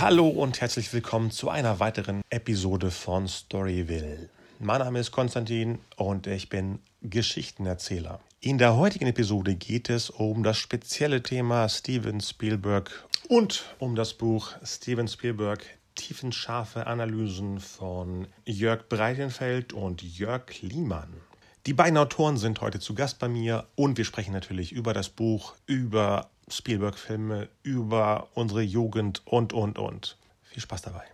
Hallo 0.00 0.28
und 0.28 0.62
herzlich 0.62 0.90
willkommen 0.94 1.30
zu 1.30 1.50
einer 1.50 1.78
weiteren 1.78 2.22
Episode 2.30 2.90
von 2.90 3.28
Storyville. 3.28 4.30
Mein 4.58 4.78
Name 4.78 4.98
ist 4.98 5.10
Konstantin 5.10 5.78
und 5.96 6.26
ich 6.26 6.48
bin 6.48 6.78
Geschichtenerzähler. 7.02 8.18
In 8.40 8.56
der 8.56 8.76
heutigen 8.76 9.08
Episode 9.08 9.56
geht 9.56 9.90
es 9.90 10.08
um 10.08 10.42
das 10.42 10.56
spezielle 10.56 11.22
Thema 11.22 11.68
Steven 11.68 12.18
Spielberg 12.22 13.06
und 13.28 13.76
um 13.78 13.94
das 13.94 14.14
Buch 14.14 14.52
Steven 14.64 15.06
Spielberg 15.06 15.62
Tiefenscharfe 15.96 16.86
Analysen 16.86 17.60
von 17.60 18.26
Jörg 18.46 18.88
Breitenfeld 18.88 19.74
und 19.74 20.02
Jörg 20.02 20.62
Liemann. 20.62 21.12
Die 21.66 21.74
beiden 21.74 21.98
Autoren 21.98 22.38
sind 22.38 22.62
heute 22.62 22.80
zu 22.80 22.94
Gast 22.94 23.18
bei 23.18 23.28
mir 23.28 23.66
und 23.74 23.98
wir 23.98 24.06
sprechen 24.06 24.32
natürlich 24.32 24.72
über 24.72 24.94
das 24.94 25.10
Buch, 25.10 25.56
über 25.66 26.30
Spielberg-Filme, 26.50 27.48
über 27.62 28.28
unsere 28.34 28.62
Jugend 28.62 29.22
und, 29.24 29.52
und, 29.52 29.78
und. 29.78 30.16
Viel 30.42 30.62
Spaß 30.62 30.82
dabei. 30.82 31.04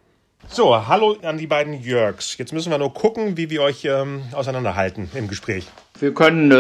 So, 0.49 0.87
hallo 0.87 1.17
an 1.23 1.39
die 1.39 1.47
beiden 1.47 1.75
Jörgs. 1.83 2.39
Jetzt 2.39 2.53
müssen 2.53 2.71
wir 2.71 2.79
nur 2.79 2.95
gucken, 2.95 3.37
wie 3.37 3.51
wir 3.51 3.63
euch 3.63 3.85
ähm, 3.85 4.23
auseinanderhalten 4.33 5.11
im 5.15 5.29
Gespräch. 5.29 5.67
Wir 5.99 6.15
können 6.15 6.53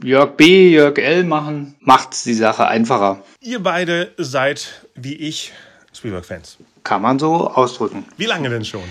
äh, 0.00 0.06
Jörg 0.06 0.36
B, 0.36 0.70
Jörg 0.70 0.98
L 0.98 1.24
machen. 1.24 1.76
Macht 1.80 2.24
die 2.24 2.34
Sache 2.34 2.66
einfacher. 2.66 3.22
Ihr 3.40 3.62
beide 3.62 4.12
seid, 4.16 4.86
wie 4.94 5.14
ich, 5.14 5.52
Spielberg-Fans. 5.92 6.58
Kann 6.82 7.02
man 7.02 7.18
so 7.18 7.48
ausdrücken. 7.48 8.06
Wie 8.16 8.26
lange 8.26 8.50
denn 8.50 8.64
schon? 8.64 8.84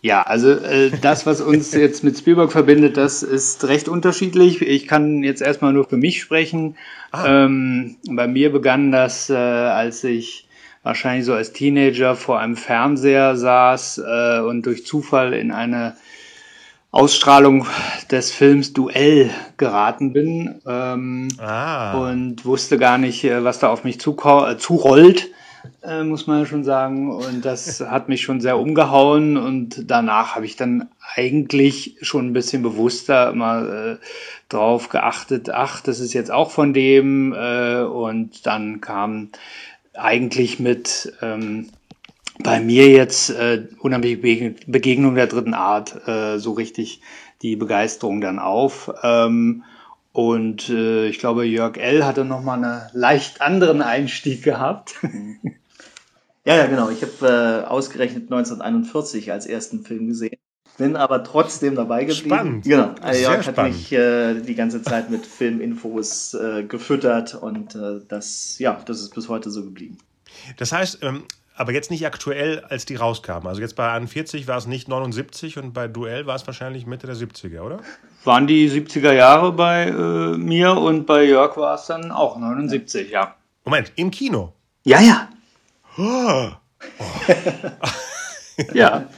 Ja, 0.00 0.22
also 0.22 0.50
äh, 0.50 0.90
das, 1.00 1.26
was 1.26 1.40
uns 1.40 1.72
jetzt 1.74 2.04
mit 2.04 2.18
Spielberg 2.18 2.52
verbindet, 2.52 2.96
das 2.96 3.22
ist 3.22 3.64
recht 3.64 3.88
unterschiedlich. 3.88 4.62
Ich 4.62 4.86
kann 4.86 5.22
jetzt 5.22 5.42
erstmal 5.42 5.72
nur 5.72 5.88
für 5.88 5.96
mich 5.96 6.20
sprechen. 6.20 6.76
Ah. 7.10 7.44
Ähm, 7.44 7.96
bei 8.08 8.26
mir 8.26 8.52
begann 8.52 8.92
das, 8.92 9.30
äh, 9.30 9.34
als 9.34 10.04
ich 10.04 10.46
wahrscheinlich 10.82 11.26
so 11.26 11.34
als 11.34 11.52
Teenager 11.52 12.14
vor 12.14 12.38
einem 12.38 12.56
Fernseher 12.56 13.36
saß 13.36 13.98
äh, 14.06 14.40
und 14.40 14.64
durch 14.66 14.86
Zufall 14.86 15.34
in 15.34 15.50
eine 15.50 15.96
Ausstrahlung 16.90 17.66
des 18.10 18.30
Films 18.30 18.72
Duell 18.72 19.30
geraten 19.58 20.12
bin 20.12 20.60
ähm, 20.66 21.28
ah. 21.38 21.98
und 21.98 22.46
wusste 22.46 22.78
gar 22.78 22.96
nicht, 22.96 23.24
äh, 23.24 23.44
was 23.44 23.58
da 23.58 23.68
auf 23.68 23.84
mich 23.84 23.96
äh, 23.96 24.56
zurollt 24.56 25.30
äh, 25.82 26.02
muss 26.02 26.26
man 26.26 26.46
schon 26.46 26.64
sagen. 26.64 27.10
Und 27.10 27.44
das 27.44 27.80
hat 27.80 28.08
mich 28.08 28.22
schon 28.22 28.40
sehr 28.40 28.58
umgehauen. 28.58 29.36
Und 29.36 29.90
danach 29.90 30.34
habe 30.34 30.46
ich 30.46 30.56
dann 30.56 30.88
eigentlich 31.14 31.96
schon 32.02 32.26
ein 32.26 32.32
bisschen 32.32 32.62
bewusster 32.62 33.32
mal 33.32 33.98
äh, 34.00 34.04
drauf 34.48 34.88
geachtet, 34.88 35.50
ach, 35.50 35.80
das 35.80 36.00
ist 36.00 36.12
jetzt 36.12 36.30
auch 36.30 36.50
von 36.50 36.72
dem. 36.72 37.32
Äh, 37.32 37.82
und 37.82 38.46
dann 38.46 38.80
kam 38.80 39.30
eigentlich 39.94 40.60
mit 40.60 41.12
ähm, 41.22 41.70
bei 42.40 42.60
mir 42.60 42.88
jetzt 42.88 43.30
äh, 43.30 43.66
unheimliche 43.80 44.54
Begegnung 44.66 45.14
der 45.14 45.26
dritten 45.26 45.54
Art 45.54 46.06
äh, 46.06 46.38
so 46.38 46.52
richtig 46.52 47.00
die 47.42 47.56
Begeisterung 47.56 48.20
dann 48.20 48.38
auf. 48.38 48.92
Ähm, 49.02 49.64
und 50.12 50.68
äh, 50.68 51.08
ich 51.08 51.18
glaube, 51.18 51.44
Jörg 51.44 51.76
L. 51.76 52.04
hatte 52.04 52.24
nochmal 52.24 52.64
einen 52.64 52.82
leicht 52.92 53.40
anderen 53.40 53.82
Einstieg 53.82 54.42
gehabt. 54.42 54.96
Ja, 56.48 56.56
ja, 56.56 56.66
genau. 56.66 56.88
Ich 56.88 57.02
habe 57.02 57.64
äh, 57.66 57.66
ausgerechnet 57.66 58.22
1941 58.32 59.32
als 59.32 59.44
ersten 59.44 59.84
Film 59.84 60.06
gesehen. 60.06 60.38
Bin 60.78 60.96
aber 60.96 61.22
trotzdem 61.22 61.74
dabei 61.74 62.04
geblieben. 62.04 62.34
Spannend. 62.34 62.64
Genau. 62.64 62.94
Also 63.02 63.20
Jörg 63.20 63.46
hat 63.46 63.62
mich 63.64 63.92
äh, 63.92 64.40
die 64.40 64.54
ganze 64.54 64.80
Zeit 64.80 65.10
mit 65.10 65.26
Filminfos 65.26 66.32
äh, 66.32 66.62
gefüttert 66.62 67.34
und 67.34 67.74
äh, 67.74 68.00
das, 68.08 68.58
ja, 68.60 68.80
das 68.86 69.02
ist 69.02 69.14
bis 69.14 69.28
heute 69.28 69.50
so 69.50 69.62
geblieben. 69.62 69.98
Das 70.56 70.72
heißt, 70.72 71.00
ähm, 71.02 71.24
aber 71.58 71.72
jetzt 71.72 71.90
nicht 71.90 72.06
aktuell, 72.06 72.60
als 72.60 72.84
die 72.84 72.94
rauskamen. 72.94 73.48
Also 73.48 73.60
jetzt 73.60 73.74
bei 73.74 73.90
41 73.90 74.46
war 74.46 74.58
es 74.58 74.66
nicht 74.66 74.86
79 74.86 75.58
und 75.58 75.72
bei 75.72 75.88
Duell 75.88 76.24
war 76.24 76.36
es 76.36 76.46
wahrscheinlich 76.46 76.86
Mitte 76.86 77.08
der 77.08 77.16
70er, 77.16 77.60
oder? 77.62 77.80
Waren 78.22 78.46
die 78.46 78.70
70er 78.70 79.12
Jahre 79.12 79.52
bei 79.52 79.86
äh, 79.86 80.38
mir 80.38 80.76
und 80.76 81.06
bei 81.06 81.24
Jörg 81.24 81.56
war 81.56 81.74
es 81.74 81.86
dann 81.86 82.12
auch 82.12 82.38
79, 82.38 83.10
ja. 83.10 83.34
Moment, 83.64 83.92
im 83.96 84.12
Kino? 84.12 84.52
Ja, 84.84 85.00
ja. 85.00 85.28
Oh. 85.98 86.48
ja. 88.72 89.06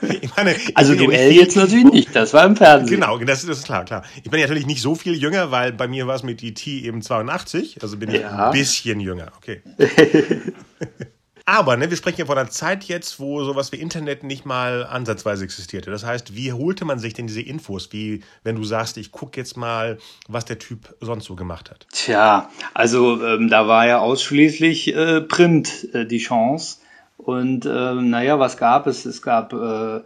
Ich 0.00 0.36
meine, 0.36 0.54
also 0.74 0.94
Duell 0.94 1.32
jetzt 1.32 1.56
natürlich 1.56 1.86
nicht, 1.86 2.14
das 2.14 2.32
war 2.32 2.44
im 2.44 2.54
Fernsehen. 2.54 3.00
Genau, 3.00 3.18
das, 3.18 3.44
das, 3.44 3.58
ist 3.58 3.64
klar, 3.64 3.84
klar. 3.84 4.04
Ich 4.22 4.30
bin 4.30 4.40
natürlich 4.40 4.64
nicht 4.64 4.80
so 4.80 4.94
viel 4.94 5.14
jünger, 5.14 5.50
weil 5.50 5.72
bei 5.72 5.88
mir 5.88 6.06
war 6.06 6.14
es 6.14 6.22
mit 6.22 6.40
E.T. 6.40 6.84
eben 6.84 7.02
82, 7.02 7.82
also 7.82 7.96
bin 7.96 8.10
ich 8.10 8.20
ja. 8.20 8.46
ein 8.46 8.52
bisschen 8.52 9.00
jünger, 9.00 9.32
okay. 9.36 9.60
Aber 11.48 11.78
ne, 11.78 11.88
wir 11.88 11.96
sprechen 11.96 12.20
ja 12.20 12.26
von 12.26 12.36
einer 12.36 12.50
Zeit 12.50 12.84
jetzt, 12.84 13.20
wo 13.20 13.42
sowas 13.42 13.72
wie 13.72 13.76
Internet 13.76 14.22
nicht 14.22 14.44
mal 14.44 14.84
ansatzweise 14.84 15.44
existierte. 15.44 15.90
Das 15.90 16.04
heißt, 16.04 16.36
wie 16.36 16.52
holte 16.52 16.84
man 16.84 16.98
sich 16.98 17.14
denn 17.14 17.26
diese 17.26 17.40
Infos? 17.40 17.90
Wie, 17.90 18.20
wenn 18.44 18.54
du 18.54 18.64
sagst, 18.64 18.98
ich 18.98 19.12
gucke 19.12 19.40
jetzt 19.40 19.56
mal, 19.56 19.96
was 20.28 20.44
der 20.44 20.58
Typ 20.58 20.94
sonst 21.00 21.24
so 21.24 21.36
gemacht 21.36 21.70
hat? 21.70 21.86
Tja, 21.90 22.50
also 22.74 23.24
ähm, 23.24 23.48
da 23.48 23.66
war 23.66 23.86
ja 23.86 23.98
ausschließlich 23.98 24.94
äh, 24.94 25.22
Print 25.22 25.88
äh, 25.94 26.04
die 26.04 26.18
Chance. 26.18 26.80
Und 27.16 27.64
äh, 27.64 27.94
naja, 27.94 28.38
was 28.38 28.58
gab 28.58 28.86
es? 28.86 29.06
Es 29.06 29.22
gab 29.22 29.54
äh, 29.54 30.00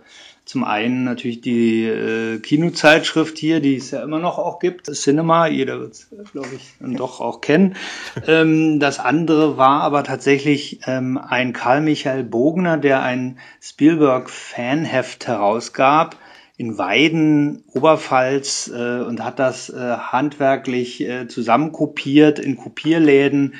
zum 0.53 0.65
einen 0.65 1.05
natürlich 1.05 1.41
die 1.41 1.85
äh, 1.85 2.39
Kinozeitschrift 2.39 3.39
hier, 3.39 3.61
die 3.61 3.77
es 3.77 3.91
ja 3.91 4.03
immer 4.03 4.19
noch 4.19 4.37
auch 4.37 4.59
gibt, 4.59 4.85
Cinema, 4.95 5.47
jeder 5.47 5.81
wird 5.81 5.93
es, 5.93 6.11
glaube 6.33 6.51
ich, 6.55 6.75
dann 6.79 6.95
doch 6.95 7.21
auch 7.21 7.41
kennen. 7.41 7.75
Ähm, 8.29 8.79
das 8.79 8.99
andere 8.99 9.57
war 9.57 9.81
aber 9.81 10.05
tatsächlich 10.05 10.81
ähm, 10.87 11.19
ein 11.19 11.53
Karl 11.53 11.81
Michael 11.81 12.23
Bogner, 12.25 12.77
der 12.77 13.03
ein 13.03 13.39
Spielberg-Fanheft 13.61 15.27
herausgab 15.27 16.17
in 16.57 16.77
Weiden, 16.77 17.65
Oberpfalz 17.73 18.71
äh, 18.73 19.01
und 19.01 19.25
hat 19.25 19.39
das 19.39 19.71
äh, 19.71 19.97
handwerklich 19.97 21.01
äh, 21.01 21.27
zusammenkopiert 21.27 22.39
in 22.39 22.57
Kopierläden 22.57 23.55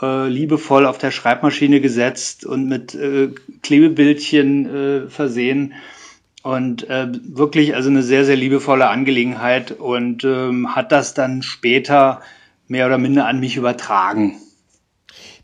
äh, 0.00 0.28
liebevoll 0.28 0.86
auf 0.86 0.98
der 0.98 1.10
Schreibmaschine 1.10 1.80
gesetzt 1.80 2.46
und 2.46 2.66
mit 2.66 2.94
äh, 2.94 3.30
Klebebildchen 3.62 4.66
äh, 4.66 5.08
versehen. 5.08 5.74
Und 6.42 6.88
äh, 6.88 7.08
wirklich 7.22 7.74
also 7.74 7.90
eine 7.90 8.02
sehr, 8.02 8.24
sehr 8.24 8.36
liebevolle 8.36 8.88
Angelegenheit 8.88 9.72
und 9.72 10.24
ähm, 10.24 10.74
hat 10.74 10.92
das 10.92 11.14
dann 11.14 11.42
später 11.42 12.22
mehr 12.68 12.86
oder 12.86 12.98
minder 12.98 13.26
an 13.26 13.40
mich 13.40 13.56
übertragen. 13.56 14.38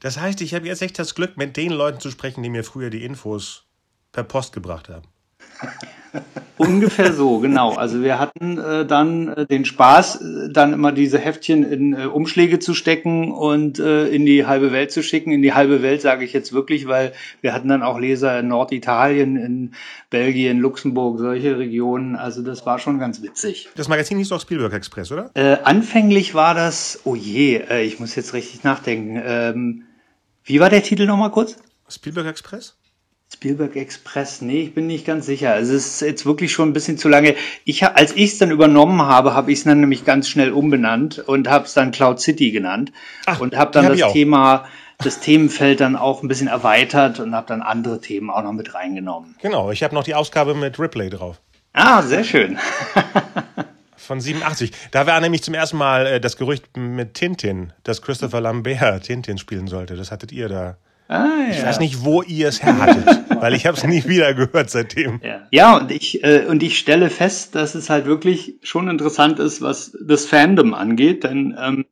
Das 0.00 0.20
heißt, 0.20 0.40
ich 0.40 0.54
habe 0.54 0.66
jetzt 0.66 0.82
echt 0.82 0.98
das 0.98 1.14
Glück, 1.14 1.36
mit 1.36 1.56
den 1.56 1.72
Leuten 1.72 1.98
zu 1.98 2.10
sprechen, 2.10 2.42
die 2.42 2.50
mir 2.50 2.62
früher 2.62 2.90
die 2.90 3.04
Infos 3.04 3.64
per 4.12 4.22
Post 4.22 4.52
gebracht 4.52 4.88
haben. 4.88 5.08
Ungefähr 6.56 7.12
so, 7.12 7.40
genau. 7.40 7.74
Also 7.74 8.02
wir 8.02 8.18
hatten 8.18 8.58
äh, 8.58 8.86
dann 8.86 9.28
äh, 9.28 9.46
den 9.46 9.64
Spaß, 9.64 10.20
äh, 10.20 10.52
dann 10.52 10.72
immer 10.72 10.92
diese 10.92 11.18
Heftchen 11.18 11.64
in 11.64 11.94
äh, 11.94 12.06
Umschläge 12.06 12.60
zu 12.60 12.74
stecken 12.74 13.32
und 13.32 13.80
äh, 13.80 14.06
in 14.08 14.24
die 14.24 14.46
halbe 14.46 14.70
Welt 14.70 14.92
zu 14.92 15.02
schicken. 15.02 15.32
In 15.32 15.42
die 15.42 15.52
halbe 15.52 15.82
Welt 15.82 16.00
sage 16.00 16.24
ich 16.24 16.32
jetzt 16.32 16.52
wirklich, 16.52 16.86
weil 16.86 17.12
wir 17.40 17.52
hatten 17.52 17.68
dann 17.68 17.82
auch 17.82 17.98
Leser 17.98 18.38
in 18.38 18.48
Norditalien, 18.48 19.36
in 19.36 19.74
Belgien, 20.10 20.60
Luxemburg, 20.60 21.18
solche 21.18 21.58
Regionen. 21.58 22.14
Also 22.14 22.42
das 22.42 22.64
war 22.64 22.78
schon 22.78 22.98
ganz 23.00 23.20
witzig. 23.22 23.68
Das 23.74 23.88
Magazin 23.88 24.18
hieß 24.18 24.28
doch 24.28 24.40
Spielberg 24.40 24.72
Express, 24.74 25.10
oder? 25.10 25.30
Äh, 25.34 25.56
anfänglich 25.64 26.34
war 26.34 26.54
das, 26.54 27.00
oh 27.04 27.16
je, 27.16 27.56
äh, 27.56 27.82
ich 27.82 27.98
muss 27.98 28.14
jetzt 28.14 28.32
richtig 28.32 28.62
nachdenken. 28.62 29.20
Ähm, 29.24 29.82
wie 30.44 30.60
war 30.60 30.70
der 30.70 30.82
Titel 30.82 31.06
nochmal 31.06 31.30
kurz? 31.30 31.56
Spielberg 31.88 32.26
Express? 32.26 32.76
Spielberg 33.34 33.74
Express, 33.74 34.42
nee, 34.42 34.62
ich 34.62 34.74
bin 34.74 34.86
nicht 34.86 35.04
ganz 35.04 35.26
sicher. 35.26 35.52
Also 35.52 35.74
es 35.74 35.86
ist 35.86 36.00
jetzt 36.02 36.24
wirklich 36.24 36.52
schon 36.52 36.68
ein 36.68 36.72
bisschen 36.72 36.98
zu 36.98 37.08
lange. 37.08 37.34
Ich, 37.64 37.84
als 37.84 38.12
ich 38.12 38.32
es 38.32 38.38
dann 38.38 38.52
übernommen 38.52 39.02
habe, 39.02 39.34
habe 39.34 39.50
ich 39.50 39.58
es 39.58 39.64
dann 39.64 39.80
nämlich 39.80 40.04
ganz 40.04 40.28
schnell 40.28 40.52
umbenannt 40.52 41.18
und 41.18 41.48
habe 41.48 41.64
es 41.64 41.74
dann 41.74 41.90
Cloud 41.90 42.20
City 42.20 42.52
genannt 42.52 42.92
Ach, 43.26 43.40
und 43.40 43.56
habe 43.56 43.72
dann 43.72 43.86
hab 43.86 43.96
das 43.96 44.12
Thema, 44.12 44.66
das 44.98 45.18
Themenfeld 45.18 45.80
dann 45.80 45.96
auch 45.96 46.22
ein 46.22 46.28
bisschen 46.28 46.46
erweitert 46.46 47.18
und 47.18 47.34
habe 47.34 47.48
dann 47.48 47.60
andere 47.60 48.00
Themen 48.00 48.30
auch 48.30 48.44
noch 48.44 48.52
mit 48.52 48.72
reingenommen. 48.72 49.34
Genau, 49.42 49.72
ich 49.72 49.82
habe 49.82 49.94
noch 49.96 50.04
die 50.04 50.14
Ausgabe 50.14 50.54
mit 50.54 50.78
Ripley 50.78 51.10
drauf. 51.10 51.40
Ah, 51.72 52.02
sehr 52.02 52.22
schön. 52.22 52.56
Von 53.96 54.20
87. 54.20 54.70
Da 54.92 55.08
war 55.08 55.20
nämlich 55.20 55.42
zum 55.42 55.54
ersten 55.54 55.76
Mal 55.76 56.06
äh, 56.06 56.20
das 56.20 56.36
Gerücht 56.36 56.76
mit 56.76 57.14
Tintin, 57.14 57.72
dass 57.82 58.00
Christopher 58.00 58.40
Lambert 58.40 59.02
Tintin 59.02 59.38
spielen 59.38 59.66
sollte. 59.66 59.96
Das 59.96 60.12
hattet 60.12 60.30
ihr 60.30 60.48
da 60.48 60.76
Ah, 61.08 61.26
ja. 61.48 61.50
Ich 61.50 61.62
weiß 61.62 61.80
nicht, 61.80 62.04
wo 62.04 62.22
ihr 62.22 62.48
es 62.48 62.62
herhattet, 62.62 63.24
weil 63.40 63.54
ich 63.54 63.66
habe 63.66 63.76
es 63.76 63.84
nie 63.84 64.04
wieder 64.06 64.32
gehört 64.34 64.70
seitdem. 64.70 65.20
Ja, 65.22 65.46
ja 65.50 65.76
und, 65.76 65.90
ich, 65.90 66.24
äh, 66.24 66.46
und 66.46 66.62
ich 66.62 66.78
stelle 66.78 67.10
fest, 67.10 67.54
dass 67.54 67.74
es 67.74 67.90
halt 67.90 68.06
wirklich 68.06 68.54
schon 68.62 68.88
interessant 68.88 69.38
ist, 69.38 69.60
was 69.60 69.96
das 70.00 70.24
Fandom 70.24 70.72
angeht, 70.72 71.24
denn 71.24 71.56
ähm, 71.60 71.84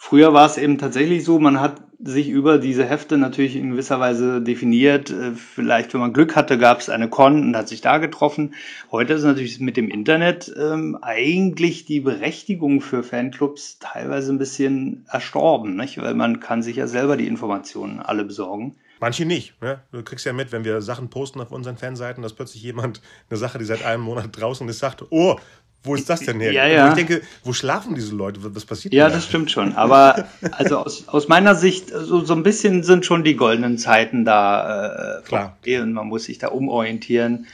früher 0.00 0.32
war 0.32 0.46
es 0.46 0.56
eben 0.56 0.78
tatsächlich 0.78 1.24
so, 1.24 1.38
man 1.38 1.60
hat 1.60 1.82
sich 2.02 2.30
über 2.30 2.56
diese 2.56 2.86
Hefte 2.86 3.18
natürlich 3.18 3.54
in 3.54 3.72
gewisser 3.72 4.00
Weise 4.00 4.40
definiert. 4.40 5.10
Äh, 5.10 5.32
vielleicht, 5.32 5.92
wenn 5.92 6.00
man 6.00 6.14
Glück 6.14 6.34
hatte, 6.34 6.56
gab 6.56 6.80
es 6.80 6.88
eine 6.88 7.10
Con 7.10 7.42
und 7.42 7.56
hat 7.56 7.68
sich 7.68 7.82
da 7.82 7.98
getroffen. 7.98 8.54
Heute 8.90 9.12
ist 9.12 9.24
natürlich 9.24 9.60
mit 9.60 9.76
dem 9.76 9.90
Internet 9.90 10.52
ähm, 10.58 10.98
eigentlich 11.02 11.84
die 11.84 12.00
Berechtigung 12.00 12.80
für 12.80 13.02
Fanclubs 13.02 13.78
teilweise 13.78 14.32
ein 14.32 14.38
bisschen 14.38 15.04
erstorben, 15.12 15.76
nicht? 15.76 16.00
weil 16.00 16.14
man 16.14 16.40
kann 16.40 16.62
sich 16.62 16.76
ja 16.76 16.86
selber 16.86 17.18
die 17.18 17.26
Informationen 17.26 18.00
alle 18.00 18.24
besorgen. 18.24 18.76
Manche 19.00 19.24
nicht. 19.24 19.60
Ne? 19.62 19.80
Du 19.92 20.02
kriegst 20.02 20.26
ja 20.26 20.34
mit, 20.34 20.52
wenn 20.52 20.64
wir 20.64 20.82
Sachen 20.82 21.08
posten 21.08 21.40
auf 21.40 21.52
unseren 21.52 21.78
Fanseiten, 21.78 22.22
dass 22.22 22.34
plötzlich 22.34 22.62
jemand 22.62 23.00
eine 23.30 23.38
Sache, 23.38 23.58
die 23.58 23.64
seit 23.64 23.82
einem 23.82 24.02
Monat 24.02 24.28
draußen 24.32 24.68
ist, 24.68 24.78
sagt, 24.78 25.04
oh, 25.08 25.36
wo 25.82 25.94
ist 25.94 26.10
das 26.10 26.20
denn 26.20 26.40
her? 26.40 26.52
Ja, 26.52 26.66
ja. 26.66 26.84
Und 26.84 26.98
ich 26.98 27.06
denke, 27.06 27.26
wo 27.42 27.52
schlafen 27.52 27.94
diese 27.94 28.14
Leute? 28.14 28.40
Was 28.54 28.66
passiert 28.66 28.92
Ja, 28.92 29.08
da? 29.08 29.14
das 29.14 29.24
stimmt 29.26 29.50
schon. 29.50 29.74
Aber 29.74 30.26
also 30.52 30.78
aus, 30.78 31.08
aus 31.08 31.28
meiner 31.28 31.54
Sicht, 31.54 31.88
so, 31.88 32.24
so 32.24 32.34
ein 32.34 32.42
bisschen 32.42 32.82
sind 32.82 33.06
schon 33.06 33.24
die 33.24 33.36
goldenen 33.36 33.78
Zeiten 33.78 34.24
da. 34.24 35.20
Äh, 35.20 35.22
Klar. 35.22 35.56
Und 35.66 35.92
man 35.92 36.08
muss 36.08 36.24
sich 36.24 36.38
da 36.38 36.48
umorientieren. 36.48 37.46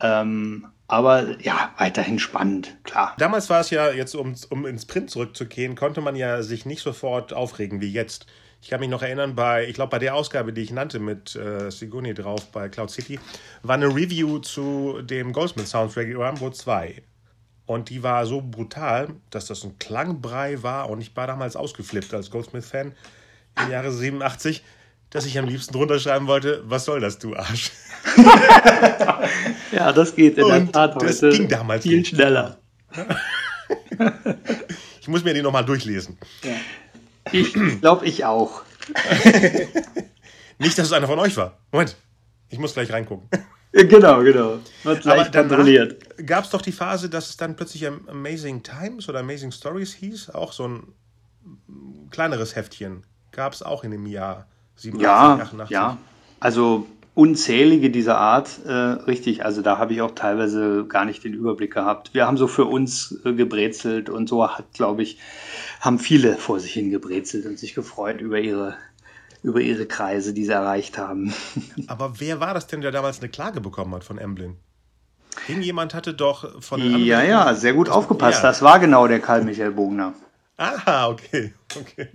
Ähm, 0.00 0.66
aber 0.88 1.40
ja, 1.42 1.74
weiterhin 1.78 2.18
spannend, 2.18 2.76
klar. 2.84 3.14
Damals 3.18 3.50
war 3.50 3.60
es 3.60 3.70
ja, 3.70 3.90
jetzt 3.90 4.14
um, 4.14 4.34
um 4.50 4.66
ins 4.66 4.86
Print 4.86 5.10
zurückzugehen, 5.10 5.74
konnte 5.74 6.00
man 6.00 6.14
ja 6.14 6.42
sich 6.42 6.64
nicht 6.64 6.80
sofort 6.82 7.32
aufregen 7.32 7.80
wie 7.80 7.90
jetzt. 7.90 8.26
Ich 8.62 8.70
kann 8.70 8.80
mich 8.80 8.88
noch 8.88 9.02
erinnern, 9.02 9.34
bei, 9.34 9.66
ich 9.66 9.74
glaube, 9.74 9.90
bei 9.90 9.98
der 9.98 10.14
Ausgabe, 10.14 10.52
die 10.52 10.62
ich 10.62 10.70
nannte 10.70 10.98
mit 10.98 11.34
äh, 11.36 11.70
Siguni 11.70 12.14
drauf 12.14 12.46
bei 12.52 12.68
Cloud 12.68 12.90
City, 12.90 13.18
war 13.62 13.74
eine 13.74 13.88
Review 13.88 14.38
zu 14.38 15.02
dem 15.02 15.32
Goldsmith 15.32 15.68
Soundtrack 15.68 16.08
Rambo 16.16 16.50
2. 16.50 17.02
Und 17.66 17.90
die 17.90 18.02
war 18.02 18.24
so 18.26 18.40
brutal, 18.40 19.08
dass 19.30 19.46
das 19.46 19.64
ein 19.64 19.78
Klangbrei 19.78 20.62
war. 20.62 20.88
Und 20.88 21.00
ich 21.00 21.14
war 21.16 21.26
damals 21.26 21.56
ausgeflippt 21.56 22.14
als 22.14 22.30
Goldsmith-Fan 22.30 22.92
im 23.64 23.70
Jahre 23.70 23.90
87, 23.92 24.62
dass 25.10 25.26
ich 25.26 25.38
am 25.38 25.46
liebsten 25.46 25.72
drunter 25.72 25.98
schreiben 25.98 26.26
wollte: 26.28 26.62
Was 26.66 26.84
soll 26.84 27.00
das, 27.00 27.18
du 27.18 27.34
Arsch? 27.36 27.70
Ja, 29.72 29.92
das 29.92 30.14
geht 30.14 30.38
in 30.38 30.44
Und 30.44 30.50
der 30.52 30.72
Tat 30.72 30.94
das 31.02 31.22
heute 31.22 31.30
ging 31.36 31.48
damals 31.48 31.82
viel 31.82 31.98
nicht. 31.98 32.08
schneller. 32.14 32.58
Ich 35.00 35.08
muss 35.08 35.22
mir 35.22 35.34
die 35.34 35.42
nochmal 35.42 35.64
durchlesen. 35.64 36.18
Ich 37.32 37.54
glaube, 37.80 38.04
ich 38.06 38.24
auch. 38.24 38.62
Nicht, 40.58 40.76
dass 40.78 40.86
es 40.86 40.92
einer 40.92 41.06
von 41.06 41.18
euch 41.20 41.36
war. 41.36 41.58
Moment, 41.70 41.96
ich 42.48 42.58
muss 42.58 42.74
gleich 42.74 42.90
reingucken. 42.92 43.28
Genau, 43.84 44.22
genau. 44.22 44.58
Wird 44.84 45.04
leicht 45.04 45.32
kontrolliert. 45.34 46.26
gab 46.26 46.44
es 46.44 46.50
doch 46.50 46.62
die 46.62 46.72
Phase, 46.72 47.10
dass 47.10 47.28
es 47.28 47.36
dann 47.36 47.56
plötzlich 47.56 47.86
Am- 47.86 48.08
Amazing 48.08 48.62
Times 48.62 49.08
oder 49.08 49.20
Amazing 49.20 49.52
Stories 49.52 49.92
hieß. 49.92 50.30
Auch 50.30 50.52
so 50.52 50.66
ein 50.68 50.82
kleineres 52.10 52.56
Heftchen. 52.56 53.02
Gab 53.32 53.52
es 53.52 53.62
auch 53.62 53.84
in 53.84 53.90
dem 53.90 54.06
Jahr 54.06 54.46
87, 54.76 55.02
Ja, 55.04 55.34
88. 55.34 55.70
ja. 55.70 55.98
Also 56.40 56.86
unzählige 57.14 57.90
dieser 57.90 58.18
Art, 58.18 58.60
äh, 58.66 58.70
richtig. 58.72 59.44
Also 59.44 59.62
da 59.62 59.78
habe 59.78 59.92
ich 59.94 60.02
auch 60.02 60.14
teilweise 60.14 60.84
gar 60.86 61.04
nicht 61.04 61.24
den 61.24 61.32
Überblick 61.34 61.72
gehabt. 61.72 62.12
Wir 62.14 62.26
haben 62.26 62.36
so 62.36 62.46
für 62.46 62.64
uns 62.66 63.18
äh, 63.24 63.32
gebrezelt 63.32 64.10
und 64.10 64.28
so 64.28 64.46
hat, 64.46 64.72
glaube 64.74 65.02
ich, 65.02 65.18
haben 65.80 65.98
viele 65.98 66.36
vor 66.36 66.60
sich 66.60 66.72
hin 66.72 66.90
gebrezelt 66.90 67.46
und 67.46 67.58
sich 67.58 67.74
gefreut 67.74 68.20
über 68.20 68.38
ihre, 68.38 68.74
über 69.46 69.60
ihre 69.60 69.86
Kreise, 69.86 70.34
die 70.34 70.44
sie 70.44 70.50
erreicht 70.50 70.98
haben. 70.98 71.32
Aber 71.86 72.18
wer 72.18 72.40
war 72.40 72.52
das 72.52 72.66
denn, 72.66 72.80
der 72.80 72.90
damals 72.90 73.20
eine 73.20 73.28
Klage 73.28 73.60
bekommen 73.60 73.94
hat 73.94 74.02
von 74.02 74.18
Emblem? 74.18 74.56
Irgendjemand 75.46 75.94
hatte 75.94 76.14
doch 76.14 76.60
von 76.60 76.80
den 76.80 76.98
ja, 77.04 77.22
ja, 77.22 77.54
sehr 77.54 77.72
gut 77.72 77.88
aufgepasst. 77.88 78.42
Ja. 78.42 78.48
Das 78.48 78.62
war 78.62 78.80
genau 78.80 79.06
der 79.06 79.20
Karl 79.20 79.44
Michael 79.44 79.70
Bogner. 79.70 80.14
Ah, 80.56 81.08
okay. 81.08 81.52
okay. 81.78 82.08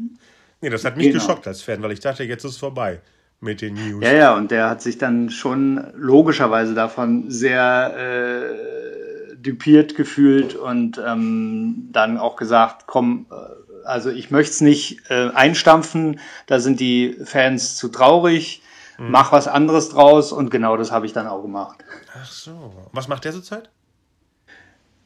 Nee, 0.60 0.70
das 0.70 0.84
hat 0.84 0.98
mich 0.98 1.08
Genau. 1.08 1.20
geschockt 1.20 1.48
als 1.48 1.62
Fan, 1.62 1.82
weil 1.82 1.94
ich 1.94 2.02
dachte, 2.02 2.24
jetzt 2.24 2.44
ist 2.44 2.52
es 2.52 2.58
vorbei 2.58 3.00
mit 3.40 3.62
den 3.62 3.76
News. 3.76 4.04
Ja, 4.04 4.12
ja, 4.12 4.36
und 4.36 4.52
der 4.52 4.70
hat 4.70 4.82
sich 4.82 4.98
dann 4.98 5.30
schon 5.30 5.86
logischerweise 5.96 6.74
davon 6.74 7.30
sehr 7.30 7.94
äh, 7.98 9.36
dupiert 9.38 9.96
gefühlt 9.96 10.56
und 10.56 11.02
ähm, 11.06 11.90
dann 11.92 12.18
auch 12.18 12.36
gesagt, 12.36 12.88
komm, 12.88 13.28
äh, 13.32 13.71
also 13.86 14.10
ich 14.10 14.32
möchte 14.32 14.52
es 14.52 14.62
nicht 14.62 15.10
äh, 15.10 15.30
einstampfen, 15.30 16.20
da 16.48 16.60
sind 16.60 16.80
die 16.80 17.18
Fans 17.24 17.76
zu 17.76 17.90
traurig, 17.90 18.62
mach 18.98 19.32
was 19.32 19.48
anderes 19.48 19.90
draus 19.90 20.32
und 20.32 20.52
genau 20.52 20.78
das 20.78 20.92
habe 20.92 21.06
ich 21.06 21.14
dann 21.14 21.28
auch 21.28 21.42
gemacht. 21.42 21.84
Ach 22.14 22.26
so. 22.26 22.72
Was 22.94 23.08
macht 23.08 23.26
der 23.26 23.32
zurzeit? 23.32 23.70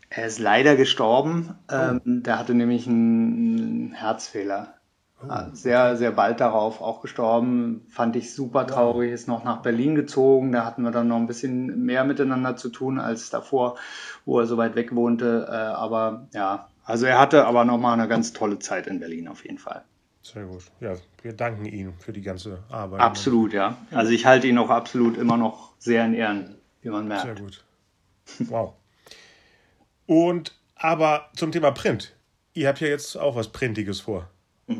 Er 0.09 0.27
ist 0.27 0.39
leider 0.39 0.75
gestorben, 0.75 1.55
ähm, 1.69 2.01
der 2.05 2.39
hatte 2.39 2.53
nämlich 2.53 2.87
einen 2.87 3.93
Herzfehler. 3.93 4.75
Ah, 5.27 5.47
Sehr, 5.53 5.95
sehr 5.95 6.11
bald 6.11 6.39
darauf 6.39 6.81
auch 6.81 7.01
gestorben. 7.01 7.85
Fand 7.89 8.15
ich 8.15 8.33
super 8.35 8.67
traurig. 8.67 9.11
Ist 9.11 9.27
noch 9.27 9.43
nach 9.43 9.61
Berlin 9.61 9.95
gezogen. 9.95 10.51
Da 10.51 10.65
hatten 10.65 10.83
wir 10.83 10.91
dann 10.91 11.07
noch 11.07 11.15
ein 11.15 11.25
bisschen 11.25 11.85
mehr 11.85 12.03
miteinander 12.03 12.57
zu 12.57 12.69
tun 12.69 12.99
als 12.99 13.29
davor, 13.29 13.77
wo 14.25 14.39
er 14.39 14.45
so 14.45 14.57
weit 14.57 14.75
weg 14.75 14.93
wohnte. 14.93 15.47
Äh, 15.49 15.55
aber 15.55 16.27
ja, 16.33 16.67
also 16.85 17.05
er 17.05 17.19
hatte 17.19 17.45
aber 17.45 17.65
noch 17.65 17.77
mal 17.77 17.93
eine 17.93 18.07
ganz 18.07 18.31
tolle 18.33 18.59
Zeit 18.59 18.87
in 18.87 18.99
Berlin 18.99 19.27
auf 19.27 19.43
jeden 19.43 19.57
Fall. 19.57 19.83
Sehr 20.21 20.45
gut. 20.45 20.63
Ja, 20.79 20.95
wir 21.21 21.33
danken 21.33 21.65
ihm 21.65 21.93
für 21.99 22.13
die 22.13 22.21
ganze 22.21 22.63
Arbeit. 22.69 23.01
Absolut, 23.01 23.53
ja. 23.53 23.77
Also 23.91 24.11
ich 24.11 24.25
halte 24.25 24.47
ihn 24.47 24.57
auch 24.57 24.69
absolut 24.69 25.17
immer 25.17 25.37
noch 25.37 25.73
sehr 25.77 26.03
in 26.05 26.13
Ehren, 26.13 26.55
wie 26.81 26.89
man 26.89 27.07
Sehr 27.07 27.25
merkt. 27.25 27.41
gut. 27.41 27.63
Wow. 28.39 28.73
Und 30.07 30.55
aber 30.75 31.29
zum 31.35 31.51
Thema 31.51 31.71
Print. 31.71 32.15
Ihr 32.53 32.67
habt 32.67 32.79
ja 32.79 32.87
jetzt 32.87 33.17
auch 33.17 33.35
was 33.35 33.49
Printiges 33.49 34.01
vor. 34.01 34.29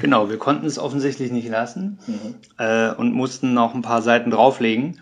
Genau, 0.00 0.28
wir 0.28 0.38
konnten 0.38 0.66
es 0.66 0.78
offensichtlich 0.78 1.32
nicht 1.32 1.48
lassen 1.48 1.98
äh, 2.58 2.90
und 2.92 3.12
mussten 3.12 3.54
noch 3.54 3.74
ein 3.74 3.82
paar 3.82 4.02
Seiten 4.02 4.30
drauflegen. 4.30 5.00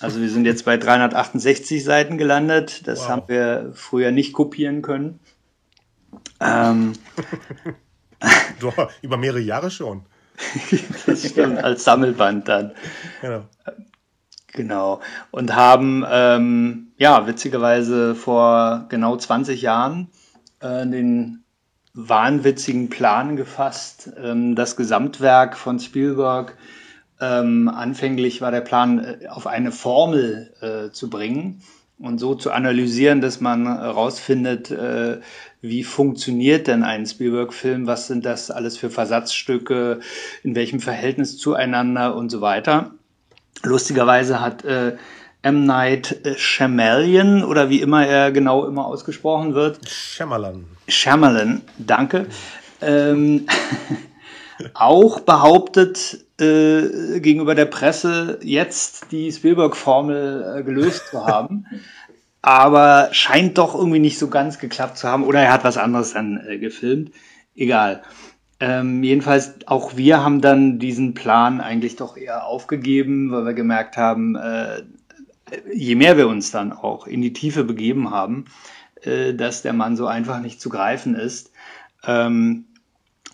Also 0.00 0.20
wir 0.20 0.30
sind 0.30 0.44
jetzt 0.44 0.64
bei 0.64 0.76
368 0.76 1.82
Seiten 1.82 2.18
gelandet. 2.18 2.86
Das 2.86 3.00
Wow. 3.00 3.08
haben 3.08 3.22
wir 3.28 3.70
früher 3.74 4.10
nicht 4.10 4.32
kopieren 4.32 4.82
können. 4.82 5.20
Ähm, 6.40 6.92
Du, 8.60 8.72
über 9.00 9.16
mehrere 9.16 9.40
Jahre 9.40 9.70
schon. 9.70 10.02
das 11.06 11.28
stimmt, 11.28 11.62
als 11.62 11.84
Sammelband 11.84 12.48
dann. 12.48 12.72
Genau. 13.20 13.44
Genau. 14.52 15.00
Und 15.30 15.54
haben, 15.54 16.04
ähm, 16.10 16.88
ja, 16.96 17.26
witzigerweise 17.26 18.14
vor 18.16 18.86
genau 18.88 19.16
20 19.16 19.62
Jahren 19.62 20.08
äh, 20.60 20.86
den 20.86 21.44
wahnwitzigen 21.94 22.88
Plan 22.88 23.36
gefasst, 23.36 24.10
ähm, 24.20 24.54
das 24.56 24.76
Gesamtwerk 24.76 25.56
von 25.56 25.78
Spielberg, 25.78 26.56
ähm, 27.20 27.68
anfänglich 27.68 28.40
war 28.40 28.50
der 28.50 28.60
Plan, 28.60 28.98
äh, 28.98 29.28
auf 29.28 29.46
eine 29.46 29.72
Formel 29.72 30.52
äh, 30.60 30.92
zu 30.92 31.10
bringen 31.10 31.62
und 31.98 32.18
so 32.18 32.34
zu 32.34 32.52
analysieren, 32.52 33.20
dass 33.20 33.40
man 33.40 33.66
herausfindet, 33.66 34.70
äh, 34.70 35.20
wie 35.60 35.82
funktioniert 35.82 36.68
denn 36.68 36.84
ein 36.84 37.06
Spielberg-Film, 37.06 37.86
was 37.86 38.06
sind 38.06 38.24
das 38.24 38.50
alles 38.50 38.78
für 38.78 38.90
Versatzstücke, 38.90 40.00
in 40.44 40.54
welchem 40.54 40.80
Verhältnis 40.80 41.38
zueinander 41.38 42.14
und 42.14 42.30
so 42.30 42.40
weiter. 42.40 42.92
Lustigerweise 43.64 44.40
hat 44.40 44.64
äh, 44.64 44.96
M. 45.42 45.64
Night 45.64 46.20
Shyamalan 46.36 47.42
oder 47.42 47.70
wie 47.70 47.80
immer 47.80 48.06
er 48.06 48.30
genau 48.30 48.66
immer 48.66 48.86
ausgesprochen 48.86 49.54
wird, 49.54 49.88
Shyamalan. 49.88 50.64
Shyamalan, 50.86 51.62
danke, 51.78 52.26
ähm, 52.80 53.46
auch 54.74 55.20
behauptet 55.20 56.24
äh, 56.40 57.20
gegenüber 57.20 57.54
der 57.54 57.66
Presse 57.66 58.38
jetzt 58.42 59.12
die 59.12 59.30
Spielberg-Formel 59.32 60.58
äh, 60.58 60.62
gelöst 60.62 61.08
zu 61.10 61.26
haben. 61.26 61.66
Aber 62.42 63.08
scheint 63.12 63.58
doch 63.58 63.74
irgendwie 63.74 63.98
nicht 63.98 64.18
so 64.18 64.28
ganz 64.28 64.58
geklappt 64.58 64.98
zu 64.98 65.08
haben. 65.08 65.24
Oder 65.24 65.40
er 65.40 65.52
hat 65.52 65.64
was 65.64 65.76
anderes 65.76 66.12
dann 66.12 66.44
äh, 66.46 66.58
gefilmt. 66.58 67.12
Egal. 67.54 68.02
Ähm, 68.60 69.02
jedenfalls, 69.04 69.54
auch 69.66 69.96
wir 69.96 70.22
haben 70.22 70.40
dann 70.40 70.78
diesen 70.78 71.14
Plan 71.14 71.60
eigentlich 71.60 71.96
doch 71.96 72.16
eher 72.16 72.46
aufgegeben, 72.46 73.30
weil 73.30 73.44
wir 73.44 73.54
gemerkt 73.54 73.96
haben, 73.96 74.34
äh, 74.36 74.82
je 75.72 75.94
mehr 75.94 76.16
wir 76.16 76.28
uns 76.28 76.50
dann 76.50 76.72
auch 76.72 77.06
in 77.06 77.22
die 77.22 77.32
Tiefe 77.32 77.64
begeben 77.64 78.10
haben, 78.10 78.46
äh, 79.02 79.34
dass 79.34 79.62
der 79.62 79.72
Mann 79.72 79.96
so 79.96 80.06
einfach 80.06 80.40
nicht 80.40 80.60
zu 80.60 80.70
greifen 80.70 81.14
ist. 81.14 81.52
Ähm, 82.04 82.66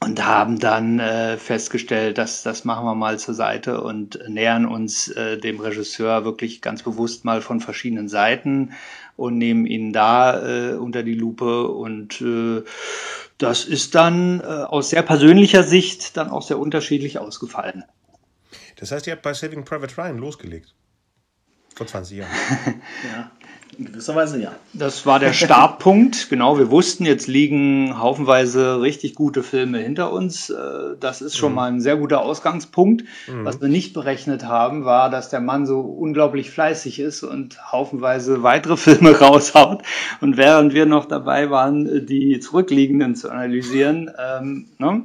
und 0.05 0.25
haben 0.25 0.59
dann 0.59 0.99
äh, 1.01 1.39
festgestellt, 1.39 2.19
dass 2.19 2.43
das 2.43 2.65
machen 2.65 2.85
wir 2.85 2.95
mal 2.95 3.19
zur 3.19 3.33
Seite 3.33 3.81
und 3.81 4.19
nähern 4.29 4.67
uns 4.67 5.09
äh, 5.09 5.39
dem 5.39 5.59
Regisseur 5.61 6.27
wirklich 6.27 6.61
ganz 6.61 6.83
bewusst 6.83 7.25
mal 7.25 7.41
von 7.41 7.61
verschiedenen 7.61 8.09
Seiten 8.09 8.73
und 9.17 9.39
nehmen 9.39 9.65
ihn 9.65 9.95
da 9.95 10.73
äh, 10.73 10.75
unter 10.75 11.03
die 11.03 11.15
Lupe 11.15 11.69
und 11.69 12.21
äh, 12.21 12.63
das 13.39 13.65
ist 13.65 13.95
dann 13.95 14.41
äh, 14.41 14.45
aus 14.45 14.91
sehr 14.91 15.03
persönlicher 15.03 15.63
Sicht 15.63 16.19
dann 16.19 16.29
auch 16.29 16.43
sehr 16.43 16.59
unterschiedlich 16.59 17.19
ausgefallen. 17.19 17.85
Das 18.77 18.93
heißt, 18.93 19.07
ihr 19.07 19.15
habt 19.15 19.23
bei 19.23 19.33
Saving 19.33 19.65
Private 19.65 19.97
Ryan 19.97 20.19
losgelegt. 20.19 20.75
Vor 21.75 21.87
20 21.87 22.19
Jahren. 22.19 22.31
Ja, 23.11 23.31
in 23.79 23.87
gewisser 23.87 24.15
Weise 24.15 24.41
ja. 24.41 24.53
Das 24.73 25.07
war 25.07 25.19
der 25.19 25.33
Startpunkt. 25.45 26.29
Genau, 26.31 26.59
wir 26.59 26.71
wussten, 26.71 27.05
jetzt 27.05 27.27
liegen 27.27 27.99
haufenweise 27.99 28.81
richtig 28.81 29.15
gute 29.15 29.43
Filme 29.43 29.79
hinter 29.79 30.13
uns. 30.13 30.51
Äh, 30.51 30.97
Das 31.01 31.23
ist 31.23 31.37
schon 31.37 31.55
mal 31.55 31.71
ein 31.71 31.81
sehr 31.81 31.97
guter 31.97 32.23
Ausgangspunkt. 32.23 33.05
Was 33.43 33.61
wir 33.61 33.69
nicht 33.69 33.95
berechnet 33.95 34.45
haben, 34.45 34.85
war, 34.85 35.11
dass 35.11 35.29
der 35.29 35.41
Mann 35.41 35.67
so 35.67 35.81
unglaublich 35.81 36.51
fleißig 36.51 36.99
ist 37.01 37.23
und 37.23 37.73
haufenweise 37.73 38.43
weitere 38.43 38.77
Filme 38.79 39.19
raushaut. 39.19 39.83
Und 40.21 40.37
während 40.37 40.75
wir 40.75 40.87
noch 40.87 41.07
dabei 41.07 41.51
waren, 41.51 42.07
die 42.07 42.41
zurückliegenden 42.41 43.15
zu 43.17 43.31
analysieren, 43.31 44.11
ähm, 44.19 44.67
ne, 44.79 45.03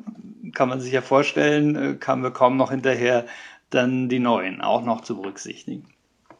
kann 0.53 0.69
man 0.69 0.79
sich 0.81 0.91
ja 0.91 1.01
vorstellen, 1.01 1.75
äh, 1.75 1.93
kamen 1.95 2.23
wir 2.23 2.31
kaum 2.31 2.57
noch 2.57 2.71
hinterher, 2.71 3.25
dann 3.69 4.09
die 4.09 4.19
neuen 4.19 4.61
auch 4.61 4.83
noch 4.83 5.01
zu 5.01 5.15
berücksichtigen. 5.21 5.85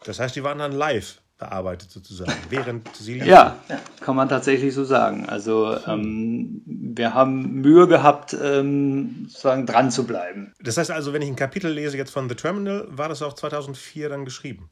Das 0.04 0.20
heißt, 0.20 0.36
die 0.36 0.44
waren 0.44 0.58
dann 0.60 0.72
live 0.72 1.20
bearbeitet 1.40 1.90
sozusagen, 1.90 2.34
während 2.50 2.96
sie. 2.96 3.18
Ja, 3.18 3.58
kann 4.02 4.16
man 4.16 4.30
tatsächlich 4.30 4.74
so 4.74 4.84
sagen. 4.84 5.28
Also 5.28 5.76
ähm, 5.88 6.62
wir 6.66 7.14
haben 7.14 7.62
Mühe 7.62 7.88
gehabt, 7.88 8.38
ähm, 8.40 9.26
sozusagen 9.28 9.66
dran 9.66 9.90
zu 9.90 10.06
bleiben. 10.06 10.54
Das 10.62 10.78
heißt 10.78 10.92
also, 10.92 11.14
wenn 11.14 11.22
ich 11.22 11.30
ein 11.30 11.36
Kapitel 11.36 11.72
lese 11.72 11.98
jetzt 11.98 12.12
von 12.12 12.30
The 12.30 12.36
Terminal, 12.36 12.88
war 12.90 13.10
das 13.10 13.22
auch 13.24 13.34
2004 13.34 14.10
dann 14.10 14.26
geschrieben? 14.26 14.70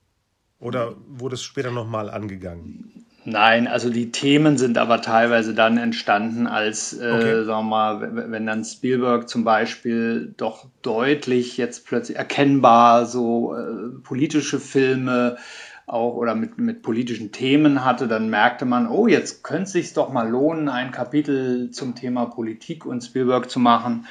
Oder 0.60 0.96
wurde 1.08 1.36
es 1.36 1.44
später 1.44 1.72
nochmal 1.72 2.10
angegangen? 2.10 3.06
Nein, 3.30 3.68
also 3.68 3.90
die 3.90 4.12
Themen 4.12 4.58
sind 4.58 4.78
aber 4.78 5.02
teilweise 5.02 5.54
dann 5.54 5.78
entstanden, 5.78 6.48
als, 6.48 6.94
äh, 6.94 7.12
okay. 7.14 7.44
sagen 7.44 7.68
wir 7.68 7.70
mal, 7.70 8.32
wenn 8.32 8.46
dann 8.46 8.64
Spielberg 8.64 9.28
zum 9.28 9.44
Beispiel 9.44 10.34
doch 10.38 10.66
deutlich 10.82 11.58
jetzt 11.58 11.86
plötzlich 11.86 12.18
erkennbar 12.18 13.06
so 13.06 13.54
äh, 13.54 14.00
politische 14.02 14.62
Filme 14.62 15.38
auch 15.88 16.16
oder 16.16 16.36
mit, 16.36 16.58
mit 16.58 16.84
politischen 16.84 17.32
Themen 17.32 17.84
hatte, 17.84 18.08
dann 18.08 18.30
merkte 18.30 18.66
man, 18.66 18.90
oh, 18.90 19.08
jetzt 19.08 19.44
könnte 19.44 19.64
es 19.64 19.72
sich 19.72 19.94
doch 19.94 20.12
mal 20.12 20.30
lohnen, 20.30 20.68
ein 20.68 20.92
Kapitel 20.92 21.72
zum 21.72 21.96
Thema 21.96 22.26
Politik 22.26 22.86
und 22.86 23.02
Spielberg 23.02 23.50
zu 23.50 23.60
machen. 23.60 24.06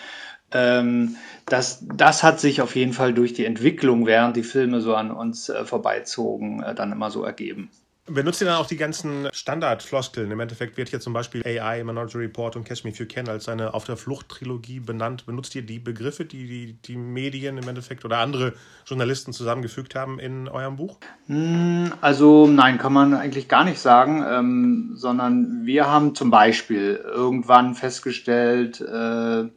Ähm, 0.53 1.17
das, 1.45 1.85
das 1.87 2.23
hat 2.23 2.41
sich 2.41 2.63
auf 2.63 2.77
jeden 2.77 2.95
Fall 2.95 3.13
durch 3.13 3.35
die 3.35 3.45
Entwicklung, 3.45 4.07
während 4.07 4.37
die 4.37 4.43
Filme 4.43 4.81
so 4.81 4.95
an 4.95 5.11
uns 5.11 5.51
äh, 5.51 5.65
vorbeizogen, 5.65 6.63
äh, 6.63 6.75
dann 6.75 6.93
immer 6.93 7.11
so 7.11 7.25
ergeben. 7.25 7.71
Benutzt 8.09 8.41
ihr 8.41 8.47
dann 8.47 8.57
auch 8.57 8.69
die 8.69 8.77
ganzen 8.77 9.29
Standardfloskeln? 9.33 10.31
Im 10.31 10.39
Endeffekt 10.39 10.77
wird 10.77 10.91
hier 10.91 11.01
zum 11.01 11.13
Beispiel 11.13 11.43
AI, 11.45 11.83
Minority 11.83 12.19
Report 12.19 12.55
und 12.55 12.65
Catch 12.65 12.85
Me 12.85 12.91
If 12.91 13.01
You 13.01 13.07
Can 13.07 13.29
als 13.29 13.45
seine 13.45 13.75
Auf 13.75 13.85
der 13.85 13.97
Flucht-Trilogie 13.97 14.79
benannt. 14.79 15.27
Benutzt 15.27 15.57
ihr 15.57 15.63
die 15.63 15.81
Begriffe, 15.81 16.25
die, 16.25 16.47
die 16.47 16.73
die 16.85 16.97
Medien 16.97 17.59
im 17.59 17.69
Endeffekt 17.69 18.05
oder 18.05 18.19
andere 18.19 18.55
Journalisten 18.87 19.33
zusammengefügt 19.33 19.97
haben 19.97 20.21
in 20.21 20.47
eurem 20.47 20.77
Buch? 20.77 20.99
Hm, 21.27 21.93
also 22.01 22.47
nein, 22.47 22.79
kann 22.79 22.93
man 22.93 23.13
eigentlich 23.13 23.49
gar 23.49 23.65
nicht 23.65 23.81
sagen, 23.81 24.25
ähm, 24.29 24.93
sondern 24.95 25.67
wir 25.67 25.89
haben 25.89 26.15
zum 26.15 26.31
Beispiel 26.31 27.01
irgendwann 27.05 27.75
festgestellt, 27.75 28.81
äh, 28.81 29.51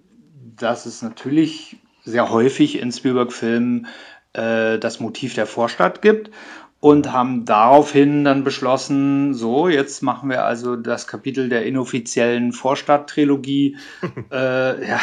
dass 0.55 0.87
es 0.87 1.03
natürlich 1.03 1.77
sehr 2.03 2.31
häufig 2.31 2.79
in 2.79 2.91
Spielberg-Filmen 2.91 3.85
äh, 4.33 4.79
das 4.79 4.99
Motiv 4.99 5.35
der 5.35 5.45
Vorstadt 5.45 6.01
gibt 6.01 6.31
und 6.81 7.11
haben 7.11 7.43
daraufhin 7.43 8.23
dann 8.23 8.43
beschlossen, 8.43 9.33
so, 9.33 9.67
jetzt 9.67 10.01
machen 10.01 10.29
wir 10.29 10.45
also 10.45 10.77
das 10.77 11.07
Kapitel 11.07 11.49
der 11.49 11.65
inoffiziellen 11.65 12.53
Vorstadttrilogie 12.53 13.77
äh, 14.31 14.87
ja, 14.87 14.99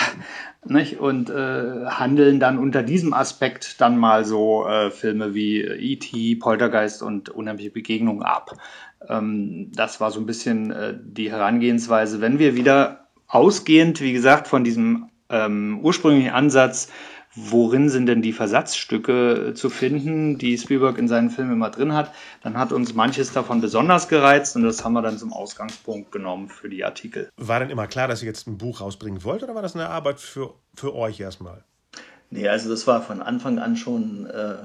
nicht? 0.65 0.99
und 0.99 1.29
äh, 1.29 1.85
handeln 1.87 2.41
dann 2.41 2.59
unter 2.59 2.83
diesem 2.83 3.13
Aspekt 3.13 3.81
dann 3.81 3.99
mal 3.99 4.25
so 4.25 4.67
äh, 4.67 4.91
Filme 4.91 5.35
wie 5.35 5.61
E.T., 5.61 6.37
Poltergeist 6.37 7.03
und 7.03 7.29
Unheimliche 7.29 7.71
Begegnung 7.71 8.23
ab. 8.23 8.53
Ähm, 9.07 9.71
das 9.75 10.01
war 10.01 10.11
so 10.11 10.21
ein 10.21 10.27
bisschen 10.27 10.71
äh, 10.71 10.95
die 10.99 11.31
Herangehensweise. 11.31 12.23
Wenn 12.23 12.39
wir 12.39 12.57
wieder 12.57 13.09
ausgehend, 13.29 14.01
wie 14.01 14.15
gesagt, 14.15 14.49
von 14.49 14.65
diesem 14.65 15.11
ähm, 15.29 15.81
ursprünglichen 15.83 16.31
Ansatz, 16.31 16.91
worin 17.37 17.91
sind 17.91 18.07
denn 18.07 18.23
die 18.23 18.33
Versatzstücke 18.33 19.51
äh, 19.51 19.55
zu 19.55 19.69
finden, 19.69 20.39
die 20.39 20.57
Spielberg 20.57 20.99
in 20.99 21.07
seinen 21.07 21.31
Filmen 21.31 21.53
immer 21.53 21.71
drin 21.71 21.93
hat, 21.93 22.13
dann 22.43 22.59
hat 22.59 22.73
uns 22.73 22.95
manches 22.95 23.33
davon 23.33 23.61
besonders 23.61 24.09
gereizt 24.09 24.57
und 24.57 24.65
das 24.65 24.85
haben 24.85 24.95
wir 24.95 25.03
dann 25.03 25.19
zum 25.19 25.33
Ausgangspunkt 25.33 26.11
genommen 26.11 26.49
für 26.49 26.71
die 26.71 26.85
Artikel. 26.85 27.29
War 27.37 27.61
denn 27.61 27.71
immer 27.71 27.87
klar, 27.87 28.09
dass 28.09 28.23
ihr 28.23 28.29
jetzt 28.29 28.49
ein 28.49 28.57
Buch 28.57 28.81
rausbringen 28.81 29.23
wollt 29.23 29.43
oder 29.43 29.55
war 29.55 29.63
das 29.63 29.75
eine 29.75 29.89
Arbeit 29.89 30.19
für, 30.19 30.55
für 30.75 30.95
euch 30.95 31.21
erstmal? 31.21 31.63
Nee, 32.31 32.49
also 32.49 32.71
das 32.71 32.87
war 32.87 33.03
von 33.03 33.23
Anfang 33.23 33.59
an 33.59 33.77
schon 33.77 34.27
äh, 34.27 34.57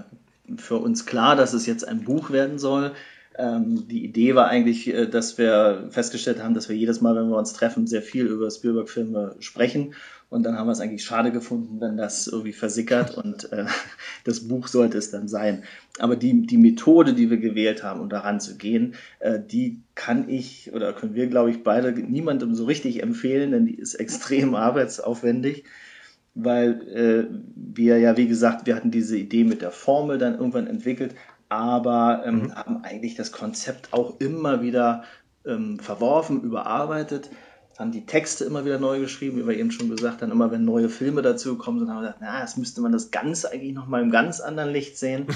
für 0.58 0.78
uns 0.78 1.06
klar, 1.06 1.36
dass 1.36 1.54
es 1.54 1.66
jetzt 1.66 1.88
ein 1.88 2.06
Buch 2.06 2.32
werden 2.32 2.58
soll. 2.58 2.94
Ähm, 3.38 3.88
die 3.88 4.04
Idee 4.04 4.36
war 4.36 4.48
eigentlich, 4.48 4.88
äh, 4.88 5.08
dass 5.08 5.38
wir 5.38 5.88
festgestellt 5.90 6.42
haben, 6.42 6.54
dass 6.54 6.70
wir 6.70 6.75
jedes 6.75 7.01
Mal, 7.01 7.16
wenn 7.16 7.30
wir 7.30 7.38
uns 7.38 7.54
treffen, 7.54 7.86
sehr 7.86 8.01
viel 8.01 8.25
über 8.25 8.50
Spielberg-Filme 8.50 9.36
sprechen 9.40 9.94
und 10.31 10.43
dann 10.43 10.57
haben 10.57 10.67
wir 10.67 10.71
es 10.71 10.79
eigentlich 10.79 11.03
schade 11.03 11.33
gefunden, 11.33 11.81
wenn 11.81 11.97
das 11.97 12.25
irgendwie 12.25 12.53
versickert 12.53 13.17
und 13.23 13.51
äh, 13.51 13.65
das 14.23 14.47
Buch 14.47 14.67
sollte 14.67 14.97
es 14.97 15.11
dann 15.11 15.27
sein. 15.27 15.63
Aber 16.00 16.15
die, 16.15 16.47
die 16.47 16.57
Methode, 16.57 17.13
die 17.13 17.29
wir 17.29 17.38
gewählt 17.38 17.83
haben, 17.83 18.00
um 18.00 18.09
daran 18.09 18.39
zu 18.39 18.55
gehen, 18.55 18.95
äh, 19.19 19.39
die 19.39 19.81
kann 19.93 20.29
ich 20.29 20.71
oder 20.73 20.93
können 20.93 21.15
wir, 21.15 21.27
glaube 21.27 21.51
ich, 21.51 21.63
beide 21.63 21.91
niemandem 21.91 22.55
so 22.55 22.63
richtig 22.63 23.03
empfehlen, 23.03 23.51
denn 23.51 23.65
die 23.65 23.75
ist 23.75 23.95
extrem 23.95 24.55
arbeitsaufwendig, 24.55 25.65
weil 26.33 26.81
äh, 26.88 27.35
wir 27.55 28.00
ja, 28.00 28.15
wie 28.15 28.29
gesagt, 28.29 28.65
wir 28.65 28.77
hatten 28.77 28.89
diese 28.89 29.17
Idee 29.17 29.43
mit 29.43 29.61
der 29.61 29.71
Formel 29.71 30.17
dann 30.17 30.35
irgendwann 30.35 30.67
entwickelt, 30.67 31.13
aber 31.50 32.23
ähm, 32.25 32.43
mhm. 32.43 32.55
haben 32.55 32.83
eigentlich 32.85 33.15
das 33.15 33.33
Konzept 33.33 33.91
auch 33.91 34.21
immer 34.21 34.61
wieder 34.61 35.03
ähm, 35.45 35.77
verworfen, 35.77 36.41
überarbeitet 36.41 37.29
dann 37.78 37.92
die 37.92 38.06
Texte 38.06 38.46
immer 38.46 38.66
wieder 38.66 38.80
neu 38.80 39.00
geschrieben, 39.00 39.38
wie 39.38 39.48
wir 39.48 39.58
eben 39.58 39.72
schon 39.72 39.90
gesagt 39.90 40.22
haben, 40.22 40.32
immer 40.32 40.51
wenn 40.51 40.66
neue 40.66 40.90
Filme 40.90 41.22
dazu 41.22 41.58
kommen, 41.58 41.80
dann 41.80 41.90
haben 41.90 41.98
wir 41.98 42.01
gesagt, 42.01 42.22
na, 42.22 42.42
jetzt 42.42 42.58
müsste 42.58 42.82
man 42.82 42.92
das 42.92 43.12
Ganze 43.12 43.51
eigentlich 43.51 43.74
nochmal 43.74 44.01
im 44.01 44.12
ganz 44.12 44.40
anderen 44.40 44.72
Licht 44.72 44.98
sehen. 44.98 45.28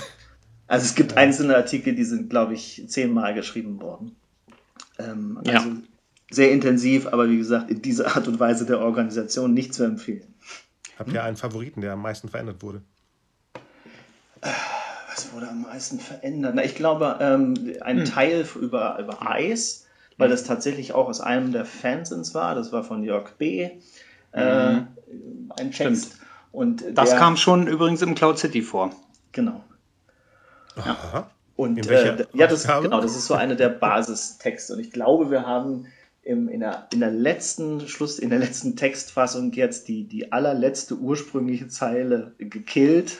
Also 0.67 0.85
es 0.85 0.95
gibt 0.95 1.15
einzelne 1.15 1.55
Artikel, 1.55 1.93
die 1.93 2.05
sind, 2.05 2.27
glaube 2.31 2.55
ich, 2.55 2.85
zehnmal 2.87 3.35
geschrieben 3.35 3.79
worden. 3.81 4.15
Ähm, 4.97 5.39
also 5.45 5.51
ja. 5.51 5.75
sehr 6.31 6.51
intensiv, 6.51 7.05
aber 7.05 7.29
wie 7.29 7.37
gesagt, 7.37 7.69
in 7.69 7.83
dieser 7.83 8.15
Art 8.15 8.27
und 8.27 8.39
Weise 8.39 8.65
der 8.65 8.79
Organisation 8.79 9.53
nicht 9.53 9.75
zu 9.75 9.83
empfehlen. 9.83 10.33
Habt 10.97 11.13
ihr 11.13 11.23
einen 11.23 11.37
Favoriten, 11.37 11.81
der 11.81 11.93
am 11.93 12.01
meisten 12.01 12.29
verändert 12.29 12.63
wurde? 12.63 12.81
Was 14.41 15.33
wurde 15.33 15.49
am 15.49 15.61
meisten 15.61 15.99
verändert? 15.99 16.55
Na, 16.55 16.63
ich 16.63 16.73
glaube, 16.73 17.17
ähm, 17.19 17.53
ein 17.81 17.99
hm. 17.99 18.05
Teil 18.05 18.45
über, 18.59 18.97
über 18.99 19.29
Eis 19.29 19.84
weil 20.17 20.29
das 20.29 20.43
tatsächlich 20.43 20.93
auch 20.93 21.07
aus 21.07 21.21
einem 21.21 21.51
der 21.51 21.65
Fansins 21.65 22.33
war. 22.33 22.55
Das 22.55 22.71
war 22.71 22.83
von 22.83 23.03
Jörg 23.03 23.31
B. 23.37 23.69
Äh, 24.33 24.73
mhm. 24.73 24.87
ein 25.57 25.71
Text. 25.71 26.05
Stimmt. 26.05 26.07
Und 26.51 26.83
das 26.93 27.09
der, 27.09 27.19
kam 27.19 27.37
schon 27.37 27.67
übrigens 27.67 28.01
im 28.01 28.15
Cloud 28.15 28.39
City 28.39 28.61
vor. 28.61 28.91
Genau. 29.33 29.63
Ja. 30.77 31.29
Und 31.57 31.89
äh, 31.89 32.25
ja, 32.33 32.47
das, 32.47 32.67
genau, 32.67 33.01
das 33.01 33.15
ist 33.15 33.27
so 33.27 33.33
eine 33.33 33.55
der 33.55 33.69
Basistexte. 33.69 34.73
Und 34.73 34.79
ich 34.79 34.91
glaube, 34.91 35.31
wir 35.31 35.45
haben 35.45 35.87
im, 36.21 36.49
in, 36.49 36.61
der, 36.61 36.87
in 36.91 36.99
der 36.99 37.11
letzten 37.11 37.87
Schluss, 37.87 38.19
in 38.19 38.29
der 38.29 38.39
letzten 38.39 38.75
Textfassung 38.75 39.53
jetzt 39.53 39.87
die, 39.87 40.05
die 40.05 40.31
allerletzte 40.31 40.95
ursprüngliche 40.95 41.67
Zeile 41.67 42.33
gekillt. 42.37 43.17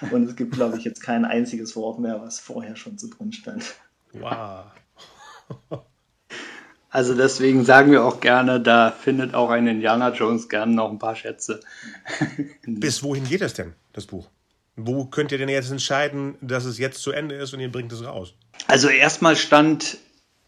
Und 0.10 0.28
es 0.28 0.36
gibt, 0.36 0.52
glaube 0.52 0.76
ich, 0.76 0.84
jetzt 0.84 1.02
kein 1.02 1.24
einziges 1.24 1.76
Wort 1.76 1.98
mehr, 1.98 2.20
was 2.20 2.40
vorher 2.40 2.76
schon 2.76 2.98
so 2.98 3.08
drin 3.08 3.32
stand. 3.32 3.64
Wow. 4.12 4.64
Also 6.92 7.14
deswegen 7.14 7.64
sagen 7.64 7.90
wir 7.90 8.04
auch 8.04 8.20
gerne, 8.20 8.60
da 8.60 8.90
findet 8.90 9.32
auch 9.32 9.48
ein 9.48 9.66
Indiana 9.66 10.10
Jones 10.12 10.50
gerne 10.50 10.74
noch 10.74 10.90
ein 10.90 10.98
paar 10.98 11.16
Schätze. 11.16 11.60
Bis 12.66 13.02
wohin 13.02 13.24
geht 13.24 13.40
es 13.40 13.54
denn, 13.54 13.72
das 13.94 14.04
Buch? 14.04 14.28
Wo 14.76 15.06
könnt 15.06 15.32
ihr 15.32 15.38
denn 15.38 15.48
jetzt 15.48 15.70
entscheiden, 15.70 16.34
dass 16.42 16.66
es 16.66 16.78
jetzt 16.78 17.00
zu 17.00 17.10
Ende 17.10 17.34
ist 17.34 17.54
und 17.54 17.60
ihr 17.60 17.72
bringt 17.72 17.92
es 17.92 18.04
raus? 18.04 18.34
Also 18.66 18.88
erstmal 18.88 19.36
stand 19.36 19.96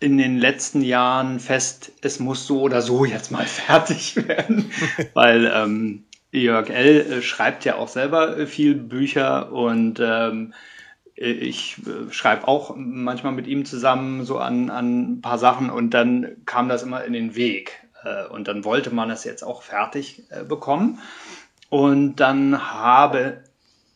in 0.01 0.19
den 0.19 0.39
letzten 0.39 0.83
Jahren 0.83 1.41
fest, 1.41 1.93
es 2.03 2.21
muss 2.21 2.47
so 2.47 2.61
oder 2.61 2.83
so 2.83 3.07
jetzt 3.07 3.31
mal 3.31 3.47
fertig 3.47 4.17
werden, 4.29 4.71
weil 5.15 5.51
ähm, 5.51 6.05
Jörg 6.31 6.69
L. 6.69 7.11
Äh, 7.11 7.23
schreibt 7.23 7.65
ja 7.65 7.77
auch 7.77 7.89
selber 7.89 8.37
äh, 8.37 8.47
viel 8.47 8.75
Bücher 8.75 9.51
und 9.51 9.99
ähm, 9.99 10.53
ich 11.17 11.77
äh, 11.87 12.13
schreibe 12.13 12.49
auch 12.49 12.75
manchmal 12.77 13.33
mit 13.33 13.47
ihm 13.47 13.65
zusammen 13.65 14.25
so 14.25 14.39
an, 14.39 14.71
an 14.71 15.13
ein 15.15 15.21
paar 15.21 15.39
Sachen 15.39 15.71
und 15.71 15.91
dann 15.91 16.37
kam 16.47 16.69
das 16.69 16.83
immer 16.83 17.05
in 17.05 17.13
den 17.13 17.37
Weg. 17.37 17.85
Äh, 18.05 18.27
und 18.27 18.49
dann 18.49 18.65
wollte 18.65 18.95
man 18.95 19.11
es 19.11 19.25
jetzt 19.25 19.43
auch 19.43 19.63
fertig 19.63 20.23
äh, 20.31 20.45
bekommen. 20.45 21.01
Und 21.71 22.17
dann 22.17 22.73
habe 22.73 23.43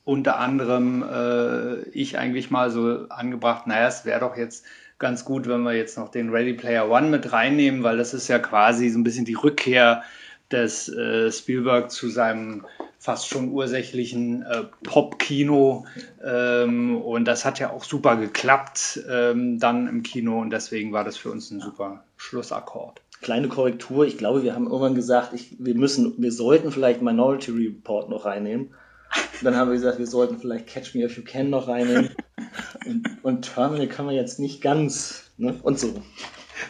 unter 0.04 0.38
anderem 0.38 1.02
äh, 1.02 1.82
ich 1.90 2.18
eigentlich 2.18 2.50
mal 2.50 2.70
so 2.70 3.08
angebracht, 3.10 3.66
naja, 3.66 3.87
es 3.87 4.04
wäre 4.04 4.20
doch 4.20 4.37
jetzt 4.37 4.64
ganz 4.98 5.25
gut, 5.25 5.46
wenn 5.46 5.62
wir 5.62 5.75
jetzt 5.75 5.98
noch 5.98 6.08
den 6.08 6.30
Ready 6.30 6.54
Player 6.54 6.90
One 6.90 7.08
mit 7.08 7.32
reinnehmen, 7.32 7.82
weil 7.82 7.98
das 7.98 8.14
ist 8.14 8.26
ja 8.28 8.38
quasi 8.38 8.88
so 8.88 8.98
ein 8.98 9.04
bisschen 9.04 9.26
die 9.26 9.34
Rückkehr 9.34 10.02
des 10.50 10.88
äh, 10.88 11.31
Spielberg 11.31 11.90
zu 11.90 12.09
seinem 12.09 12.64
fast 12.99 13.28
schon 13.28 13.52
ursächlichen 13.52 14.43
äh, 14.43 14.64
Pop-Kino. 14.83 15.87
Ähm, 16.25 16.97
und 17.00 17.25
das 17.26 17.45
hat 17.45 17.59
ja 17.59 17.71
auch 17.71 17.85
super 17.85 18.17
geklappt 18.17 19.00
ähm, 19.09 19.59
dann 19.59 19.87
im 19.88 20.02
Kino 20.02 20.40
und 20.40 20.50
deswegen 20.50 20.93
war 20.93 21.05
das 21.05 21.17
für 21.17 21.31
uns 21.31 21.50
ein 21.50 21.61
super 21.61 22.05
Schlussakkord. 22.17 23.00
Kleine 23.21 23.49
Korrektur, 23.49 24.07
ich 24.07 24.17
glaube, 24.17 24.43
wir 24.43 24.55
haben 24.55 24.67
irgendwann 24.67 24.95
gesagt, 24.95 25.33
ich, 25.33 25.57
wir 25.59 25.75
müssen, 25.75 26.14
wir 26.19 26.33
sollten 26.33 26.71
vielleicht 26.71 27.02
Minority 27.02 27.50
Report 27.50 28.09
noch 28.09 28.25
reinnehmen. 28.25 28.69
Und 28.69 29.45
dann 29.45 29.57
haben 29.57 29.69
wir 29.69 29.76
gesagt, 29.76 29.99
wir 29.99 30.07
sollten 30.07 30.38
vielleicht 30.38 30.67
Catch 30.67 30.95
Me 30.95 31.05
If 31.05 31.17
You 31.17 31.25
Can 31.25 31.50
noch 31.50 31.69
reinnehmen. 31.69 32.11
Und, 32.87 33.19
und 33.23 33.43
Terminal 33.43 33.88
kann 33.88 34.07
man 34.07 34.14
jetzt 34.14 34.38
nicht 34.38 34.62
ganz, 34.62 35.31
ne? 35.37 35.55
Und 35.62 35.78
so. 35.78 36.00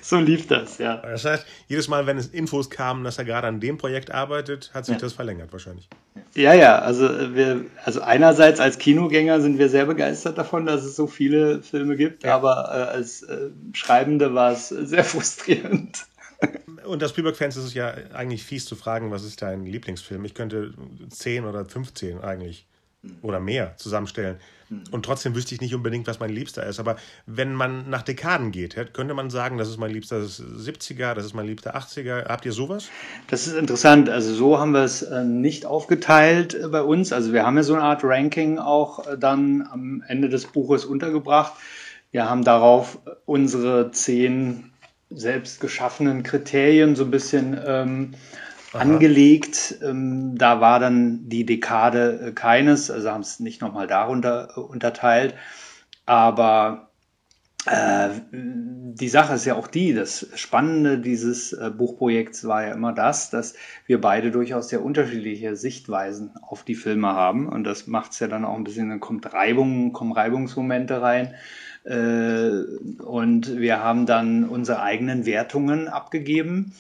So 0.01 0.19
lief 0.19 0.47
das, 0.47 0.79
ja. 0.79 0.97
Das 0.97 1.25
heißt, 1.25 1.47
jedes 1.67 1.89
Mal, 1.89 2.07
wenn 2.07 2.19
es 2.19 2.29
Infos 2.29 2.71
kamen, 2.71 3.05
dass 3.05 3.19
er 3.19 3.25
gerade 3.25 3.47
an 3.47 3.61
dem 3.61 3.79
Projekt 3.79 4.11
arbeitet, 4.11 4.71
hat 4.75 4.85
sich 4.85 4.95
ja. 4.95 5.01
das 5.01 5.13
verlängert 5.13 5.53
wahrscheinlich. 5.53 5.89
Ja, 6.35 6.55
ja, 6.55 6.79
also 6.79 7.09
wir, 7.35 7.65
also 7.85 8.01
einerseits 8.01 8.61
als 8.61 8.79
Kinogänger 8.79 9.41
sind 9.41 9.59
wir 9.59 9.69
sehr 9.69 9.87
begeistert 9.87 10.39
davon, 10.39 10.67
dass 10.67 10.85
es 10.85 10.97
so 10.97 11.07
viele 11.07 11.63
Filme 11.63 11.97
gibt, 11.97 12.25
ja. 12.25 12.35
aber 12.35 12.69
äh, 12.71 12.97
als 12.97 13.23
äh, 13.23 13.51
Schreibende 13.73 14.35
war 14.35 14.53
es 14.53 14.69
sehr 14.69 15.05
frustrierend. 15.05 16.07
Und 16.85 17.03
das 17.03 17.11
Spielberg-Fans 17.11 17.57
ist 17.57 17.65
es 17.65 17.75
ja 17.75 17.93
eigentlich 18.15 18.45
fies 18.45 18.65
zu 18.65 18.77
fragen, 18.77 19.11
was 19.11 19.25
ist 19.25 19.43
dein 19.43 19.67
Lieblingsfilm? 19.67 20.25
Ich 20.25 20.35
könnte 20.35 20.73
10 21.11 21.45
oder 21.45 21.65
15 21.65 22.21
eigentlich 22.21 22.68
oder 23.23 23.41
mehr 23.41 23.77
zusammenstellen. 23.77 24.39
Hm. 24.69 24.83
Und 24.91 25.05
trotzdem 25.05 25.35
wüsste 25.35 25.55
ich 25.55 25.61
nicht 25.61 25.75
unbedingt, 25.75 26.07
was 26.07 26.21
mein 26.21 26.31
Liebster 26.31 26.67
ist. 26.67 26.81
Aber 26.81 26.97
wenn 27.27 27.55
man 27.55 27.89
nach 27.89 28.03
Dekaden 28.03 28.51
geht, 28.51 28.77
könnte 28.93 29.15
man 29.15 29.31
sagen, 29.31 29.57
das 29.57 29.69
ist 29.69 29.79
mein 29.79 29.91
liebster 29.91 30.21
70er, 30.21 31.15
das 31.15 31.25
ist 31.25 31.35
mein 31.35 31.47
liebster 31.47 31.77
80er. 31.77 32.27
Habt 32.29 32.45
ihr 32.45 32.53
sowas? 32.53 32.89
Das 33.29 33.47
ist 33.47 33.55
interessant. 33.55 34.09
Also 34.09 34.35
so 34.35 34.59
haben 34.59 34.73
wir 34.73 34.83
es 34.83 35.03
äh, 35.03 35.25
nicht 35.25 35.65
aufgeteilt 35.65 36.55
äh, 36.55 36.69
bei 36.69 36.83
uns. 36.83 37.13
Also 37.13 37.33
wir 37.33 37.47
haben 37.47 37.57
ja 37.57 37.63
so 37.63 37.75
eine 37.75 37.83
Art 37.83 38.03
Ranking 38.03 38.59
auch 38.59 39.07
äh, 39.07 39.17
dann 39.19 39.67
am 39.71 40.03
Ende 40.07 40.29
des 40.29 40.47
Buches 40.47 40.85
untergebracht. 40.85 41.53
Wir 42.11 42.29
haben 42.29 42.43
darauf 42.43 42.99
unsere 43.27 43.91
zehn 43.93 44.73
selbst 45.11 45.61
geschaffenen 45.61 46.23
Kriterien 46.23 46.97
so 46.97 47.05
ein 47.05 47.11
bisschen 47.11 47.59
ähm, 47.67 48.15
angelegt. 48.73 49.77
Ähm, 49.83 50.37
da 50.37 50.61
war 50.61 50.79
dann 50.79 51.29
die 51.29 51.47
Dekade 51.47 52.29
äh, 52.29 52.33
keines, 52.33 52.91
also 52.91 53.11
haben 53.11 53.23
es 53.23 53.41
nicht 53.41 53.61
nochmal 53.61 53.87
darunter 53.87 54.51
äh, 54.57 54.61
unterteilt. 54.61 55.35
Aber 56.07 56.91
äh, 57.67 58.09
die 58.33 59.09
Sache 59.09 59.35
ist 59.35 59.45
ja 59.45 59.55
auch 59.55 59.69
die, 59.69 59.95
das 59.95 60.29
Spannende 60.35 60.99
dieses 60.99 61.53
äh, 61.53 61.71
Buchprojekts 61.71 62.47
war 62.47 62.67
ja 62.67 62.75
immer 62.75 62.93
das, 62.93 63.31
dass 63.31 63.55
wir 63.87 64.01
beide 64.01 64.31
durchaus 64.31 64.69
sehr 64.69 64.85
unterschiedliche 64.85 65.57
Sichtweisen 65.57 66.33
auf 66.43 66.63
die 66.63 66.75
Filme 66.75 67.09
haben. 67.09 67.49
Und 67.49 67.65
das 67.65 67.87
macht 67.87 68.13
es 68.13 68.21
ja 68.21 68.29
dann 68.29 68.45
auch 68.45 68.57
ein 68.57 68.65
bisschen, 68.65 68.89
dann 68.89 69.01
kommt 69.01 69.33
Reibung, 69.33 69.93
kommen 69.93 70.13
Reibungsmomente 70.13 71.01
rein. 71.03 71.35
Und 71.85 73.59
wir 73.59 73.83
haben 73.83 74.05
dann 74.05 74.45
unsere 74.45 74.83
eigenen 74.83 75.25
Wertungen 75.25 75.89
abgegeben. 75.89 76.75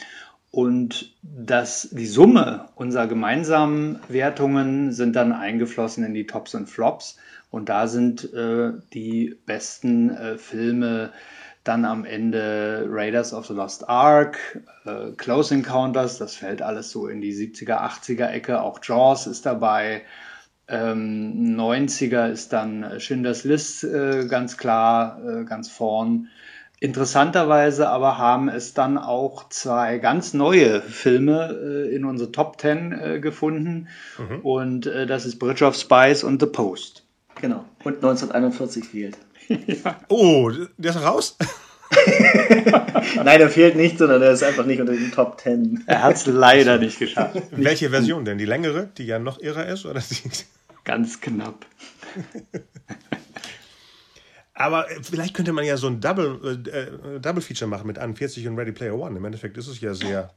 Und 0.50 1.14
das, 1.22 1.90
die 1.92 2.06
Summe 2.06 2.66
unserer 2.74 3.06
gemeinsamen 3.06 4.00
Wertungen 4.08 4.92
sind 4.92 5.14
dann 5.14 5.32
eingeflossen 5.32 6.04
in 6.04 6.14
die 6.14 6.26
Tops 6.26 6.54
und 6.54 6.68
Flops. 6.68 7.18
Und 7.50 7.68
da 7.68 7.86
sind 7.86 8.32
äh, 8.32 8.72
die 8.92 9.36
besten 9.46 10.10
äh, 10.10 10.38
Filme 10.38 11.12
dann 11.64 11.84
am 11.84 12.06
Ende 12.06 12.86
Raiders 12.88 13.34
of 13.34 13.46
the 13.46 13.52
Lost 13.52 13.88
Ark, 13.88 14.38
äh, 14.86 15.12
Close 15.16 15.54
Encounters, 15.54 16.16
das 16.16 16.34
fällt 16.34 16.62
alles 16.62 16.90
so 16.90 17.08
in 17.08 17.20
die 17.20 17.34
70er, 17.34 17.82
80er 17.82 18.28
Ecke. 18.30 18.62
Auch 18.62 18.80
Jaws 18.82 19.26
ist 19.26 19.44
dabei. 19.44 20.02
Ähm, 20.66 21.56
90er 21.58 22.30
ist 22.30 22.52
dann 22.54 23.00
Schindlers 23.00 23.44
List 23.44 23.84
äh, 23.84 24.26
ganz 24.28 24.56
klar, 24.56 25.20
äh, 25.22 25.44
ganz 25.44 25.68
vorn. 25.68 26.28
Interessanterweise 26.80 27.88
aber 27.88 28.18
haben 28.18 28.48
es 28.48 28.72
dann 28.72 28.98
auch 28.98 29.48
zwei 29.48 29.98
ganz 29.98 30.32
neue 30.32 30.80
Filme 30.80 31.58
äh, 31.60 31.94
in 31.94 32.04
unsere 32.04 32.30
Top 32.30 32.56
Ten 32.58 32.92
äh, 32.92 33.18
gefunden. 33.18 33.88
Mhm. 34.16 34.40
Und 34.40 34.86
äh, 34.86 35.06
das 35.06 35.26
ist 35.26 35.38
Bridge 35.40 35.64
of 35.64 35.74
Spies 35.76 36.22
und 36.22 36.40
The 36.40 36.46
Post. 36.46 37.04
Genau. 37.40 37.64
Und 37.82 37.96
1941 37.96 38.84
fehlt. 38.84 39.18
ja. 39.48 39.96
Oh, 40.08 40.50
der 40.76 40.90
ist 40.90 41.02
raus? 41.02 41.36
Nein, 43.24 43.38
der 43.38 43.50
fehlt 43.50 43.74
nicht, 43.74 43.98
sondern 43.98 44.22
er 44.22 44.30
ist 44.30 44.42
einfach 44.44 44.66
nicht 44.66 44.80
unter 44.80 44.92
den 44.92 45.10
Top 45.10 45.38
Ten. 45.38 45.82
Er 45.86 46.02
hat 46.02 46.16
es 46.16 46.26
leider 46.26 46.78
nicht 46.78 46.98
geschafft. 46.98 47.42
Welche 47.50 47.90
Version 47.90 48.24
denn? 48.24 48.38
Die 48.38 48.44
längere, 48.44 48.88
die 48.98 49.06
ja 49.06 49.18
noch 49.18 49.40
irrer 49.40 49.66
ist? 49.66 49.84
Oder 49.84 50.02
Ganz 50.84 51.20
knapp. 51.20 51.66
Aber 54.58 54.90
äh, 54.90 55.02
vielleicht 55.02 55.34
könnte 55.34 55.52
man 55.52 55.64
ja 55.64 55.76
so 55.76 55.86
ein 55.86 56.00
Double, 56.00 56.60
äh, 56.66 57.16
äh 57.16 57.20
Double 57.20 57.40
Feature 57.40 57.70
machen 57.70 57.86
mit 57.86 57.98
41 57.98 58.46
und 58.48 58.58
Ready 58.58 58.72
Player 58.72 58.98
One. 58.98 59.16
Im 59.16 59.24
Endeffekt 59.24 59.56
ist 59.56 59.68
es 59.68 59.80
ja 59.80 59.94
sehr 59.94 60.30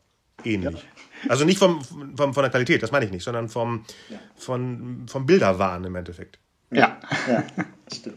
ähnlich. 0.44 0.76
Ja. 0.76 1.30
Also 1.30 1.44
nicht 1.44 1.58
vom, 1.58 1.82
vom, 2.16 2.34
von 2.34 2.44
der 2.44 2.50
Qualität, 2.50 2.82
das 2.84 2.92
meine 2.92 3.06
ich 3.06 3.12
nicht, 3.12 3.24
sondern 3.24 3.50
vom, 3.50 3.84
ja. 4.10 4.20
von, 4.36 5.06
vom 5.08 5.26
Bilderwahn 5.26 5.84
im 5.86 5.96
Endeffekt. 5.96 6.40
Ja. 6.72 7.00
ja. 7.28 7.44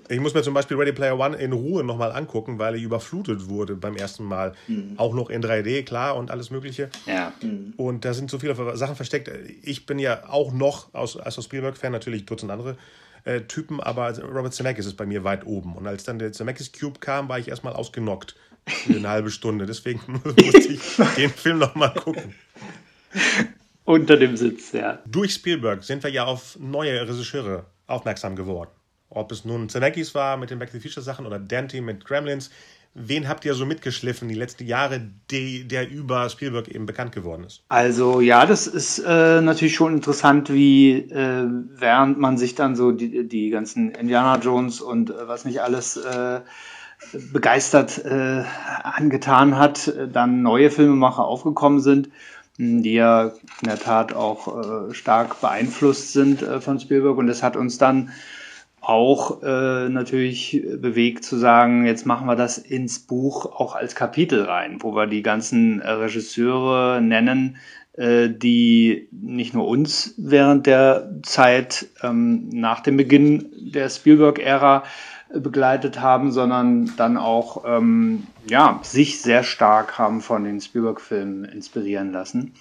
Ich 0.09 0.21
muss 0.21 0.33
mir 0.33 0.43
zum 0.43 0.55
Beispiel 0.55 0.77
Ready 0.77 0.93
Player 0.93 1.19
One 1.19 1.37
in 1.37 1.53
Ruhe 1.53 1.83
nochmal 1.83 2.13
angucken, 2.13 2.61
weil 2.61 2.77
ich 2.77 2.85
überflutet 2.85 3.49
wurde 3.49 3.75
beim 3.75 3.97
ersten 3.97 4.25
Mal. 4.25 4.53
Mhm. 4.69 4.95
Auch 4.97 5.13
noch 5.15 5.29
in 5.29 5.43
3D, 5.43 5.83
klar, 5.83 6.17
und 6.17 6.31
alles 6.31 6.51
Mögliche. 6.51 6.91
Ja. 7.07 7.33
Mhm. 7.43 7.75
Und 7.77 8.05
da 8.05 8.15
sind 8.15 8.31
so 8.31 8.39
viele 8.39 8.77
Sachen 8.77 8.95
versteckt. 8.95 9.29
Ich 9.63 9.87
bin 9.87 9.99
ja 9.99 10.29
auch 10.29 10.53
noch, 10.53 10.95
aus, 10.95 11.17
als 11.17 11.43
Spielberg-Fan, 11.43 11.91
natürlich 11.91 12.27
Dutzend 12.27 12.53
andere 12.53 12.77
äh, 13.25 13.43
Typen, 13.43 13.81
aber 13.81 14.19
Robert 14.21 14.55
Zemeckis 14.55 14.87
ist 14.87 14.97
bei 14.97 15.07
mir 15.07 15.25
weit 15.25 15.47
oben. 15.47 15.77
Und 15.77 15.87
als 15.87 16.05
dann 16.05 16.19
der 16.19 16.33
Zemeckis 16.33 16.73
Cube 16.73 17.01
kam, 17.01 17.29
war 17.29 17.39
ich 17.39 17.49
erstmal 17.49 17.73
ausgenockt 17.73 18.37
für 18.67 18.97
eine 18.97 19.09
halbe 19.09 19.31
Stunde. 19.31 19.67
Deswegen 19.67 20.01
musste 20.23 20.73
ich 20.73 20.81
den 21.17 21.31
Film 21.31 21.59
nochmal 21.59 21.95
gucken. 21.95 22.35
Unter 23.85 24.17
dem 24.17 24.37
Sitz, 24.37 24.73
ja. 24.73 25.03
Durch 25.07 25.35
Spielberg 25.35 25.85
sind 25.85 26.03
wir 26.03 26.11
ja 26.11 26.25
auf 26.25 26.59
neue 26.59 27.01
Regisseure 27.03 27.67
aufmerksam 27.87 28.35
geworden. 28.35 28.71
Ob 29.11 29.31
es 29.31 29.45
nun 29.45 29.69
Zemeckis 29.69 30.15
war 30.15 30.37
mit 30.37 30.51
den 30.51 30.59
Back 30.59 30.71
to 30.71 30.79
the 30.79 30.83
Future 30.83 31.05
Sachen 31.05 31.27
oder 31.27 31.39
Dante 31.39 31.81
mit 31.81 32.05
Gremlins. 32.05 32.51
Wen 32.97 33.29
habt 33.29 33.45
ihr 33.45 33.55
so 33.55 33.67
mitgeschliffen 33.67 34.29
die 34.29 34.37
letzten 34.37 34.67
Jahre, 34.67 35.01
die, 35.33 35.67
der 35.67 35.91
über 35.91 36.31
Spielberg 36.31 36.69
eben 36.69 36.87
bekannt 36.87 37.11
geworden 37.11 37.43
ist? 37.43 37.65
Also 37.69 38.21
ja, 38.21 38.47
das 38.47 38.69
ist 38.69 39.01
äh, 39.01 39.41
natürlich 39.41 39.75
schon 39.75 39.95
interessant, 39.95 40.53
wie 40.53 40.93
äh, 40.93 41.45
während 41.77 42.21
man 42.21 42.39
sich 42.39 42.55
dann 42.55 42.77
so 42.77 42.93
die, 42.93 43.27
die 43.27 43.51
ganzen 43.51 43.91
Indiana 43.91 44.39
Jones 44.39 44.81
und 44.81 45.11
äh, 45.11 45.27
was 45.27 45.45
nicht 45.45 45.61
alles 45.61 45.97
äh, 45.97 46.41
begeistert 47.33 48.05
äh, 48.05 48.45
angetan 48.85 49.59
hat, 49.59 49.93
dann 50.13 50.43
neue 50.43 50.71
Filmemacher 50.71 51.25
aufgekommen 51.25 51.81
sind, 51.81 52.11
die 52.59 52.95
ja 52.95 53.33
in 53.61 53.67
der 53.67 53.81
Tat 53.81 54.15
auch 54.15 54.91
äh, 54.91 54.95
stark 54.95 55.41
beeinflusst 55.41 56.13
sind 56.13 56.43
von 56.61 56.79
Spielberg. 56.79 57.19
Und 57.19 57.27
das 57.27 57.43
hat 57.43 57.57
uns 57.57 57.77
dann 57.77 58.13
auch 58.89 59.43
äh, 59.43 59.89
natürlich 59.89 60.63
bewegt 60.77 61.25
zu 61.25 61.37
sagen, 61.37 61.87
jetzt 61.87 62.07
machen 62.07 62.27
wir 62.27 62.37
das 62.37 62.59
ins 62.59 62.99
Buch 62.99 63.47
auch 63.47 63.75
als 63.75 63.95
Kapitel 63.95 64.43
rein, 64.43 64.79
wo 64.81 64.95
wir 64.95 65.07
die 65.07 65.23
ganzen 65.23 65.81
äh, 65.81 65.91
Regisseure 65.91 67.01
nennen, 67.01 67.57
äh, 67.97 68.29
die 68.29 69.09
nicht 69.13 69.55
nur 69.55 69.67
uns 69.69 70.15
während 70.17 70.67
der 70.67 71.11
Zeit 71.23 71.87
ähm, 72.03 72.49
nach 72.51 72.81
dem 72.81 72.97
Beginn 72.97 73.51
der 73.73 73.89
Spielberg-Ära 73.89 74.85
äh, 75.33 75.41
begleitet 75.41 76.01
haben, 76.01 76.33
sondern 76.33 76.93
dann 76.97 77.17
auch 77.17 77.65
ähm, 77.67 78.27
ja, 78.49 78.81
sich 78.83 79.23
sehr 79.23 79.45
stark 79.45 79.99
haben 79.99 80.21
von 80.21 80.45
den 80.45 80.61
Spielberg-Filmen 80.61 81.45
inspirieren 81.45 82.13
lassen. 82.13 82.55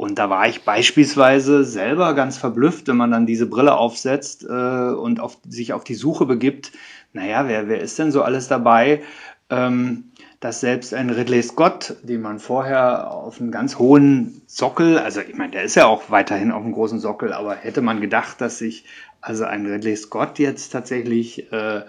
Und 0.00 0.18
da 0.18 0.30
war 0.30 0.48
ich 0.48 0.62
beispielsweise 0.62 1.62
selber 1.62 2.14
ganz 2.14 2.38
verblüfft, 2.38 2.88
wenn 2.88 2.96
man 2.96 3.10
dann 3.10 3.26
diese 3.26 3.44
Brille 3.44 3.76
aufsetzt 3.76 4.44
äh, 4.44 4.48
und 4.48 5.20
auf, 5.20 5.36
sich 5.46 5.74
auf 5.74 5.84
die 5.84 5.94
Suche 5.94 6.24
begibt. 6.24 6.72
Naja, 7.12 7.46
wer, 7.48 7.68
wer 7.68 7.82
ist 7.82 7.98
denn 7.98 8.10
so 8.10 8.22
alles 8.22 8.48
dabei? 8.48 9.02
Ähm, 9.50 10.04
dass 10.40 10.60
selbst 10.62 10.94
ein 10.94 11.10
Ridley 11.10 11.42
Scott, 11.42 11.96
den 12.02 12.22
man 12.22 12.38
vorher 12.38 13.10
auf 13.10 13.42
einen 13.42 13.50
ganz 13.50 13.78
hohen 13.78 14.40
Sockel, 14.46 14.96
also 14.96 15.20
ich 15.20 15.36
meine, 15.36 15.52
der 15.52 15.64
ist 15.64 15.74
ja 15.74 15.84
auch 15.84 16.04
weiterhin 16.08 16.50
auf 16.50 16.64
einem 16.64 16.72
großen 16.72 16.98
Sockel, 16.98 17.34
aber 17.34 17.54
hätte 17.56 17.82
man 17.82 18.00
gedacht, 18.00 18.40
dass 18.40 18.56
sich 18.56 18.86
also 19.20 19.44
ein 19.44 19.66
Ridley 19.66 19.96
Scott 19.96 20.38
jetzt 20.38 20.70
tatsächlich 20.70 21.52
äh, 21.52 21.82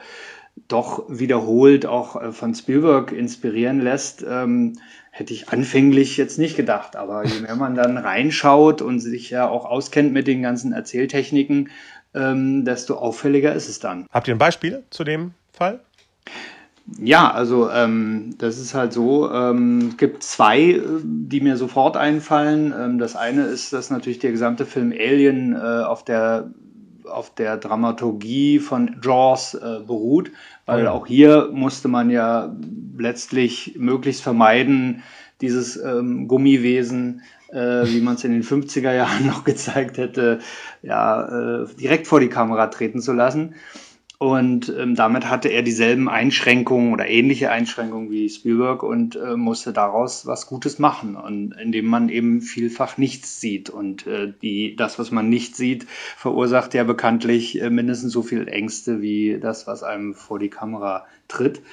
doch 0.68 1.06
wiederholt 1.08 1.86
auch 1.86 2.22
äh, 2.22 2.34
von 2.34 2.54
Spielberg 2.56 3.14
inspirieren 3.14 3.80
lässt, 3.80 4.26
ähm, 4.28 4.74
hätte 5.12 5.34
ich 5.34 5.50
anfänglich 5.50 6.18
jetzt 6.18 6.40
nicht 6.40 6.56
gedacht. 6.56 6.96
Aber 6.96 7.26
je 7.26 7.42
mehr 7.42 7.56
man 7.56 7.76
dann 7.76 7.98
reinschaut 7.98 8.82
und 8.82 9.00
sich 9.00 9.30
ja 9.30 9.48
auch 9.48 9.66
auskennt 9.66 10.14
mit 10.14 10.26
den 10.26 10.42
ganzen 10.42 10.72
Erzähltechniken, 10.72 11.70
ähm, 12.16 12.66
desto 12.66 12.96
auffälliger 12.96 13.54
ist 13.54 13.70
es 13.70 13.80
dann. 13.80 14.08
Habt 14.12 14.28
ihr 14.28 14.36
ein 14.36 14.40
Beispiel 14.40 14.84
zu 14.90 15.04
dem 15.04 15.34
Fall? 15.54 15.82
Ja, 17.00 17.32
also 17.32 17.70
ähm, 17.70 18.36
das 18.38 18.58
ist 18.58 18.74
halt 18.74 18.92
so, 18.92 19.32
ähm, 19.32 19.90
es 19.90 19.98
gibt 19.98 20.24
zwei, 20.24 20.62
äh, 20.62 20.82
die 21.04 21.42
mir 21.42 21.56
sofort 21.56 21.96
einfallen. 21.96 22.74
Ähm, 22.78 22.98
das 22.98 23.16
eine 23.16 23.44
ist, 23.44 23.72
dass 23.72 23.92
natürlich 23.92 24.20
der 24.20 24.32
gesamte 24.32 24.66
Film 24.66 24.92
Alien 24.92 25.54
äh, 25.54 25.58
auf 25.58 26.04
der 26.04 26.52
auf 27.12 27.34
der 27.34 27.58
Dramaturgie 27.58 28.60
von 28.60 29.00
Jaws 29.04 29.54
äh, 29.54 29.80
beruht, 29.86 30.32
weil 30.66 30.88
auch 30.88 31.06
hier 31.06 31.50
musste 31.52 31.88
man 31.88 32.10
ja 32.10 32.56
letztlich 32.98 33.76
möglichst 33.78 34.22
vermeiden, 34.22 35.04
dieses 35.42 35.76
ähm, 35.76 36.28
Gummiwesen, 36.28 37.24
äh, 37.50 37.86
wie 37.86 38.02
man 38.02 38.16
es 38.16 38.24
in 38.24 38.32
den 38.32 38.44
50er 38.44 38.94
Jahren 38.94 39.28
noch 39.28 39.44
gezeigt 39.44 39.98
hätte, 39.98 40.40
ja, 40.82 41.64
äh, 41.64 41.68
direkt 41.80 42.08
vor 42.08 42.20
die 42.20 42.30
Kamera 42.30 42.68
treten 42.68 43.02
zu 43.02 43.14
lassen. 43.14 43.56
Und 44.22 44.72
ähm, 44.78 44.94
damit 44.94 45.28
hatte 45.32 45.48
er 45.48 45.64
dieselben 45.64 46.08
Einschränkungen 46.08 46.94
oder 46.94 47.08
ähnliche 47.08 47.50
Einschränkungen 47.50 48.12
wie 48.12 48.30
Spielberg 48.30 48.84
und 48.84 49.16
äh, 49.16 49.36
musste 49.36 49.74
daraus 49.74 50.28
was 50.28 50.46
Gutes 50.46 50.78
machen, 50.78 51.16
und 51.16 51.56
indem 51.60 51.88
man 51.88 52.08
eben 52.08 52.42
vielfach 52.42 53.00
nichts 53.00 53.42
sieht. 53.42 53.72
Und 53.72 54.06
äh, 54.06 54.32
die, 54.44 54.76
das, 54.76 55.00
was 55.00 55.10
man 55.10 55.28
nicht 55.30 55.56
sieht, 55.56 55.88
verursacht 56.18 56.76
ja 56.76 56.84
bekanntlich 56.84 57.60
äh, 57.60 57.72
mindestens 57.72 58.14
so 58.14 58.22
viel 58.22 58.48
Ängste 58.48 59.02
wie 59.02 59.40
das, 59.42 59.66
was 59.66 59.82
einem 59.82 60.14
vor 60.14 60.38
die 60.38 60.50
Kamera 60.50 61.08
tritt. 61.28 61.64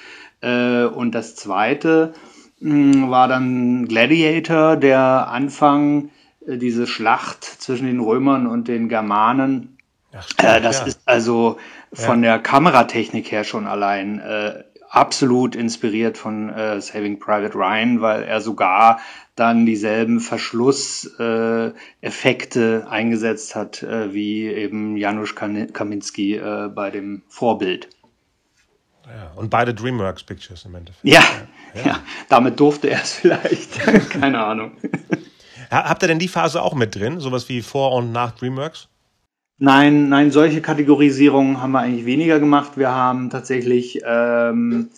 Äh, 0.41 0.85
und 0.85 1.15
das 1.15 1.37
Zweite 1.37 2.15
mh, 2.61 2.95
hm, 2.95 3.11
war 3.11 3.29
dann 3.29 3.89
Gladiator, 3.89 4.79
der 4.79 5.29
Anfang 5.29 6.09
äh, 6.47 6.57
diese 6.57 6.87
Schlacht 6.87 7.45
zwischen 7.45 7.89
den 7.89 8.01
Römern 8.01 8.47
und 8.47 8.69
den 8.69 8.89
Germanen. 8.89 9.78
Ach, 10.19 10.29
stimmt, 10.29 10.49
äh, 10.49 10.61
das 10.61 10.81
ja. 10.81 10.87
ist 10.87 11.01
also 11.07 11.59
von 11.93 12.23
ja. 12.23 12.33
der 12.33 12.43
Kameratechnik 12.43 13.31
her 13.31 13.45
schon 13.45 13.67
allein 13.67 14.21
äh, 14.21 14.65
absolut 14.91 15.55
inspiriert 15.55 16.19
von 16.19 16.51
äh, 16.51 16.81
Saving 16.81 17.19
Private 17.19 17.55
Ryan, 17.55 18.01
weil 18.01 18.23
er 18.25 18.41
sogar 18.41 19.01
dann 19.37 19.67
dieselben 19.67 20.21
Verschlusseffekte 20.21 22.85
äh, 22.87 22.89
eingesetzt 22.89 23.55
hat, 23.55 23.83
äh, 23.83 24.13
wie 24.13 24.47
eben 24.47 24.97
Janusz 24.97 25.35
Kaminski 25.35 26.37
äh, 26.37 26.71
bei 26.75 26.91
dem 26.91 27.23
Vorbild. 27.29 27.91
Ja, 29.07 29.31
und 29.37 29.51
beide 29.51 29.73
DreamWorks 29.73 30.25
Pictures 30.25 30.65
im 30.65 30.75
Endeffekt. 30.75 31.05
Ja, 31.05 31.23
ja. 31.75 31.83
ja 31.85 32.01
damit 32.29 32.59
durfte 32.61 32.91
er 32.91 33.03
es 33.03 33.13
vielleicht. 33.15 33.79
Keine 34.11 34.45
Ahnung. 34.45 34.73
Habt 35.71 36.03
ihr 36.03 36.09
denn 36.09 36.19
die 36.19 36.29
Phase 36.29 36.63
auch 36.63 36.75
mit 36.75 36.95
drin? 36.95 37.21
Sowas 37.21 37.49
wie 37.49 37.63
vor 37.63 37.93
und 37.93 38.13
nach 38.13 38.33
DreamWorks? 38.33 38.89
Nein, 39.61 40.09
nein, 40.09 40.31
solche 40.31 40.61
Kategorisierungen 40.61 41.61
haben 41.61 41.73
wir 41.73 41.81
eigentlich 41.81 42.07
weniger 42.07 42.39
gemacht. 42.39 42.77
Wir 42.77 42.93
haben 42.95 43.29
tatsächlich 43.29 44.01
ähm, 44.07 44.91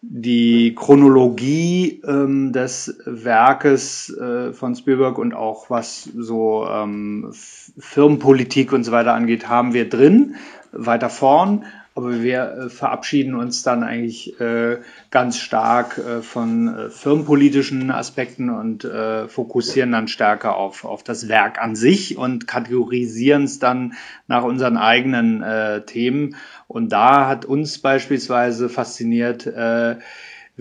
die 0.00 0.76
Chronologie 0.76 2.00
ähm, 2.06 2.52
des 2.52 3.00
Werkes 3.04 4.16
äh, 4.16 4.52
von 4.52 4.76
Spielberg 4.76 5.18
und 5.18 5.34
auch 5.34 5.70
was 5.70 6.04
so 6.16 6.68
ähm, 6.70 7.32
Firmenpolitik 7.32 8.72
und 8.72 8.84
so 8.84 8.92
weiter 8.92 9.12
angeht, 9.12 9.48
haben 9.48 9.74
wir 9.74 9.88
drin, 9.88 10.36
weiter 10.70 11.10
vorn. 11.10 11.64
Aber 11.94 12.22
wir 12.22 12.42
äh, 12.42 12.68
verabschieden 12.68 13.34
uns 13.34 13.62
dann 13.62 13.82
eigentlich 13.82 14.40
äh, 14.40 14.78
ganz 15.10 15.38
stark 15.38 15.98
äh, 15.98 16.22
von 16.22 16.90
firmenpolitischen 16.90 17.90
Aspekten 17.90 18.48
und 18.48 18.86
fokussieren 19.28 19.92
dann 19.92 20.08
stärker 20.08 20.56
auf, 20.56 20.84
auf 20.84 21.02
das 21.02 21.28
Werk 21.28 21.60
an 21.60 21.76
sich 21.76 22.16
und 22.16 22.46
kategorisieren 22.46 23.44
es 23.44 23.58
dann 23.58 23.94
nach 24.26 24.44
unseren 24.44 24.76
eigenen 24.76 25.44
Themen. 25.86 26.36
Und 26.68 26.90
da 26.90 27.26
hat 27.26 27.44
uns 27.44 27.78
beispielsweise 27.78 28.68
fasziniert, 28.68 29.46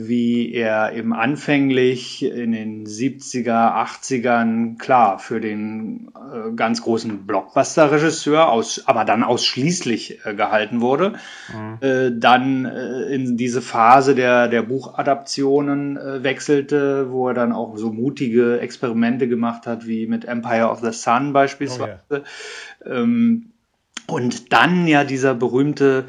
wie 0.08 0.54
er 0.54 0.94
eben 0.94 1.14
anfänglich 1.14 2.24
in 2.24 2.54
den 2.54 2.86
70er, 2.86 3.74
80ern, 3.76 4.78
klar, 4.78 5.20
für 5.20 5.42
den 5.42 6.12
äh, 6.16 6.52
ganz 6.56 6.82
großen 6.82 7.26
Blockbuster-Regisseur, 7.26 8.50
aus, 8.50 8.84
aber 8.86 9.04
dann 9.04 9.24
ausschließlich 9.24 10.26
äh, 10.26 10.34
gehalten 10.34 10.82
wurde. 10.82 11.14
Mhm. 11.54 11.78
Äh, 11.82 12.12
dann 12.18 12.66
äh, 12.66 13.14
in 13.14 13.36
diese 13.36 13.62
Phase 13.62 14.16
der, 14.16 14.48
der 14.48 14.62
Buchadaptionen 14.62 15.98
äh, 15.98 16.24
wechselte, 16.24 17.12
wo 17.12 17.28
er 17.28 17.34
dann 17.34 17.52
auch 17.52 17.78
so 17.78 17.92
mutige 17.92 18.60
Experimente 18.60 19.28
gemacht 19.28 19.68
hat, 19.68 19.86
wie 19.86 20.08
mit 20.08 20.26
Empire 20.26 20.70
of 20.70 20.80
the 20.80 20.94
Sun 20.94 21.34
beispielsweise. 21.34 22.00
Oh, 22.10 22.16
yeah. 22.16 22.24
ähm, 23.02 23.52
und 24.08 24.54
dann 24.54 24.88
ja 24.88 25.04
dieser 25.04 25.36
berühmte 25.36 26.06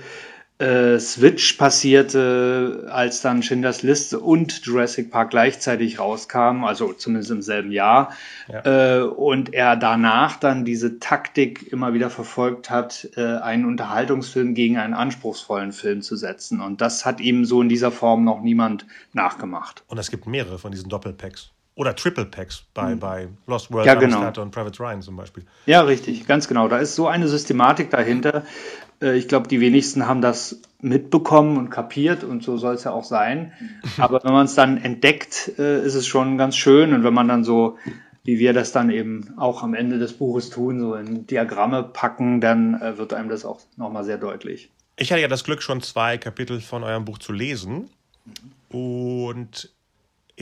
äh, 0.61 1.01
Switch 1.01 1.55
passierte, 1.55 2.89
als 2.91 3.23
dann 3.23 3.43
Schindlers 3.43 3.83
Liste 3.83 4.21
und 4.21 4.65
Jurassic 4.65 5.11
Park 5.11 5.31
gleichzeitig 5.31 5.99
rauskamen, 5.99 6.65
also 6.65 6.93
zumindest 6.93 7.31
im 7.31 7.41
selben 7.41 7.73
Jahr. 7.73 8.13
Ja. 8.47 8.99
Äh, 8.99 9.03
und 9.03 9.55
er 9.55 9.77
danach 9.77 10.37
dann 10.37 10.65
diese 10.65 10.99
Taktik 10.99 11.73
immer 11.73 11.95
wieder 11.95 12.11
verfolgt 12.11 12.69
hat, 12.69 13.09
äh, 13.17 13.39
einen 13.39 13.65
Unterhaltungsfilm 13.65 14.55
gegen 14.55 14.77
einen 14.77 14.95
anspruchsvollen 14.95 15.73
Film 15.73 16.03
zu 16.03 16.17
setzen. 16.17 16.61
Und 16.61 16.83
das 16.83 17.07
hat 17.07 17.21
ihm 17.21 17.47
so 17.47 17.63
in 17.63 17.71
dieser 17.71 17.91
Form 17.91 18.25
noch 18.25 18.43
niemand 18.43 18.87
nachgemacht. 19.15 19.83
Und 19.89 19.97
es 19.97 20.11
gibt 20.11 20.27
mehrere 20.27 20.59
von 20.59 20.73
diesen 20.73 20.91
Doppelpacks. 20.91 21.51
Oder 21.77 21.97
Triple 21.97 22.27
Packs 22.27 22.65
bei, 22.75 22.95
mhm. 22.95 22.99
bei 22.99 23.29
Lost 23.47 23.73
World 23.73 23.87
ja, 23.87 23.95
genau. 23.95 24.27
und 24.43 24.51
Private 24.51 24.79
Ryan 24.79 25.01
zum 25.01 25.17
Beispiel. 25.17 25.47
Ja, 25.65 25.81
richtig, 25.81 26.27
ganz 26.27 26.47
genau. 26.47 26.69
Da 26.69 26.77
ist 26.77 26.95
so 26.95 27.07
eine 27.07 27.27
Systematik 27.27 27.89
dahinter. 27.89 28.45
Äh, 29.01 29.17
ich 29.17 29.29
glaube, 29.29 29.49
die 29.49 29.61
wenigsten 29.61 30.07
haben 30.07 30.21
das 30.21 30.61
mitbekommen 30.81 31.57
und 31.57 31.71
kapiert 31.71 32.25
und 32.25 32.43
so 32.43 32.57
soll 32.57 32.75
es 32.75 32.85
ja 32.85 32.93
auch 32.93 33.05
sein. 33.05 33.53
Aber 33.99 34.23
wenn 34.25 34.33
man 34.33 34.47
es 34.47 34.55
dann 34.55 34.79
entdeckt, 34.79 35.53
äh, 35.59 35.85
ist 35.85 35.95
es 35.95 36.07
schon 36.07 36.39
ganz 36.39 36.57
schön. 36.57 36.93
Und 36.93 37.05
wenn 37.05 37.15
man 37.15 37.29
dann 37.29 37.45
so, 37.45 37.77
wie 38.25 38.39
wir 38.39 38.53
das 38.53 38.73
dann 38.73 38.91
eben 38.91 39.35
auch 39.37 39.63
am 39.63 39.75
Ende 39.75 39.99
des 39.99 40.15
Buches 40.15 40.51
tun, 40.51 40.81
so 40.81 40.95
in 40.95 41.27
Diagramme 41.27 41.83
packen, 41.83 42.41
dann 42.41 42.81
äh, 42.81 42.99
wird 42.99 43.13
einem 43.13 43.29
das 43.29 43.45
auch 43.45 43.61
nochmal 43.77 44.05
sehr 44.05 44.19
deutlich. 44.19 44.71
Ich 44.97 45.13
hatte 45.13 45.23
ja 45.23 45.29
das 45.29 45.45
Glück, 45.45 45.63
schon 45.63 45.81
zwei 45.81 46.19
Kapitel 46.19 46.61
von 46.61 46.83
eurem 46.83 47.05
Buch 47.05 47.19
zu 47.19 47.33
lesen. 47.33 47.89
Und 48.69 49.71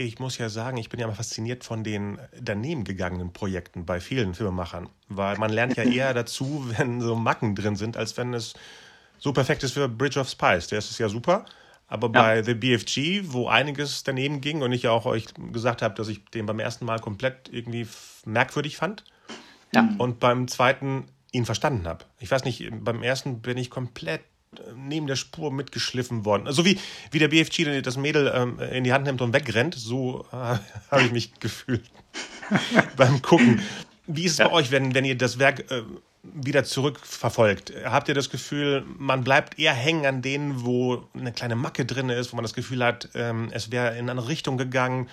ich 0.03 0.19
muss 0.19 0.37
ja 0.37 0.49
sagen, 0.49 0.77
ich 0.77 0.89
bin 0.89 0.99
ja 0.99 1.05
immer 1.05 1.15
fasziniert 1.15 1.63
von 1.63 1.83
den 1.83 2.19
daneben 2.39 2.83
gegangenen 2.83 3.33
Projekten 3.33 3.85
bei 3.85 3.99
vielen 3.99 4.33
Filmemachern, 4.33 4.89
weil 5.07 5.37
man 5.37 5.51
lernt 5.51 5.77
ja 5.77 5.83
eher 5.83 6.13
dazu, 6.15 6.65
wenn 6.77 7.01
so 7.01 7.15
Macken 7.15 7.55
drin 7.55 7.75
sind, 7.75 7.97
als 7.97 8.17
wenn 8.17 8.33
es 8.33 8.53
so 9.17 9.33
perfekt 9.33 9.63
ist 9.63 9.73
für 9.73 9.87
Bridge 9.87 10.19
of 10.19 10.29
Spies. 10.29 10.67
Der 10.67 10.79
ist 10.79 10.91
es 10.91 10.97
ja 10.97 11.09
super. 11.09 11.45
Aber 11.87 12.07
ja. 12.13 12.21
bei 12.21 12.43
The 12.43 12.53
BFG, 12.53 13.33
wo 13.33 13.47
einiges 13.47 14.03
daneben 14.03 14.41
ging 14.41 14.61
und 14.61 14.71
ich 14.71 14.83
ja 14.83 14.91
auch 14.91 15.05
euch 15.05 15.25
gesagt 15.51 15.81
habe, 15.81 15.95
dass 15.95 16.07
ich 16.07 16.23
den 16.25 16.45
beim 16.45 16.59
ersten 16.59 16.85
Mal 16.85 16.99
komplett 16.99 17.49
irgendwie 17.51 17.87
merkwürdig 18.25 18.77
fand 18.77 19.03
ja. 19.73 19.89
und 19.97 20.19
beim 20.19 20.47
zweiten 20.47 21.05
ihn 21.31 21.45
verstanden 21.45 21.87
habe. 21.87 22.05
Ich 22.19 22.29
weiß 22.29 22.43
nicht, 22.43 22.69
beim 22.83 23.01
ersten 23.03 23.41
bin 23.41 23.57
ich 23.57 23.69
komplett 23.69 24.21
neben 24.75 25.07
der 25.07 25.15
Spur 25.15 25.51
mitgeschliffen 25.51 26.25
worden. 26.25 26.43
So 26.43 26.47
also 26.49 26.65
wie, 26.65 26.79
wie 27.11 27.19
der 27.19 27.27
BFG 27.27 27.81
das 27.81 27.97
Mädel 27.97 28.31
ähm, 28.33 28.59
in 28.59 28.83
die 28.83 28.93
Hand 28.93 29.05
nimmt 29.05 29.21
und 29.21 29.33
wegrennt, 29.33 29.75
so 29.75 30.25
äh, 30.31 30.35
habe 30.91 31.03
ich 31.03 31.11
mich 31.11 31.39
gefühlt 31.39 31.83
beim 32.97 33.21
Gucken. 33.21 33.61
Wie 34.07 34.25
ist 34.25 34.33
es 34.33 34.37
ja. 34.39 34.47
bei 34.47 34.53
euch, 34.53 34.71
wenn, 34.71 34.95
wenn 34.95 35.05
ihr 35.05 35.17
das 35.17 35.37
Werk 35.37 35.71
äh, 35.71 35.83
wieder 36.23 36.63
zurückverfolgt? 36.63 37.73
Habt 37.85 38.07
ihr 38.07 38.15
das 38.15 38.29
Gefühl, 38.29 38.83
man 38.97 39.23
bleibt 39.23 39.59
eher 39.59 39.73
hängen 39.73 40.05
an 40.05 40.21
denen, 40.21 40.65
wo 40.65 41.07
eine 41.13 41.31
kleine 41.31 41.55
Macke 41.55 41.85
drin 41.85 42.09
ist, 42.09 42.31
wo 42.31 42.35
man 42.35 42.43
das 42.43 42.55
Gefühl 42.55 42.83
hat, 42.83 43.09
ähm, 43.13 43.49
es 43.51 43.71
wäre 43.71 43.97
in 43.97 44.09
eine 44.09 44.27
Richtung 44.27 44.57
gegangen? 44.57 45.09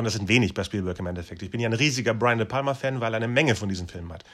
Und 0.00 0.04
das 0.04 0.14
sind 0.14 0.28
wenig 0.28 0.54
bei 0.54 0.64
Spielberg 0.64 0.98
im 0.98 1.08
Endeffekt. 1.08 1.42
Ich 1.42 1.50
bin 1.50 1.60
ja 1.60 1.68
ein 1.68 1.74
riesiger 1.74 2.14
Brian 2.14 2.38
De 2.38 2.46
Palma-Fan, 2.46 3.02
weil 3.02 3.12
er 3.12 3.18
eine 3.18 3.28
Menge 3.28 3.54
von 3.54 3.68
diesen 3.68 3.86
Filmen 3.86 4.10
hat. 4.10 4.24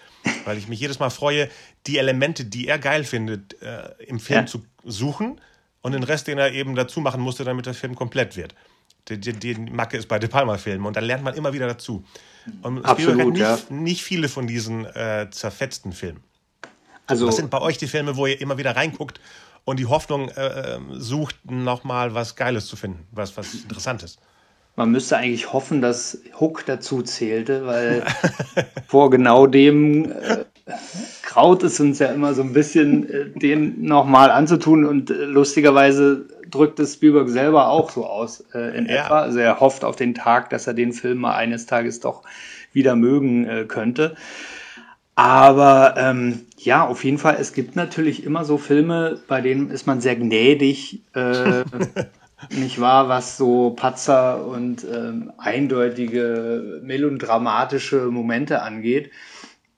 Weil 0.44 0.59
ich 0.59 0.68
mich 0.68 0.79
jedes 0.79 1.00
Mal 1.00 1.11
freue, 1.11 1.48
die 1.88 1.98
Elemente, 1.98 2.44
die 2.44 2.68
er 2.68 2.79
geil 2.79 3.02
findet, 3.02 3.61
äh, 3.61 3.88
im 4.07 4.20
Film 4.20 4.42
ja. 4.42 4.46
zu 4.46 4.64
suchen 4.85 5.40
und 5.83 5.90
den 5.90 6.05
Rest, 6.05 6.29
den 6.29 6.38
er 6.38 6.52
eben 6.52 6.76
dazu 6.76 7.00
machen 7.00 7.20
musste, 7.20 7.42
damit 7.42 7.66
der 7.66 7.74
Film 7.74 7.96
komplett 7.96 8.37
wird. 8.37 8.55
Die, 9.09 9.18
die, 9.18 9.33
die 9.33 9.57
Macke 9.57 9.96
ist 9.96 10.07
bei 10.07 10.20
De 10.20 10.29
Palma-Filmen 10.29 10.87
und 10.87 10.94
da 10.94 11.00
lernt 11.00 11.24
man 11.24 11.35
immer 11.35 11.52
wieder 11.52 11.66
dazu. 11.66 12.05
Und 12.62 12.85
Absolut, 12.85 13.14
Spielberg 13.14 13.26
hat 13.26 13.33
nicht, 13.33 13.70
ja. 13.70 13.76
nicht 13.76 14.02
viele 14.05 14.29
von 14.29 14.46
diesen 14.46 14.85
äh, 14.85 15.26
zerfetzten 15.33 15.90
Filmen. 15.90 16.22
Also, 17.09 17.26
Was 17.26 17.38
sind 17.38 17.50
bei 17.50 17.61
euch 17.61 17.76
die 17.76 17.88
Filme, 17.88 18.14
wo 18.14 18.26
ihr 18.26 18.40
immer 18.40 18.57
wieder 18.57 18.76
reinguckt 18.76 19.20
und 19.64 19.81
die 19.81 19.87
Hoffnung 19.87 20.29
äh, 20.29 20.76
äh 20.76 20.81
sucht, 20.92 21.35
nochmal 21.50 22.14
was 22.14 22.37
Geiles 22.37 22.66
zu 22.66 22.76
finden, 22.76 23.05
was, 23.11 23.37
was 23.37 23.52
Interessantes? 23.52 24.18
Man 24.76 24.90
müsste 24.90 25.16
eigentlich 25.16 25.54
hoffen, 25.54 25.80
dass 25.80 26.20
Hook 26.38 26.64
dazu 26.66 27.02
zählte, 27.02 27.66
weil 27.66 28.04
vor 28.86 29.08
genau 29.08 29.46
dem 29.46 30.12
äh, 30.12 30.44
kraut 31.22 31.62
es 31.62 31.80
uns 31.80 31.98
ja 31.98 32.08
immer 32.08 32.34
so 32.34 32.42
ein 32.42 32.52
bisschen, 32.52 33.08
äh, 33.08 33.30
den 33.30 33.82
nochmal 33.82 34.30
anzutun. 34.30 34.84
Und 34.84 35.10
äh, 35.10 35.24
lustigerweise 35.24 36.26
drückt 36.50 36.78
es 36.78 36.94
Spielberg 36.94 37.30
selber 37.30 37.68
auch 37.68 37.90
so 37.90 38.06
aus 38.06 38.44
äh, 38.54 38.76
in 38.76 38.86
ja. 38.86 39.04
etwa. 39.04 39.20
Also 39.20 39.38
er 39.38 39.60
hofft 39.60 39.82
auf 39.82 39.96
den 39.96 40.14
Tag, 40.14 40.50
dass 40.50 40.66
er 40.66 40.74
den 40.74 40.92
Film 40.92 41.18
mal 41.18 41.34
eines 41.34 41.64
Tages 41.64 42.00
doch 42.00 42.22
wieder 42.74 42.96
mögen 42.96 43.46
äh, 43.46 43.64
könnte. 43.66 44.14
Aber 45.14 45.94
ähm, 45.96 46.42
ja, 46.58 46.86
auf 46.86 47.02
jeden 47.02 47.16
Fall, 47.16 47.38
es 47.40 47.54
gibt 47.54 47.76
natürlich 47.76 48.24
immer 48.24 48.44
so 48.44 48.58
Filme, 48.58 49.18
bei 49.26 49.40
denen 49.40 49.70
ist 49.70 49.86
man 49.86 50.02
sehr 50.02 50.16
gnädig. 50.16 51.00
Nicht 52.51 52.81
wahr, 52.81 53.09
was 53.09 53.37
so 53.37 53.70
Patzer 53.70 54.44
und 54.44 54.85
ähm, 54.85 55.33
eindeutige 55.38 56.81
melodramatische 56.83 58.11
Momente 58.11 58.62
angeht. 58.62 59.11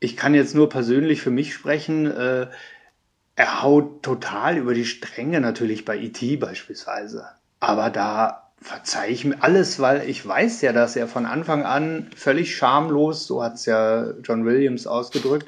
Ich 0.01 0.17
kann 0.17 0.35
jetzt 0.35 0.55
nur 0.55 0.69
persönlich 0.69 1.23
für 1.23 1.31
mich 1.31 1.55
sprechen. 1.55 2.07
Äh, 2.07 2.49
er 3.37 3.63
haut 3.63 4.03
total 4.03 4.57
über 4.57 4.75
die 4.75 4.85
Stränge 4.85 5.41
natürlich 5.41 5.85
bei 5.85 5.97
E.T. 5.97 6.37
beispielsweise. 6.37 7.27
Aber 7.61 7.91
da 7.91 8.51
verzeihe 8.61 9.13
ich 9.13 9.25
mir 9.25 9.37
alles, 9.41 9.79
weil 9.79 10.09
ich 10.09 10.27
weiß 10.27 10.63
ja, 10.63 10.73
dass 10.73 10.97
er 10.97 11.07
von 11.07 11.27
Anfang 11.27 11.65
an 11.65 12.11
völlig 12.17 12.57
schamlos, 12.57 13.27
so 13.27 13.43
hat 13.43 13.55
es 13.55 13.67
ja 13.67 14.11
John 14.25 14.45
Williams 14.45 14.89
ausgedrückt, 14.89 15.47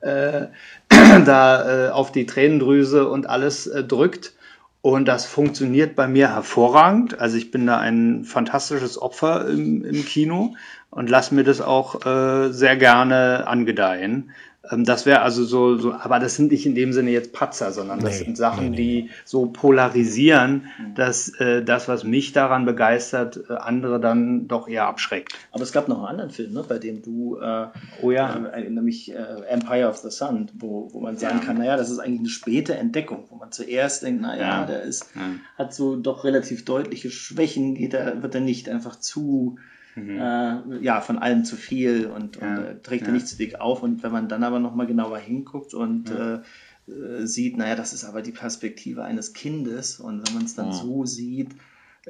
äh, 0.00 0.48
da 1.24 1.88
äh, 1.88 1.90
auf 1.90 2.12
die 2.12 2.26
Tränendrüse 2.26 3.08
und 3.08 3.26
alles 3.26 3.66
äh, 3.66 3.82
drückt. 3.82 4.34
Und 4.82 5.06
das 5.06 5.26
funktioniert 5.26 5.94
bei 5.94 6.08
mir 6.08 6.34
hervorragend. 6.34 7.18
Also 7.20 7.36
ich 7.36 7.52
bin 7.52 7.66
da 7.66 7.78
ein 7.78 8.24
fantastisches 8.24 9.00
Opfer 9.00 9.48
im, 9.48 9.84
im 9.84 10.04
Kino 10.04 10.56
und 10.90 11.08
lasse 11.08 11.34
mir 11.36 11.44
das 11.44 11.60
auch 11.60 12.04
äh, 12.04 12.52
sehr 12.52 12.76
gerne 12.76 13.46
angedeihen. 13.46 14.32
Ähm, 14.70 14.84
das 14.84 15.06
wäre 15.06 15.22
also 15.22 15.44
so, 15.44 15.76
so, 15.76 15.92
aber 15.92 16.18
das 16.18 16.36
sind 16.36 16.52
nicht 16.52 16.66
in 16.66 16.74
dem 16.74 16.92
Sinne 16.92 17.10
jetzt 17.10 17.32
Patzer, 17.32 17.72
sondern 17.72 18.00
das 18.00 18.18
nee, 18.18 18.24
sind 18.24 18.36
Sachen, 18.36 18.70
nee, 18.70 18.70
nee. 18.70 18.76
die 18.76 19.10
so 19.24 19.46
polarisieren, 19.46 20.66
mhm. 20.78 20.94
dass 20.94 21.28
äh, 21.40 21.64
das, 21.64 21.88
was 21.88 22.04
mich 22.04 22.32
daran 22.32 22.64
begeistert, 22.64 23.40
äh, 23.48 23.54
andere 23.54 23.98
dann 23.98 24.46
doch 24.46 24.68
eher 24.68 24.86
abschreckt. 24.86 25.34
Aber 25.50 25.62
es 25.62 25.72
gab 25.72 25.88
noch 25.88 25.98
einen 25.98 26.06
anderen 26.06 26.30
Film, 26.30 26.52
ne, 26.52 26.64
bei 26.66 26.78
dem 26.78 27.02
du, 27.02 27.38
äh, 27.40 27.66
oh 28.02 28.10
ja, 28.10 28.36
äh, 28.52 28.68
nämlich 28.70 29.12
äh, 29.12 29.16
Empire 29.48 29.88
of 29.88 29.96
the 29.96 30.10
Sun, 30.10 30.50
wo, 30.54 30.88
wo 30.92 31.00
man 31.00 31.16
sagen 31.18 31.38
ja. 31.40 31.44
kann, 31.44 31.58
naja, 31.58 31.76
das 31.76 31.90
ist 31.90 31.98
eigentlich 31.98 32.20
eine 32.20 32.28
späte 32.28 32.74
Entdeckung, 32.74 33.24
wo 33.30 33.36
man 33.36 33.50
zuerst 33.50 34.02
denkt, 34.02 34.22
naja, 34.22 34.42
ja. 34.42 34.64
der 34.66 34.82
ist, 34.82 35.06
ja. 35.14 35.22
hat 35.58 35.74
so 35.74 35.96
doch 35.96 36.24
relativ 36.24 36.64
deutliche 36.64 37.10
Schwächen, 37.10 37.74
geht 37.74 37.94
er, 37.94 38.22
wird 38.22 38.34
er 38.34 38.40
nicht 38.40 38.68
einfach 38.68 38.96
zu 38.96 39.58
Mhm. 39.94 40.18
Äh, 40.18 40.78
ja, 40.80 41.00
von 41.00 41.18
allem 41.18 41.44
zu 41.44 41.56
viel 41.56 42.06
und, 42.06 42.36
ja. 42.36 42.56
und 42.56 42.64
äh, 42.64 42.78
trägt 42.82 43.02
ja. 43.02 43.08
er 43.08 43.14
nicht 43.14 43.28
zu 43.28 43.36
dick 43.36 43.60
auf. 43.60 43.82
Und 43.82 44.02
wenn 44.02 44.12
man 44.12 44.28
dann 44.28 44.44
aber 44.44 44.58
nochmal 44.58 44.86
genauer 44.86 45.18
hinguckt 45.18 45.74
und 45.74 46.08
ja. 46.08 46.36
äh, 46.36 46.40
äh 46.90 47.26
sieht, 47.26 47.56
naja, 47.56 47.76
das 47.76 47.92
ist 47.92 48.04
aber 48.04 48.22
die 48.22 48.32
Perspektive 48.32 49.04
eines 49.04 49.32
Kindes 49.32 50.00
und 50.00 50.26
wenn 50.26 50.34
man 50.34 50.44
es 50.44 50.54
dann 50.54 50.68
ja. 50.68 50.72
so 50.72 51.04
sieht, 51.04 51.50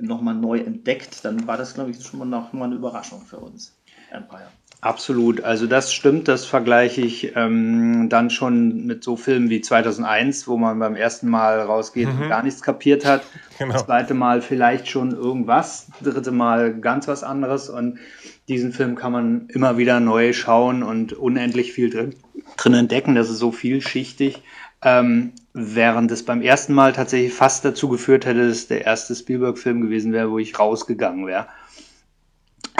nochmal 0.01 0.35
neu 0.35 0.59
entdeckt, 0.59 1.25
dann 1.25 1.47
war 1.47 1.57
das, 1.57 1.75
glaube 1.75 1.91
ich, 1.91 2.03
schon 2.03 2.21
mal 2.21 2.25
nochmal 2.25 2.69
eine 2.69 2.77
Überraschung 2.77 3.23
für 3.23 3.39
uns. 3.39 3.77
Empire. 4.11 4.49
Absolut, 4.83 5.45
also 5.45 5.69
das 5.69 5.95
stimmt, 5.95 6.27
das 6.27 6.45
vergleiche 6.45 7.03
ich 7.03 7.37
ähm, 7.37 8.09
dann 8.09 8.31
schon 8.31 8.85
mit 8.85 9.05
so 9.05 9.15
Filmen 9.15 9.49
wie 9.49 9.61
2001, 9.61 10.49
wo 10.49 10.57
man 10.57 10.77
beim 10.81 10.97
ersten 10.97 11.29
Mal 11.29 11.61
rausgeht 11.61 12.13
mhm. 12.13 12.23
und 12.23 12.29
gar 12.29 12.43
nichts 12.43 12.63
kapiert 12.63 13.05
hat, 13.05 13.23
genau. 13.59 13.75
das 13.75 13.85
zweite 13.85 14.15
Mal 14.15 14.43
vielleicht 14.43 14.89
schon 14.89 15.13
irgendwas, 15.13 15.87
dritte 16.03 16.33
Mal 16.33 16.75
ganz 16.81 17.07
was 17.07 17.23
anderes 17.23 17.71
und 17.71 18.01
diesen 18.49 18.73
Film 18.73 18.97
kann 18.97 19.13
man 19.13 19.47
immer 19.51 19.79
wieder 19.79 20.01
neu 20.01 20.33
schauen 20.33 20.83
und 20.83 21.13
unendlich 21.13 21.73
viel 21.73 21.89
drin, 21.89 22.17
drin 22.57 22.75
entdecken, 22.75 23.15
das 23.15 23.31
ist 23.31 23.39
so 23.39 23.53
vielschichtig, 23.53 24.43
ähm, 24.83 25.31
während 25.53 26.11
es 26.11 26.25
beim 26.25 26.43
ersten 26.43 26.75
Mal 26.75 26.93
tatsächlich 26.93 27.33
fast 27.33 27.65
dazu 27.65 27.89
geführt 27.89 28.27
hätte, 28.27 28.49
dass 28.49 28.57
es 28.57 28.67
der 28.67 28.85
erste 28.85 29.15
Spielberg-Film 29.15 29.81
gewesen 29.81 30.13
wäre, 30.13 30.29
wo 30.33 30.41
ich 30.41 30.59
rausgegangen 30.59 31.29
wäre. 31.29 31.47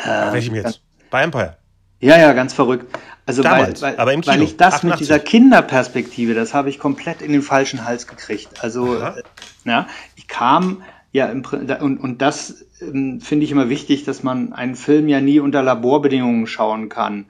Äh, 0.03 0.33
welchem 0.33 0.57
jetzt? 0.57 0.81
Bei 1.09 1.23
Empire? 1.23 1.62
Ja, 2.03 2.19
ja, 2.19 2.33
ganz 2.33 2.53
verrückt. 2.53 2.93
Also 3.27 3.43
Damals, 3.43 3.81
weil, 3.81 3.97
weil, 3.97 4.27
weil 4.27 4.43
ich 4.43 4.57
das 4.57 4.75
88. 4.75 4.91
mit 4.91 5.01
dieser 5.01 5.21
Kinderperspektive, 5.21 6.35
das 6.35 6.53
habe 6.53 6.69
ich 6.69 6.81
komplett 6.81 7.23
in 7.23 7.31
den 7.31 7.43
falschen 7.43 7.85
Hals 7.85 8.09
gekriegt. 8.09 8.49
Also 8.61 8.97
äh, 8.97 9.23
ja, 9.65 9.87
ich 10.17 10.27
kam 10.27 10.83
ja 11.13 11.27
im, 11.27 11.45
und, 11.81 11.99
und 11.99 12.21
das 12.21 12.67
ähm, 12.81 13.21
finde 13.21 13.45
ich 13.45 13.53
immer 13.53 13.69
wichtig, 13.69 14.03
dass 14.03 14.25
man 14.25 14.53
einen 14.53 14.75
Film 14.75 15.09
ja 15.09 15.21
nie 15.21 15.39
unter 15.39 15.63
Laborbedingungen 15.63 16.49
schauen 16.49 16.89
kann, 16.89 17.27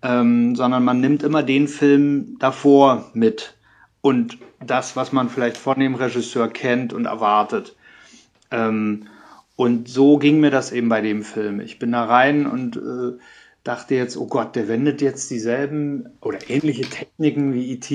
ähm, 0.00 0.56
sondern 0.56 0.82
man 0.84 1.00
nimmt 1.00 1.22
immer 1.22 1.42
den 1.42 1.68
Film 1.68 2.36
davor 2.38 3.10
mit 3.12 3.54
und 4.00 4.38
das, 4.64 4.96
was 4.96 5.12
man 5.12 5.28
vielleicht 5.28 5.58
von 5.58 5.78
dem 5.78 5.96
Regisseur 5.96 6.48
kennt 6.48 6.94
und 6.94 7.04
erwartet. 7.04 7.76
Ähm, 8.50 9.08
und 9.56 9.86
so 9.86 10.16
ging 10.16 10.40
mir 10.40 10.50
das 10.50 10.72
eben 10.72 10.88
bei 10.88 11.02
dem 11.02 11.22
Film. 11.22 11.60
Ich 11.60 11.78
bin 11.78 11.92
da 11.92 12.04
rein 12.04 12.46
und 12.46 12.76
äh, 12.76 13.18
dachte 13.64 13.94
jetzt, 13.94 14.16
oh 14.16 14.26
Gott, 14.26 14.54
der 14.56 14.68
wendet 14.68 15.00
jetzt 15.00 15.30
dieselben 15.30 16.10
oder 16.20 16.38
ähnliche 16.48 16.82
Techniken 16.82 17.54
wie 17.54 17.72
IT 17.72 17.90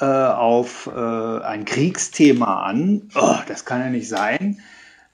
äh, 0.00 0.04
auf 0.04 0.90
äh, 0.94 1.40
ein 1.42 1.64
Kriegsthema 1.64 2.62
an. 2.64 3.08
Oh, 3.14 3.36
das 3.46 3.64
kann 3.64 3.80
ja 3.80 3.90
nicht 3.90 4.08
sein. 4.08 4.60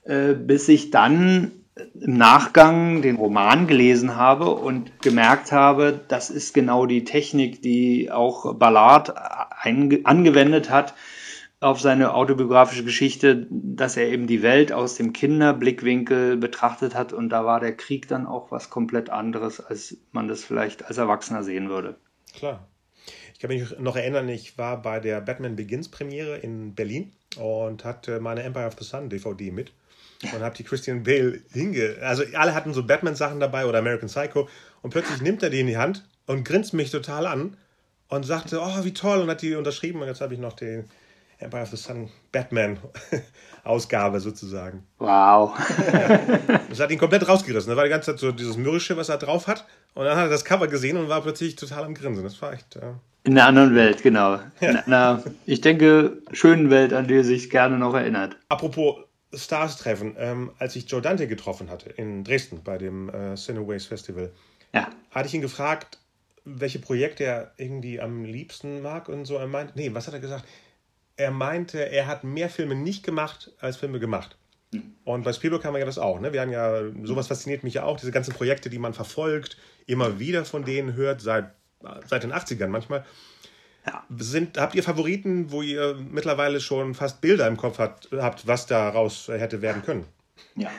Äh, 0.03 0.33
bis 0.33 0.67
ich 0.67 0.91
dann 0.91 1.51
im 1.99 2.17
Nachgang 2.17 3.01
den 3.01 3.17
Roman 3.17 3.67
gelesen 3.67 4.15
habe 4.15 4.51
und 4.51 5.01
gemerkt 5.01 5.51
habe, 5.51 5.99
das 6.07 6.29
ist 6.29 6.53
genau 6.53 6.85
die 6.85 7.03
Technik, 7.03 7.61
die 7.61 8.11
auch 8.11 8.55
Ballard 8.55 9.13
angewendet 9.15 10.69
hat, 10.69 10.93
auf 11.65 11.81
seine 11.81 12.13
autobiografische 12.13 12.83
Geschichte, 12.83 13.47
dass 13.49 13.97
er 13.97 14.07
eben 14.09 14.27
die 14.27 14.43
Welt 14.43 14.71
aus 14.71 14.97
dem 14.97 15.13
Kinderblickwinkel 15.13 16.37
betrachtet 16.37 16.93
hat 16.93 17.11
und 17.11 17.29
da 17.29 17.43
war 17.43 17.59
der 17.59 17.75
Krieg 17.75 18.07
dann 18.07 18.27
auch 18.27 18.51
was 18.51 18.69
komplett 18.69 19.09
anderes, 19.09 19.59
als 19.59 19.97
man 20.11 20.27
das 20.27 20.43
vielleicht 20.43 20.85
als 20.85 20.99
Erwachsener 20.99 21.43
sehen 21.43 21.67
würde. 21.69 21.95
Klar. 22.35 22.67
Ich 23.33 23.39
kann 23.39 23.49
mich 23.49 23.79
noch 23.79 23.95
erinnern, 23.95 24.29
ich 24.29 24.59
war 24.59 24.79
bei 24.79 24.99
der 24.99 25.21
Batman 25.21 25.55
Begins 25.55 25.89
Premiere 25.89 26.37
in 26.37 26.75
Berlin 26.75 27.11
und 27.35 27.83
hatte 27.83 28.19
meine 28.19 28.43
Empire 28.43 28.67
of 28.67 28.75
the 28.77 28.85
Sun 28.85 29.09
DVD 29.09 29.49
mit 29.49 29.73
und 30.21 30.41
habe 30.41 30.55
die 30.55 30.63
Christian 30.63 31.01
Bale 31.01 31.41
hinge... 31.51 31.95
Also 32.01 32.23
alle 32.35 32.53
hatten 32.53 32.75
so 32.75 32.85
Batman-Sachen 32.85 33.39
dabei 33.39 33.65
oder 33.65 33.79
American 33.79 34.07
Psycho 34.07 34.47
und 34.83 34.91
plötzlich 34.91 35.19
nimmt 35.19 35.41
er 35.41 35.49
die 35.49 35.61
in 35.61 35.67
die 35.67 35.77
Hand 35.77 36.07
und 36.27 36.45
grinst 36.45 36.75
mich 36.75 36.91
total 36.91 37.25
an 37.25 37.57
und 38.09 38.23
sagte, 38.23 38.61
oh, 38.61 38.83
wie 38.83 38.93
toll 38.93 39.19
und 39.21 39.29
hat 39.31 39.41
die 39.41 39.55
unterschrieben 39.55 40.03
und 40.03 40.07
jetzt 40.07 40.21
habe 40.21 40.35
ich 40.35 40.39
noch 40.39 40.53
den 40.53 40.85
Empire 41.39 41.63
of 41.63 41.69
the 41.69 41.77
Sun 41.77 42.09
Batman 42.31 42.77
Ausgabe 43.63 44.19
sozusagen. 44.19 44.85
Wow. 44.99 45.53
das 46.69 46.79
hat 46.79 46.91
ihn 46.91 46.99
komplett 46.99 47.27
rausgerissen. 47.27 47.69
Da 47.69 47.77
war 47.77 47.83
die 47.83 47.89
ganze 47.89 48.11
Zeit 48.11 48.19
so 48.19 48.31
dieses 48.31 48.57
Mürrische, 48.57 48.95
was 48.97 49.09
er 49.09 49.17
drauf 49.17 49.47
hat. 49.47 49.65
Und 49.93 50.05
dann 50.05 50.17
hat 50.17 50.25
er 50.25 50.29
das 50.29 50.45
Cover 50.45 50.67
gesehen 50.67 50.97
und 50.97 51.09
war 51.09 51.21
plötzlich 51.21 51.55
total 51.55 51.83
am 51.83 51.93
Grinsen. 51.93 52.23
Das 52.23 52.41
war 52.41 52.53
echt. 52.53 52.75
Äh 52.75 52.93
in 53.25 53.39
einer 53.39 53.47
anderen 53.47 53.75
Welt, 53.75 54.03
genau. 54.03 54.39
Ja. 54.61 54.69
In 54.69 54.77
einer, 54.77 55.23
ich 55.47 55.59
denke, 55.59 56.21
schönen 56.31 56.69
Welt, 56.69 56.93
an 56.93 57.07
die 57.07 57.15
er 57.15 57.23
sich 57.23 57.49
gerne 57.49 57.79
noch 57.79 57.95
erinnert. 57.95 58.37
Apropos 58.49 58.97
Stars-Treffen, 59.33 60.15
ähm, 60.19 60.51
als 60.59 60.75
ich 60.75 60.89
Joe 60.89 61.01
Dante 61.01 61.27
getroffen 61.27 61.71
hatte 61.71 61.89
in 61.89 62.23
Dresden 62.23 62.61
bei 62.63 62.77
dem 62.77 63.09
äh, 63.09 63.35
Cineways 63.35 63.87
Festival, 63.87 64.31
ja. 64.73 64.89
hatte 65.09 65.27
ich 65.27 65.33
ihn 65.33 65.41
gefragt, 65.41 65.97
welche 66.43 66.77
Projekte 66.77 67.23
er 67.23 67.51
irgendwie 67.57 67.99
am 67.99 68.23
liebsten 68.23 68.83
mag 68.83 69.09
und 69.09 69.25
so. 69.25 69.37
Er 69.37 69.47
meint, 69.47 69.75
nee, 69.75 69.89
was 69.91 70.05
hat 70.05 70.13
er 70.13 70.19
gesagt? 70.19 70.45
Er 71.17 71.31
meinte, 71.31 71.79
er 71.89 72.07
hat 72.07 72.23
mehr 72.23 72.49
Filme 72.49 72.75
nicht 72.75 73.03
gemacht 73.03 73.51
als 73.59 73.77
Filme 73.77 73.99
gemacht. 73.99 74.37
Hm. 74.73 74.95
Und 75.03 75.23
bei 75.23 75.33
Spielberg 75.33 75.63
haben 75.63 75.73
wir 75.73 75.79
ja 75.79 75.85
das 75.85 75.97
auch. 75.97 76.19
Ne? 76.19 76.33
Wir 76.33 76.41
haben 76.41 76.51
ja, 76.51 76.81
sowas 77.03 77.27
fasziniert 77.27 77.63
mich 77.63 77.75
ja 77.75 77.83
auch, 77.83 77.99
diese 77.99 78.11
ganzen 78.11 78.33
Projekte, 78.33 78.69
die 78.69 78.79
man 78.79 78.93
verfolgt, 78.93 79.57
immer 79.85 80.19
wieder 80.19 80.45
von 80.45 80.65
denen 80.65 80.93
hört, 80.95 81.21
seit, 81.21 81.51
seit 82.07 82.23
den 82.23 82.33
80ern 82.33 82.67
manchmal. 82.67 83.05
Ja. 83.85 84.03
Sind, 84.17 84.57
habt 84.57 84.75
ihr 84.75 84.83
Favoriten, 84.83 85.51
wo 85.51 85.61
ihr 85.61 85.95
mittlerweile 86.11 86.59
schon 86.59 86.95
fast 86.95 87.21
Bilder 87.21 87.47
im 87.47 87.55
Kopf 87.55 87.77
hat, 87.77 88.09
habt, 88.11 88.47
was 88.47 88.65
daraus 88.65 89.27
hätte 89.27 89.61
werden 89.61 89.83
können? 89.83 90.05
Ja. 90.55 90.71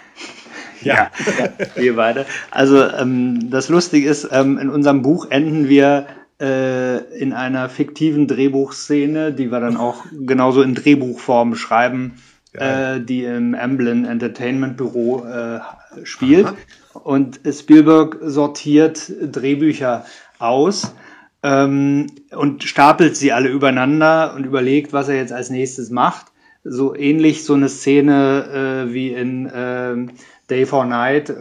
Ja, 0.82 1.10
ja 1.38 1.52
wir 1.76 1.96
beide. 1.96 2.26
Also 2.50 2.82
ähm, 2.82 3.50
das 3.50 3.68
Lustige 3.68 4.08
ist, 4.08 4.28
ähm, 4.30 4.58
in 4.58 4.68
unserem 4.68 5.02
Buch 5.02 5.30
enden 5.30 5.68
wir 5.68 6.06
äh, 6.40 6.98
in 7.18 7.32
einer 7.32 7.68
fiktiven 7.68 8.26
Drehbuchszene, 8.28 9.32
die 9.32 9.50
wir 9.50 9.60
dann 9.60 9.76
auch 9.76 10.04
genauso 10.12 10.62
in 10.62 10.74
Drehbuchform 10.74 11.54
schreiben, 11.54 12.14
äh, 12.52 13.00
die 13.00 13.24
im 13.24 13.54
Amblin 13.54 14.04
Entertainment 14.04 14.76
Büro 14.76 15.24
äh, 15.24 15.60
spielt. 16.04 16.46
Aha. 16.46 16.56
Und 16.94 17.40
Spielberg 17.50 18.18
sortiert 18.22 19.12
Drehbücher 19.20 20.04
aus 20.38 20.94
ähm, 21.42 22.06
und 22.30 22.64
stapelt 22.64 23.16
sie 23.16 23.32
alle 23.32 23.48
übereinander 23.48 24.34
und 24.34 24.44
überlegt, 24.44 24.92
was 24.92 25.08
er 25.08 25.16
jetzt 25.16 25.32
als 25.32 25.50
nächstes 25.50 25.90
macht. 25.90 26.26
So 26.64 26.96
ähnlich 26.96 27.44
so 27.44 27.54
eine 27.54 27.68
Szene 27.68 28.86
äh, 28.88 28.92
wie 28.92 29.12
in 29.12 29.50
ähm, 29.54 30.10
Day 30.50 30.66
for 30.66 30.84
Night, 30.84 31.32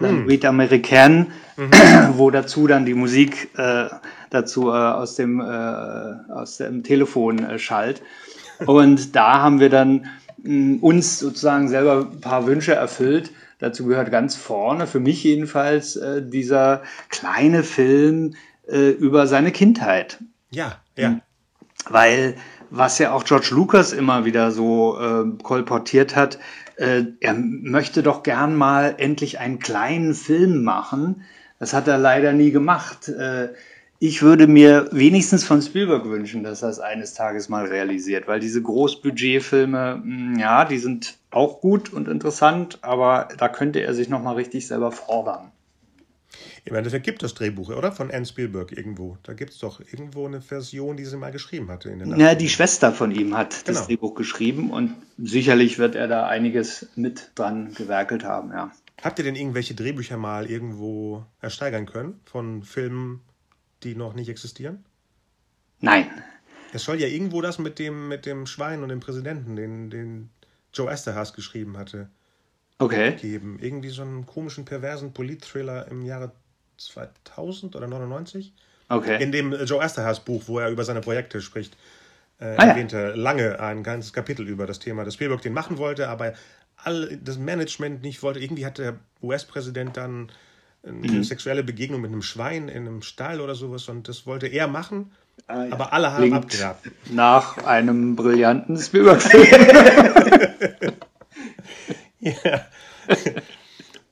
ähm, 0.00 0.22
hm. 0.22 0.26
Read 0.26 0.44
American, 0.44 1.26
mhm. 1.56 1.70
wo 2.16 2.30
dazu 2.30 2.66
dann 2.66 2.86
die 2.86 2.94
Musik 2.94 3.50
äh, 3.56 3.86
dazu 4.30 4.68
äh, 4.68 4.72
aus, 4.72 5.16
dem, 5.16 5.40
äh, 5.40 6.32
aus 6.32 6.58
dem 6.58 6.82
Telefon 6.82 7.38
äh, 7.40 7.58
schallt. 7.58 8.02
Und 8.66 9.16
da 9.16 9.40
haben 9.40 9.60
wir 9.60 9.70
dann 9.70 10.06
mh, 10.42 10.76
mm, 10.76 10.78
uns 10.80 11.18
sozusagen 11.18 11.68
selber 11.68 12.08
ein 12.12 12.20
paar 12.20 12.46
Wünsche 12.46 12.74
erfüllt. 12.74 13.32
Dazu 13.58 13.86
gehört 13.86 14.10
ganz 14.10 14.36
vorne, 14.36 14.86
für 14.86 15.00
mich 15.00 15.22
jedenfalls, 15.24 15.96
äh, 15.96 16.22
dieser 16.22 16.82
kleine 17.08 17.62
Film 17.62 18.34
äh, 18.68 18.90
über 18.90 19.26
seine 19.26 19.52
Kindheit. 19.52 20.18
Ja, 20.50 20.76
ja. 20.96 21.20
Weil 21.88 22.36
was 22.70 22.98
ja 22.98 23.12
auch 23.12 23.24
George 23.24 23.48
Lucas 23.50 23.92
immer 23.92 24.24
wieder 24.24 24.52
so 24.52 24.96
kolportiert 25.42 26.14
hat, 26.14 26.38
äh, 26.80 27.04
er 27.20 27.34
möchte 27.34 28.02
doch 28.02 28.22
gern 28.22 28.56
mal 28.56 28.94
endlich 28.96 29.38
einen 29.38 29.58
kleinen 29.58 30.14
Film 30.14 30.64
machen. 30.64 31.22
Das 31.58 31.74
hat 31.74 31.86
er 31.88 31.98
leider 31.98 32.32
nie 32.32 32.50
gemacht. 32.50 33.08
Äh, 33.08 33.50
ich 33.98 34.22
würde 34.22 34.46
mir 34.46 34.88
wenigstens 34.90 35.44
von 35.44 35.60
Spielberg 35.60 36.06
wünschen, 36.06 36.42
dass 36.42 36.60
das 36.60 36.80
eines 36.80 37.12
Tages 37.12 37.50
mal 37.50 37.66
realisiert, 37.66 38.26
weil 38.26 38.40
diese 38.40 38.62
Großbudgetfilme, 38.62 40.00
hm, 40.02 40.38
ja, 40.38 40.64
die 40.64 40.78
sind 40.78 41.18
auch 41.30 41.60
gut 41.60 41.92
und 41.92 42.08
interessant, 42.08 42.78
aber 42.80 43.28
da 43.36 43.48
könnte 43.48 43.80
er 43.80 43.92
sich 43.92 44.08
noch 44.08 44.22
mal 44.22 44.36
richtig 44.36 44.66
selber 44.66 44.90
fordern. 44.90 45.52
Meine, 46.68 46.82
dafür 46.82 47.00
gibt 47.00 47.22
das 47.22 47.34
Drehbuch, 47.34 47.70
oder? 47.70 47.92
Von 47.92 48.10
Anne 48.10 48.26
Spielberg 48.26 48.72
irgendwo. 48.72 49.16
Da 49.22 49.32
gibt 49.32 49.52
es 49.52 49.58
doch 49.58 49.80
irgendwo 49.80 50.26
eine 50.26 50.40
Version, 50.40 50.96
die 50.96 51.04
sie 51.04 51.16
mal 51.16 51.32
geschrieben 51.32 51.70
hatte. 51.70 51.90
In 51.90 52.00
den 52.00 52.18
ja, 52.18 52.34
die 52.34 52.48
Schwester 52.48 52.92
von 52.92 53.12
ihm 53.12 53.36
hat 53.36 53.64
genau. 53.64 53.78
das 53.78 53.86
Drehbuch 53.86 54.14
geschrieben 54.14 54.70
und 54.70 54.94
sicherlich 55.18 55.78
wird 55.78 55.94
er 55.94 56.08
da 56.08 56.26
einiges 56.26 56.88
mit 56.96 57.32
dran 57.34 57.74
gewerkelt 57.74 58.24
haben, 58.24 58.50
ja. 58.50 58.72
Habt 59.02 59.18
ihr 59.18 59.24
denn 59.24 59.36
irgendwelche 59.36 59.74
Drehbücher 59.74 60.18
mal 60.18 60.50
irgendwo 60.50 61.24
ersteigern 61.40 61.86
können 61.86 62.20
von 62.24 62.62
Filmen, 62.62 63.22
die 63.82 63.94
noch 63.94 64.14
nicht 64.14 64.28
existieren? 64.28 64.84
Nein. 65.80 66.06
Es 66.72 66.84
soll 66.84 67.00
ja 67.00 67.08
irgendwo 67.08 67.40
das 67.40 67.58
mit 67.58 67.78
dem, 67.78 68.08
mit 68.08 68.26
dem 68.26 68.46
Schwein 68.46 68.82
und 68.82 68.90
dem 68.90 69.00
Präsidenten, 69.00 69.56
den, 69.56 69.90
den 69.90 70.30
Joe 70.72 70.90
Esterhaas 70.90 71.32
geschrieben 71.32 71.78
hatte, 71.78 72.10
okay. 72.78 73.16
geben. 73.16 73.58
Irgendwie 73.60 73.88
so 73.88 74.02
einen 74.02 74.26
komischen, 74.26 74.66
perversen 74.66 75.12
Polit-Thriller 75.12 75.88
im 75.88 76.02
Jahre 76.02 76.32
2000 76.80 77.76
oder 77.76 77.86
99. 77.86 78.52
Okay. 78.88 79.22
In 79.22 79.30
dem 79.32 79.52
Joe 79.64 79.82
Esterhaas 79.82 80.20
Buch, 80.20 80.44
wo 80.46 80.58
er 80.58 80.70
über 80.70 80.84
seine 80.84 81.00
Projekte 81.00 81.40
spricht, 81.40 81.76
äh, 82.40 82.56
ah, 82.56 82.66
erwähnte 82.66 82.96
ja. 82.96 83.14
lange 83.14 83.60
ein 83.60 83.82
ganzes 83.82 84.12
Kapitel 84.12 84.48
über 84.48 84.66
das 84.66 84.78
Thema, 84.78 85.04
dass 85.04 85.14
Spielberg 85.14 85.42
den 85.42 85.52
machen 85.52 85.78
wollte, 85.78 86.08
aber 86.08 86.34
all, 86.76 87.18
das 87.22 87.38
Management 87.38 88.02
nicht 88.02 88.22
wollte. 88.22 88.40
Irgendwie 88.40 88.66
hat 88.66 88.78
der 88.78 88.96
US-Präsident 89.22 89.96
dann 89.96 90.32
eine 90.82 90.94
mhm. 90.94 91.24
sexuelle 91.24 91.62
Begegnung 91.62 92.00
mit 92.00 92.10
einem 92.10 92.22
Schwein 92.22 92.68
in 92.68 92.88
einem 92.88 93.02
Stall 93.02 93.40
oder 93.40 93.54
sowas 93.54 93.88
und 93.88 94.08
das 94.08 94.26
wollte 94.26 94.46
er 94.46 94.66
machen, 94.66 95.12
ah, 95.46 95.64
ja. 95.64 95.72
aber 95.72 95.92
alle 95.92 96.12
haben 96.12 96.32
abgeraten. 96.32 96.92
Nach 97.10 97.58
einem 97.58 98.16
brillanten 98.16 98.78
Spielberg-Film. 98.78 99.46
ja. 102.20 102.66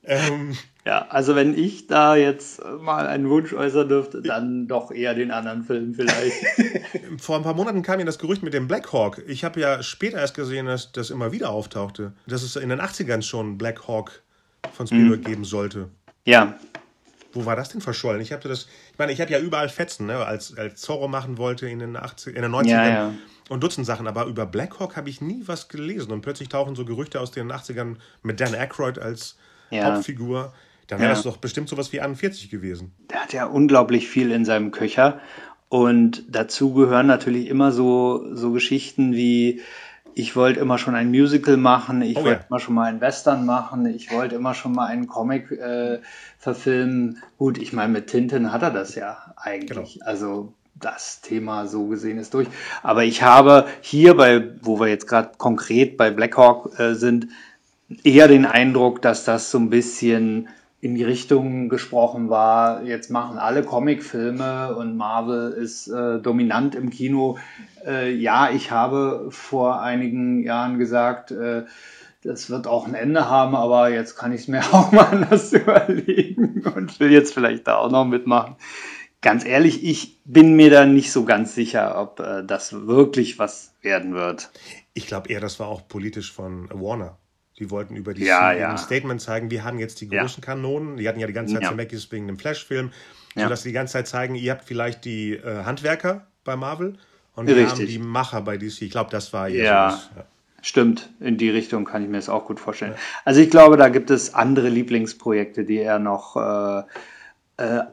ähm, 0.09 0.57
ja, 0.85 1.05
also 1.09 1.35
wenn 1.35 1.55
ich 1.55 1.85
da 1.85 2.15
jetzt 2.15 2.61
mal 2.81 3.05
einen 3.05 3.29
Wunsch 3.29 3.53
äußern 3.53 3.87
dürfte, 3.87 4.23
dann 4.23 4.67
doch 4.67 4.91
eher 4.91 5.13
den 5.13 5.29
anderen 5.29 5.63
Film 5.63 5.93
vielleicht. 5.93 6.33
Vor 7.19 7.35
ein 7.35 7.43
paar 7.43 7.53
Monaten 7.53 7.83
kam 7.83 7.99
ja 7.99 8.05
das 8.05 8.17
Gerücht 8.17 8.41
mit 8.41 8.55
dem 8.55 8.67
Black 8.67 8.91
Hawk. 8.91 9.21
Ich 9.27 9.43
habe 9.43 9.59
ja 9.59 9.83
später 9.83 10.17
erst 10.17 10.33
gesehen, 10.33 10.65
dass 10.65 10.91
das 10.91 11.11
immer 11.11 11.31
wieder 11.31 11.51
auftauchte. 11.51 12.13
Dass 12.25 12.41
es 12.41 12.55
in 12.55 12.69
den 12.69 12.81
80ern 12.81 13.21
schon 13.21 13.59
Black 13.59 13.87
Hawk 13.87 14.23
von 14.73 14.87
Spielberg 14.87 15.19
mhm. 15.19 15.25
geben 15.25 15.45
sollte. 15.45 15.89
Ja. 16.25 16.57
Wo 17.33 17.45
war 17.45 17.55
das 17.55 17.69
denn 17.69 17.81
verschollen? 17.81 18.21
Ich 18.21 18.31
habe 18.31 18.49
das, 18.49 18.67
ich 18.91 18.97
meine, 18.97 19.11
ich 19.11 19.21
habe 19.21 19.31
ja 19.31 19.39
überall 19.39 19.69
Fetzen, 19.69 20.07
ne, 20.07 20.25
als, 20.25 20.57
als 20.57 20.81
Zorro 20.81 21.07
machen 21.07 21.37
wollte 21.37 21.69
in 21.69 21.77
den 21.77 21.95
80, 21.97 22.35
in 22.35 22.41
den 22.41 22.51
90ern. 22.51 22.67
Ja, 22.67 22.87
ja. 22.87 23.13
Und 23.49 23.63
Dutzend 23.63 23.85
Sachen, 23.85 24.07
aber 24.07 24.25
über 24.25 24.47
Black 24.47 24.79
Hawk 24.79 24.95
habe 24.95 25.09
ich 25.09 25.21
nie 25.21 25.43
was 25.45 25.69
gelesen. 25.69 26.11
Und 26.11 26.21
plötzlich 26.21 26.49
tauchen 26.49 26.75
so 26.75 26.83
Gerüchte 26.83 27.19
aus 27.19 27.29
den 27.29 27.51
80ern 27.51 27.97
mit 28.23 28.39
Dan 28.39 28.55
Aykroyd 28.55 28.97
als 28.97 29.37
ja. 29.69 29.95
Hauptfigur. 29.95 30.53
Dann 30.87 30.99
wäre 30.99 31.11
das 31.11 31.21
doch 31.21 31.37
bestimmt 31.37 31.69
sowas 31.69 31.93
wie 31.93 32.01
41 32.01 32.49
gewesen. 32.49 32.91
Der 33.11 33.21
hat 33.21 33.33
ja 33.33 33.45
unglaublich 33.45 34.07
viel 34.07 34.31
in 34.31 34.43
seinem 34.43 34.71
Köcher. 34.71 35.19
Und 35.69 36.23
dazu 36.29 36.73
gehören 36.73 37.05
natürlich 37.05 37.47
immer 37.47 37.71
so, 37.71 38.25
so 38.33 38.51
Geschichten 38.51 39.13
wie 39.13 39.61
ich 40.15 40.35
wollte 40.35 40.59
immer 40.59 40.77
schon 40.77 40.95
ein 40.95 41.11
Musical 41.11 41.55
machen, 41.55 42.01
ich 42.01 42.17
oh, 42.17 42.23
wollte 42.23 42.41
ja. 42.41 42.45
immer 42.49 42.59
schon 42.59 42.75
mal 42.75 42.89
einen 42.89 42.99
Western 42.99 43.45
machen, 43.45 43.85
ich 43.85 44.11
wollte 44.11 44.35
immer 44.35 44.53
schon 44.53 44.73
mal 44.73 44.87
einen 44.87 45.07
Comic 45.07 45.51
äh, 45.51 45.99
verfilmen. 46.37 47.19
Gut, 47.37 47.57
ich 47.57 47.71
meine, 47.71 47.93
mit 47.93 48.07
Tintin 48.07 48.51
hat 48.51 48.61
er 48.61 48.71
das 48.71 48.95
ja 48.95 49.33
eigentlich. 49.37 49.93
Genau. 49.93 50.05
Also 50.05 50.53
das 50.75 51.21
Thema 51.21 51.67
so 51.67 51.87
gesehen 51.87 52.17
ist 52.17 52.33
durch. 52.33 52.47
Aber 52.83 53.03
ich 53.03 53.23
habe 53.23 53.67
hier, 53.81 54.15
bei, 54.15 54.49
wo 54.61 54.79
wir 54.79 54.87
jetzt 54.87 55.07
gerade 55.07 55.31
konkret 55.37 55.95
bei 55.95 56.11
Blackhawk 56.11 56.77
äh, 56.79 56.95
sind, 56.95 57.27
eher 58.03 58.27
den 58.27 58.45
Eindruck, 58.45 59.01
dass 59.01 59.25
das 59.25 59.51
so 59.51 59.57
ein 59.57 59.69
bisschen 59.69 60.49
in 60.81 60.95
die 60.95 61.03
Richtung 61.03 61.67
gesprochen 61.67 62.29
war, 62.29 62.83
jetzt 62.83 63.09
machen 63.11 63.37
alle 63.37 63.63
Comicfilme 63.63 64.75
und 64.75 64.95
Marvel 64.95 65.51
ist 65.51 65.87
äh, 65.89 66.19
dominant 66.19 66.73
im 66.73 66.89
Kino. 66.89 67.37
Äh, 67.85 68.13
ja, 68.13 68.49
ich 68.49 68.71
habe 68.71 69.27
vor 69.29 69.81
einigen 69.81 70.41
Jahren 70.41 70.79
gesagt, 70.79 71.31
äh, 71.31 71.63
das 72.23 72.49
wird 72.49 72.67
auch 72.67 72.87
ein 72.87 72.95
Ende 72.95 73.29
haben, 73.29 73.55
aber 73.55 73.89
jetzt 73.89 74.15
kann 74.15 74.31
ich 74.31 74.41
es 74.41 74.47
mir 74.47 74.61
auch 74.73 74.91
mal 74.93 75.05
anders 75.05 75.51
überlegen 75.51 76.63
und 76.63 76.99
will 77.01 77.11
jetzt 77.11 77.33
vielleicht 77.33 77.67
da 77.67 77.77
auch 77.77 77.91
noch 77.91 78.05
mitmachen. 78.05 78.55
Ganz 79.21 79.43
ehrlich, 79.43 79.83
ich 79.83 80.21
bin 80.23 80.55
mir 80.55 80.69
da 80.69 80.85
nicht 80.85 81.11
so 81.11 81.25
ganz 81.25 81.55
sicher, 81.55 81.99
ob 82.01 82.21
äh, 82.21 82.41
das 82.45 82.87
wirklich 82.87 83.37
was 83.37 83.73
werden 83.81 84.13
wird. 84.13 84.49
Ich 84.93 85.07
glaube 85.07 85.27
eher, 85.27 85.41
das 85.41 85.59
war 85.59 85.67
auch 85.67 85.85
politisch 85.89 86.31
von 86.31 86.69
Warner. 86.71 87.17
Die 87.59 87.69
wollten 87.69 87.95
über 87.95 88.13
die 88.13 88.23
ja, 88.23 88.53
ja. 88.53 88.77
Statement 88.77 89.21
zeigen, 89.21 89.51
wir 89.51 89.63
haben 89.63 89.79
jetzt 89.79 90.01
die 90.01 90.07
großen 90.07 90.41
ja. 90.41 90.45
Kanonen. 90.45 90.97
Die 90.97 91.07
hatten 91.07 91.19
ja 91.19 91.27
die 91.27 91.33
ganze 91.33 91.53
Zeit 91.53 91.63
ja. 91.63 91.69
Zemeckis 91.69 92.11
wegen 92.11 92.27
dem 92.27 92.37
Flash-Film, 92.37 92.91
sodass 93.35 93.63
sie 93.63 93.69
die 93.69 93.73
ganze 93.73 93.93
Zeit 93.93 94.07
zeigen, 94.07 94.35
ihr 94.35 94.51
habt 94.51 94.65
vielleicht 94.65 95.05
die 95.05 95.33
äh, 95.33 95.63
Handwerker 95.63 96.27
bei 96.43 96.55
Marvel 96.55 96.95
und 97.35 97.47
wir 97.47 97.55
Richtig. 97.55 97.71
haben 97.71 97.87
die 97.87 97.99
Macher 97.99 98.41
bei 98.41 98.57
DC. 98.57 98.81
Ich 98.81 98.91
glaube, 98.91 99.11
das 99.11 99.33
war 99.33 99.49
ihr 99.49 99.63
ja. 99.63 99.89
ja. 100.15 100.25
Stimmt, 100.61 101.09
in 101.21 101.37
die 101.37 101.49
Richtung 101.49 101.85
kann 101.85 102.03
ich 102.03 102.09
mir 102.09 102.17
das 102.17 102.27
auch 102.27 102.45
gut 102.45 102.59
vorstellen. 102.59 102.95
Also 103.23 103.39
ich 103.39 103.49
glaube, 103.49 103.77
da 103.77 103.87
gibt 103.87 104.09
es 104.09 104.33
andere 104.33 104.67
Lieblingsprojekte, 104.67 105.63
die 105.63 105.77
er 105.77 105.99
noch 105.99 106.35
äh, 106.35 106.83
äh, 107.57 107.83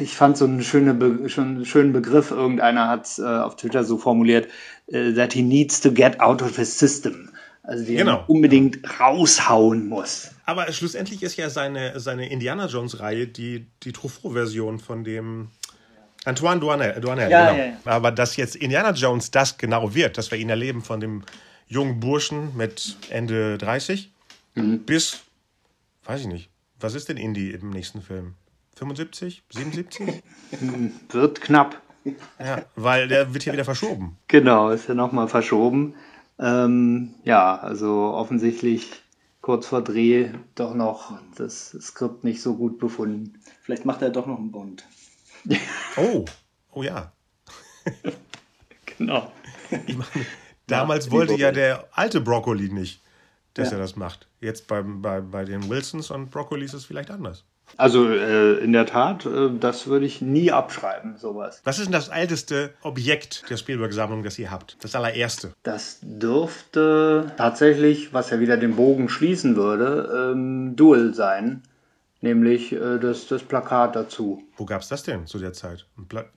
ich 0.00 0.16
fand 0.16 0.36
so 0.36 0.44
einen 0.44 0.62
schönen, 0.62 0.98
Be 0.98 1.28
schon 1.28 1.64
schönen 1.64 1.92
Begriff, 1.92 2.30
irgendeiner 2.30 2.88
hat 2.88 3.06
es 3.06 3.18
äh, 3.18 3.24
auf 3.24 3.56
Twitter 3.56 3.84
so 3.84 3.98
formuliert, 3.98 4.48
äh, 4.88 5.12
that 5.12 5.32
he 5.32 5.42
needs 5.42 5.80
to 5.80 5.92
get 5.92 6.20
out 6.20 6.42
of 6.42 6.56
his 6.56 6.76
system. 6.78 7.29
Also 7.62 7.84
die 7.84 7.94
genau. 7.94 8.24
unbedingt 8.26 8.78
raushauen 8.98 9.86
muss. 9.86 10.30
Aber 10.46 10.72
schlussendlich 10.72 11.22
ist 11.22 11.36
ja 11.36 11.50
seine, 11.50 12.00
seine 12.00 12.30
Indiana 12.30 12.66
Jones-Reihe 12.66 13.26
die, 13.26 13.66
die 13.82 13.92
Truffaut-Version 13.92 14.78
von 14.78 15.04
dem 15.04 15.48
Antoine 16.24 16.60
Douanel. 16.60 17.00
Douanel 17.00 17.30
ja, 17.30 17.50
genau. 17.50 17.58
ja, 17.58 17.66
ja. 17.66 17.76
Aber 17.84 18.10
dass 18.12 18.36
jetzt 18.36 18.56
Indiana 18.56 18.92
Jones 18.92 19.30
das 19.30 19.58
genau 19.58 19.94
wird, 19.94 20.18
dass 20.18 20.30
wir 20.30 20.38
ihn 20.38 20.48
erleben 20.48 20.82
von 20.82 21.00
dem 21.00 21.22
jungen 21.66 22.00
Burschen 22.00 22.56
mit 22.56 22.96
Ende 23.10 23.58
30 23.58 24.10
mhm. 24.54 24.80
bis, 24.80 25.20
weiß 26.04 26.22
ich 26.22 26.26
nicht, 26.26 26.50
was 26.78 26.94
ist 26.94 27.08
denn 27.08 27.16
Indy 27.16 27.50
im 27.50 27.70
nächsten 27.70 28.02
Film? 28.02 28.34
75? 28.76 29.42
77? 29.50 30.22
wird 31.10 31.40
knapp. 31.40 31.80
Ja, 32.38 32.64
weil 32.76 33.08
der 33.08 33.34
wird 33.34 33.44
hier 33.44 33.52
wieder 33.52 33.66
verschoben. 33.66 34.16
Genau, 34.28 34.70
ist 34.70 34.88
ja 34.88 34.94
nochmal 34.94 35.28
verschoben. 35.28 35.94
Ähm, 36.40 37.14
ja, 37.24 37.58
also 37.58 38.14
offensichtlich 38.14 38.90
kurz 39.42 39.66
vor 39.66 39.82
Dreh 39.82 40.30
doch 40.54 40.74
noch 40.74 41.18
das 41.36 41.76
Skript 41.80 42.24
nicht 42.24 42.40
so 42.40 42.56
gut 42.56 42.78
befunden. 42.78 43.38
Vielleicht 43.62 43.84
macht 43.84 44.00
er 44.02 44.10
doch 44.10 44.26
noch 44.26 44.38
einen 44.38 44.50
Bond. 44.50 44.86
oh, 45.96 46.24
oh 46.72 46.82
ja. 46.82 47.12
genau. 48.98 49.30
Meine, 49.70 50.26
damals 50.66 51.06
ja, 51.06 51.12
wollte 51.12 51.34
ja 51.34 51.52
der 51.52 51.88
alte 51.92 52.20
Broccoli 52.20 52.70
nicht, 52.70 53.02
dass 53.54 53.70
ja. 53.70 53.76
er 53.76 53.80
das 53.80 53.96
macht. 53.96 54.26
Jetzt 54.40 54.66
bei, 54.66 54.82
bei, 54.82 55.20
bei 55.20 55.44
den 55.44 55.68
Wilsons 55.68 56.10
und 56.10 56.30
Broccoli 56.30 56.64
ist 56.64 56.74
es 56.74 56.86
vielleicht 56.86 57.10
anders. 57.10 57.44
Also 57.76 58.08
äh, 58.08 58.58
in 58.58 58.72
der 58.72 58.86
Tat, 58.86 59.26
äh, 59.26 59.50
das 59.58 59.86
würde 59.86 60.06
ich 60.06 60.20
nie 60.20 60.52
abschreiben, 60.52 61.16
sowas. 61.16 61.60
Was 61.64 61.78
ist 61.78 61.86
denn 61.86 61.92
das 61.92 62.08
älteste 62.08 62.70
Objekt 62.82 63.44
der 63.50 63.56
Spielberg-Sammlung, 63.56 64.22
das 64.22 64.38
ihr 64.38 64.50
habt? 64.50 64.76
Das 64.80 64.94
allererste? 64.94 65.52
Das 65.62 65.98
dürfte 66.02 67.32
tatsächlich, 67.36 68.12
was 68.12 68.30
ja 68.30 68.40
wieder 68.40 68.56
den 68.56 68.76
Bogen 68.76 69.08
schließen 69.08 69.56
würde, 69.56 70.32
ähm, 70.32 70.76
Duel 70.76 71.14
sein. 71.14 71.62
Nämlich 72.22 72.72
äh, 72.72 72.98
das, 72.98 73.28
das 73.28 73.42
Plakat 73.42 73.96
dazu. 73.96 74.42
Wo 74.58 74.66
gab 74.66 74.82
es 74.82 74.88
das 74.88 75.02
denn 75.04 75.26
zu 75.26 75.38
der 75.38 75.54
Zeit? 75.54 75.86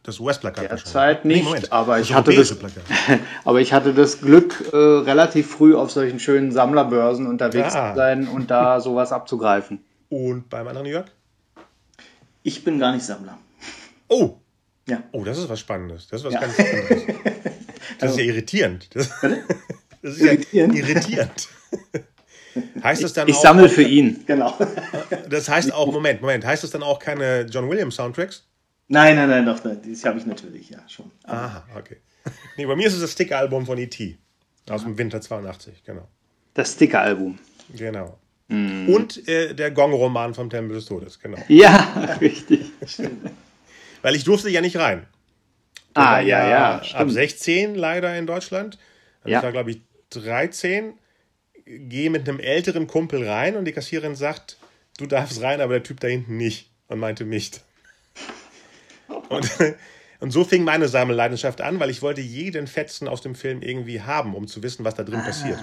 Das 0.04 0.18
US-Plakat 0.18 0.70
wahrscheinlich. 0.70 0.86
Zeit 0.86 1.26
nicht, 1.26 1.52
nee, 1.52 1.68
aber, 1.72 2.00
ich 2.00 2.14
hatte 2.14 2.34
das, 2.34 2.56
aber 3.44 3.60
ich 3.60 3.74
hatte 3.74 3.94
das 3.94 4.22
Glück, 4.22 4.72
äh, 4.72 4.78
relativ 4.78 5.52
früh 5.52 5.76
auf 5.76 5.92
solchen 5.92 6.20
schönen 6.20 6.54
Sammlerbörsen 6.54 7.28
unterwegs 7.28 7.76
ah. 7.76 7.92
zu 7.92 7.98
sein 7.98 8.30
und 8.30 8.50
da 8.50 8.80
sowas 8.80 9.12
abzugreifen. 9.12 9.84
Und 10.08 10.50
beim 10.50 10.68
anderen 10.70 10.88
Jörg? 10.88 11.06
Ich 12.44 12.64
bin 12.64 12.80
gar 12.80 12.94
nicht 12.94 13.06
Sammler. 13.06 13.38
Oh! 14.10 14.38
Ja. 14.88 15.02
Oh, 15.14 15.24
das 15.24 15.38
ist 15.38 15.50
was 15.50 15.60
Spannendes. 15.60 16.08
Das 16.08 16.22
ist 16.22 16.26
was 16.26 16.34
ja. 16.34 16.42
ganz 16.42 16.60
anderes. 16.60 17.04
Das 18.00 18.12
ist 18.12 18.18
ja 18.18 18.24
irritierend. 18.24 18.96
Das, 18.96 19.10
das 20.02 20.16
ist 20.16 20.22
irritierend. 20.22 20.74
ja 20.74 20.86
irritierend. 20.88 21.50
heißt 22.84 23.04
das 23.04 23.14
dann 23.14 23.28
ich, 23.28 23.36
auch, 23.36 23.42
sammle 23.42 23.70
für 23.70 23.84
ihn. 23.84 24.24
Genau. 24.26 24.58
Das 25.30 25.50
heißt 25.50 25.74
auch, 25.74 25.92
Moment, 25.92 26.22
Moment, 26.22 26.46
heißt 26.46 26.64
das 26.64 26.72
dann 26.72 26.84
auch 26.84 27.00
keine 27.00 27.42
John 27.42 27.70
Williams 27.70 27.96
Soundtracks? 27.96 28.46
Nein, 28.88 29.16
nein, 29.16 29.30
nein, 29.30 29.46
doch, 29.46 29.60
das 29.60 30.06
habe 30.06 30.20
ich 30.20 30.26
natürlich, 30.26 30.70
ja, 30.70 30.80
schon. 30.88 31.12
Aha, 31.24 31.66
okay. 31.78 31.98
Nee, 32.58 32.66
bei 32.66 32.76
mir 32.76 32.88
ist 32.88 32.94
es 32.94 33.02
das 33.02 33.12
Sticker-Album 33.14 33.66
von 33.66 33.78
E.T. 33.78 34.18
Aus 34.70 34.82
ja. 34.82 34.88
dem 34.88 34.98
Winter 34.98 35.22
82, 35.22 35.84
genau. 35.84 36.08
Das 36.54 36.74
Sticker-Album. 36.74 37.40
Genau. 37.76 38.18
Mm. 38.48 38.90
Und 38.90 39.28
äh, 39.28 39.54
der 39.54 39.72
Gong-Roman 39.72 40.34
vom 40.34 40.50
Tempel 40.50 40.76
des 40.76 40.86
Todes, 40.86 41.20
genau. 41.20 41.38
Ja, 41.48 42.18
richtig. 42.22 42.72
Weil 44.02 44.16
ich 44.16 44.24
durfte 44.24 44.50
ja 44.50 44.62
nicht 44.62 44.78
rein. 44.78 45.08
ah, 45.94 46.20
ja, 46.20 46.50
ja. 46.50 46.76
Ab 46.76 46.86
Stimmt. 46.86 47.12
16 47.14 47.76
leider 47.76 48.18
in 48.18 48.28
Deutschland. 48.28 48.78
Also 49.22 49.32
Ja. 49.32 49.40
Ich 49.40 49.44
war, 49.44 49.52
glaube 49.52 49.72
ich, 49.72 49.82
13. 50.12 50.94
Gehe 51.66 52.10
mit 52.10 52.28
einem 52.28 52.40
älteren 52.40 52.88
Kumpel 52.88 53.28
rein 53.28 53.56
und 53.56 53.66
die 53.66 53.72
Kassiererin 53.72 54.16
sagt, 54.16 54.58
du 54.98 55.06
darfst 55.06 55.42
rein, 55.42 55.62
aber 55.62 55.74
der 55.74 55.84
Typ 55.84 56.00
da 56.02 56.08
hinten 56.10 56.36
nicht. 56.38 56.70
Und 56.88 57.00
meinte 57.00 57.24
nicht. 57.24 57.62
Und, 59.30 59.50
und 60.20 60.32
so 60.32 60.44
fing 60.44 60.64
meine 60.64 60.90
Sammelleidenschaft 60.90 61.62
an, 61.62 61.80
weil 61.80 61.90
ich 61.90 62.02
wollte 62.02 62.22
jeden 62.22 62.68
Fetzen 62.68 63.08
aus 63.08 63.22
dem 63.22 63.36
Film 63.36 63.62
irgendwie 63.62 64.02
haben, 64.02 64.36
um 64.36 64.48
zu 64.48 64.62
wissen, 64.62 64.84
was 64.84 64.96
da 64.96 65.04
drin 65.04 65.22
passiert. 65.24 65.60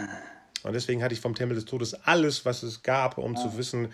Und 0.65 0.73
deswegen 0.73 1.03
hatte 1.03 1.15
ich 1.15 1.21
vom 1.21 1.35
Tempel 1.35 1.55
des 1.55 1.65
Todes 1.65 1.95
alles, 2.05 2.45
was 2.45 2.63
es 2.63 2.83
gab, 2.83 3.19
um 3.19 3.37
zu 3.37 3.57
wissen, 3.57 3.89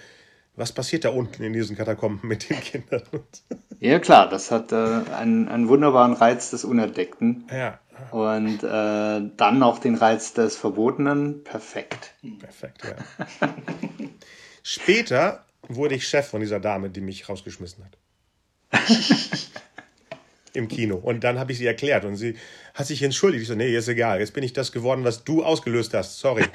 was 0.57 0.73
passiert 0.73 1.05
da 1.05 1.11
unten 1.11 1.43
in 1.43 1.53
diesen 1.53 1.77
Katakomben 1.77 2.27
mit 2.29 2.49
den 2.49 2.61
Kindern. 2.61 3.03
Ja, 3.79 3.99
klar, 3.99 4.29
das 4.29 4.51
hat 4.51 4.73
äh, 4.73 4.77
einen, 5.15 5.49
einen 5.49 5.69
wunderbaren 5.69 6.15
Reiz 6.15 6.51
des 6.51 6.65
Unentdeckten. 6.65 7.47
ja, 7.51 7.79
Und 8.11 8.63
äh, 8.63 9.31
dann 9.37 9.59
noch 9.59 9.79
den 9.79 9.95
Reiz 9.95 10.33
des 10.33 10.57
Verbotenen. 10.57 11.45
Perfekt. 11.45 12.15
perfekt, 12.41 12.83
ja. 12.85 13.55
Später 14.63 15.45
wurde 15.69 15.95
ich 15.95 16.09
Chef 16.09 16.27
von 16.29 16.41
dieser 16.41 16.59
Dame, 16.59 16.91
die 16.91 17.01
mich 17.01 17.29
rausgeschmissen 17.29 17.85
hat. 17.85 17.99
Im 20.57 20.69
Kino. 20.69 20.97
Und 20.97 21.23
dann 21.25 21.39
habe 21.39 21.53
ich 21.53 21.59
sie 21.59 21.67
erklärt 21.67 22.05
und 22.05 22.17
sie 22.17 22.37
hat 22.75 22.87
sich 22.87 23.03
entschuldigt. 23.03 23.43
Ich 23.43 23.49
so, 23.49 23.55
nee, 23.55 23.75
ist 23.75 23.89
egal. 23.89 24.21
Jetzt 24.21 24.33
bin 24.33 24.43
ich 24.43 24.53
das 24.53 24.73
geworden, 24.73 25.05
was 25.05 25.25
du 25.25 25.45
ausgelöst 25.45 25.95
hast. 25.95 26.19
Sorry. 26.19 26.45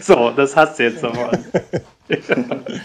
So, 0.00 0.30
das 0.30 0.54
hast 0.54 0.78
du 0.78 0.84
jetzt 0.84 1.02
nochmal. 1.02 1.44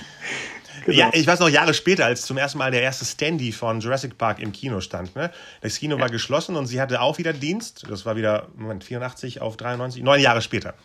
Ja, 0.88 1.10
ich 1.14 1.26
weiß 1.26 1.40
noch 1.40 1.50
Jahre 1.50 1.74
später, 1.74 2.06
als 2.06 2.22
zum 2.22 2.38
ersten 2.38 2.60
Mal 2.60 2.70
der 2.70 2.82
erste 2.82 3.06
Standy 3.06 3.52
von 3.52 3.80
Jurassic 3.80 4.18
Park 4.18 4.40
im 4.40 4.52
Kino 4.52 4.82
stand. 4.82 5.16
Ne? 5.16 5.32
Das 5.62 5.80
Kino 5.80 6.00
war 6.00 6.10
geschlossen 6.10 6.56
und 6.56 6.68
sie 6.68 6.80
hatte 6.80 7.02
auch 7.02 7.18
wieder 7.18 7.34
Dienst. 7.34 7.86
Das 7.90 8.06
war 8.06 8.16
wieder 8.16 8.50
Moment, 8.56 8.84
84 8.84 9.42
auf 9.42 9.58
93, 9.58 10.04
neun 10.04 10.22
Jahre 10.22 10.44
später. 10.44 10.76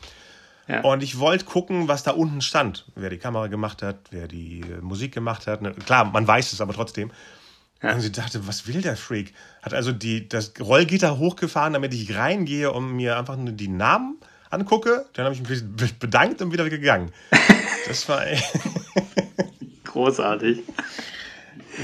Ja. 0.68 0.80
Und 0.82 1.03
ich 1.03 1.18
wollte 1.18 1.45
gucken, 1.45 1.88
was 1.88 2.03
da 2.03 2.12
unten 2.12 2.41
stand. 2.41 2.86
Wer 2.95 3.11
die 3.11 3.18
Kamera 3.18 3.49
gemacht 3.49 3.82
hat, 3.82 3.97
wer 4.11 4.28
die 4.28 4.61
äh, 4.61 4.80
Musik 4.80 5.12
gemacht 5.12 5.47
hat. 5.47 5.62
Ne? 5.62 5.74
Klar, 5.84 6.05
man 6.07 6.26
weiß 6.26 6.53
es 6.53 6.61
aber 6.61 6.72
trotzdem. 6.72 7.11
Und 7.82 8.00
sie 8.02 8.12
dachte, 8.12 8.46
was 8.46 8.66
will 8.66 8.82
der 8.82 8.96
Freak? 8.96 9.32
Hat 9.62 9.72
also 9.72 9.92
die, 9.92 10.28
das 10.28 10.52
Rollgitter 10.60 11.18
hochgefahren, 11.18 11.72
damit 11.72 11.94
ich 11.94 12.14
reingehe 12.14 12.70
und 12.72 12.92
mir 12.92 13.16
einfach 13.16 13.36
nur 13.36 13.52
die 13.52 13.68
Namen 13.68 14.18
angucke. 14.50 15.06
Dann 15.14 15.24
habe 15.24 15.34
ich 15.34 15.40
mich 15.48 15.62
be- 15.64 15.88
bedankt 15.98 16.42
und 16.42 16.52
wieder 16.52 16.68
gegangen. 16.68 17.10
Das 17.88 18.08
war 18.08 18.22
Großartig. 19.84 20.60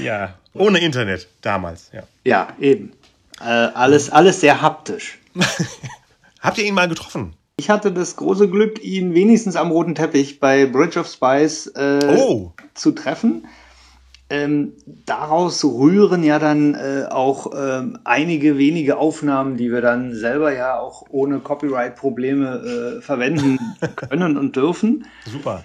ja 0.01 0.35
ohne 0.53 0.79
Internet 0.79 1.27
damals. 1.41 1.89
Ja. 1.93 2.03
Ja, 2.23 2.47
eben. 2.59 2.93
Äh, 3.41 3.43
alles, 3.45 4.09
alles 4.09 4.39
sehr 4.39 4.61
haptisch. 4.61 5.19
Habt 6.39 6.57
ihr 6.57 6.65
ihn 6.65 6.73
mal 6.73 6.87
getroffen? 6.87 7.33
Ich 7.57 7.69
hatte 7.69 7.91
das 7.91 8.15
große 8.15 8.47
Glück, 8.49 8.83
ihn 8.83 9.13
wenigstens 9.13 9.55
am 9.55 9.71
roten 9.71 9.95
Teppich 9.95 10.39
bei 10.39 10.65
Bridge 10.65 10.99
of 10.99 11.07
Spies 11.07 11.67
äh, 11.67 11.99
Oh, 12.07 12.53
zu 12.73 12.91
treffen. 12.91 13.47
Ähm, 14.29 14.73
daraus 15.05 15.63
rühren 15.63 16.21
ja 16.21 16.37
dann 16.37 16.75
äh, 16.75 17.05
auch 17.09 17.51
ähm, 17.57 17.99
einige 18.03 18.57
wenige 18.57 18.97
Aufnahmen, 18.97 19.55
die 19.55 19.71
wir 19.71 19.79
dann 19.79 20.13
selber 20.13 20.53
ja 20.53 20.77
auch 20.77 21.05
ohne 21.09 21.39
Copyright-Probleme 21.39 22.97
äh, 22.97 23.01
verwenden 23.01 23.57
können 23.95 24.37
und 24.37 24.55
dürfen. 24.55 25.05
super. 25.25 25.63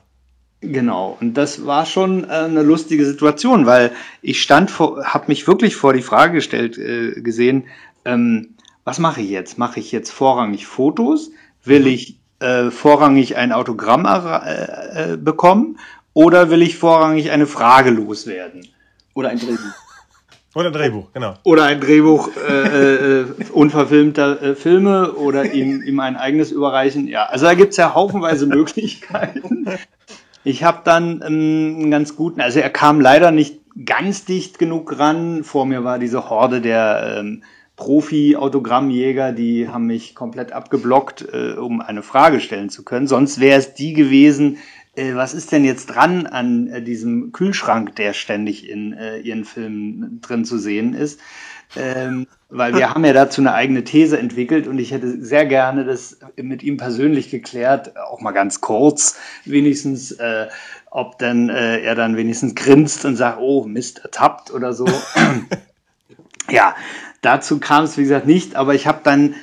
Genau, 0.60 1.18
und 1.20 1.36
das 1.36 1.66
war 1.66 1.86
schon 1.86 2.22
äh, 2.22 2.28
eine 2.28 2.62
lustige 2.62 3.04
Situation, 3.04 3.66
weil 3.66 3.90
ich 4.22 4.40
stand 4.40 4.70
vor, 4.70 5.04
habe 5.04 5.24
mich 5.26 5.48
wirklich 5.48 5.74
vor 5.74 5.92
die 5.92 6.02
Frage 6.02 6.34
gestellt 6.34 6.78
äh, 6.78 7.20
gesehen, 7.20 7.64
ähm, 8.04 8.54
was 8.84 9.00
mache 9.00 9.22
ich 9.22 9.30
jetzt? 9.30 9.58
Mache 9.58 9.80
ich 9.80 9.90
jetzt 9.90 10.10
vorrangig 10.10 10.66
Fotos? 10.68 11.32
Will 11.64 11.88
ich 11.88 12.20
äh, 12.38 12.70
vorrangig 12.70 13.36
ein 13.36 13.50
Autogramm 13.50 14.06
äh, 14.06 15.16
bekommen? 15.16 15.78
Oder 16.14 16.50
will 16.50 16.62
ich 16.62 16.76
vorrangig 16.76 17.30
eine 17.30 17.46
Frage 17.46 17.90
loswerden? 17.90 18.68
Oder 19.14 19.30
ein 19.30 19.38
Drehbuch. 19.38 19.58
Oder 20.54 20.66
ein 20.66 20.72
Drehbuch, 20.74 21.12
genau. 21.14 21.34
Oder 21.44 21.64
ein 21.64 21.80
Drehbuch 21.80 22.28
äh, 22.36 23.20
äh, 23.20 23.26
unverfilmter 23.52 24.42
äh, 24.42 24.54
Filme 24.54 25.12
oder 25.12 25.50
ihm, 25.54 25.82
ihm 25.82 25.98
ein 25.98 26.14
eigenes 26.16 26.50
überreichen. 26.50 27.08
Ja, 27.08 27.24
also 27.24 27.46
da 27.46 27.54
gibt's 27.54 27.78
ja 27.78 27.94
haufenweise 27.94 28.46
Möglichkeiten. 28.48 29.66
Ich 30.44 30.62
habe 30.62 30.82
dann 30.84 31.22
ähm, 31.26 31.76
einen 31.78 31.90
ganz 31.90 32.16
guten, 32.16 32.42
also 32.42 32.60
er 32.60 32.68
kam 32.68 33.00
leider 33.00 33.30
nicht 33.30 33.60
ganz 33.86 34.26
dicht 34.26 34.58
genug 34.58 34.98
ran. 34.98 35.42
Vor 35.42 35.64
mir 35.64 35.84
war 35.84 35.98
diese 35.98 36.28
Horde 36.28 36.60
der 36.60 37.16
ähm, 37.20 37.44
Profi-Autogrammjäger, 37.76 39.32
die 39.32 39.68
haben 39.68 39.86
mich 39.86 40.14
komplett 40.14 40.52
abgeblockt, 40.52 41.26
äh, 41.32 41.54
um 41.54 41.80
eine 41.80 42.02
Frage 42.02 42.40
stellen 42.40 42.68
zu 42.68 42.84
können. 42.84 43.06
Sonst 43.06 43.40
wäre 43.40 43.58
es 43.58 43.74
die 43.74 43.94
gewesen, 43.94 44.58
äh, 44.94 45.14
was 45.14 45.34
ist 45.34 45.52
denn 45.52 45.64
jetzt 45.64 45.86
dran 45.86 46.26
an 46.26 46.68
äh, 46.68 46.82
diesem 46.82 47.32
Kühlschrank, 47.32 47.96
der 47.96 48.12
ständig 48.12 48.68
in 48.68 48.92
äh, 48.92 49.18
ihren 49.18 49.44
Filmen 49.44 50.20
drin 50.20 50.44
zu 50.44 50.58
sehen 50.58 50.94
ist? 50.94 51.20
Ähm, 51.76 52.26
weil 52.50 52.74
wir 52.74 52.90
haben 52.94 53.04
ja 53.04 53.12
dazu 53.12 53.40
eine 53.40 53.54
eigene 53.54 53.84
These 53.84 54.18
entwickelt 54.18 54.66
und 54.66 54.78
ich 54.78 54.92
hätte 54.92 55.24
sehr 55.24 55.46
gerne 55.46 55.84
das 55.84 56.18
mit 56.36 56.62
ihm 56.62 56.76
persönlich 56.76 57.30
geklärt, 57.30 57.96
auch 57.96 58.20
mal 58.20 58.32
ganz 58.32 58.60
kurz, 58.60 59.18
wenigstens, 59.44 60.12
äh, 60.12 60.48
ob 60.90 61.18
dann 61.18 61.48
äh, 61.48 61.80
er 61.80 61.94
dann 61.94 62.16
wenigstens 62.16 62.54
grinst 62.54 63.04
und 63.06 63.16
sagt, 63.16 63.38
oh 63.40 63.64
Mist, 63.64 64.00
ertappt 64.00 64.50
oder 64.50 64.74
so. 64.74 64.86
ja, 66.50 66.76
dazu 67.22 67.58
kam 67.58 67.84
es 67.84 67.96
wie 67.96 68.02
gesagt 68.02 68.26
nicht, 68.26 68.56
aber 68.56 68.74
ich 68.74 68.86
habe 68.86 69.00
dann 69.02 69.34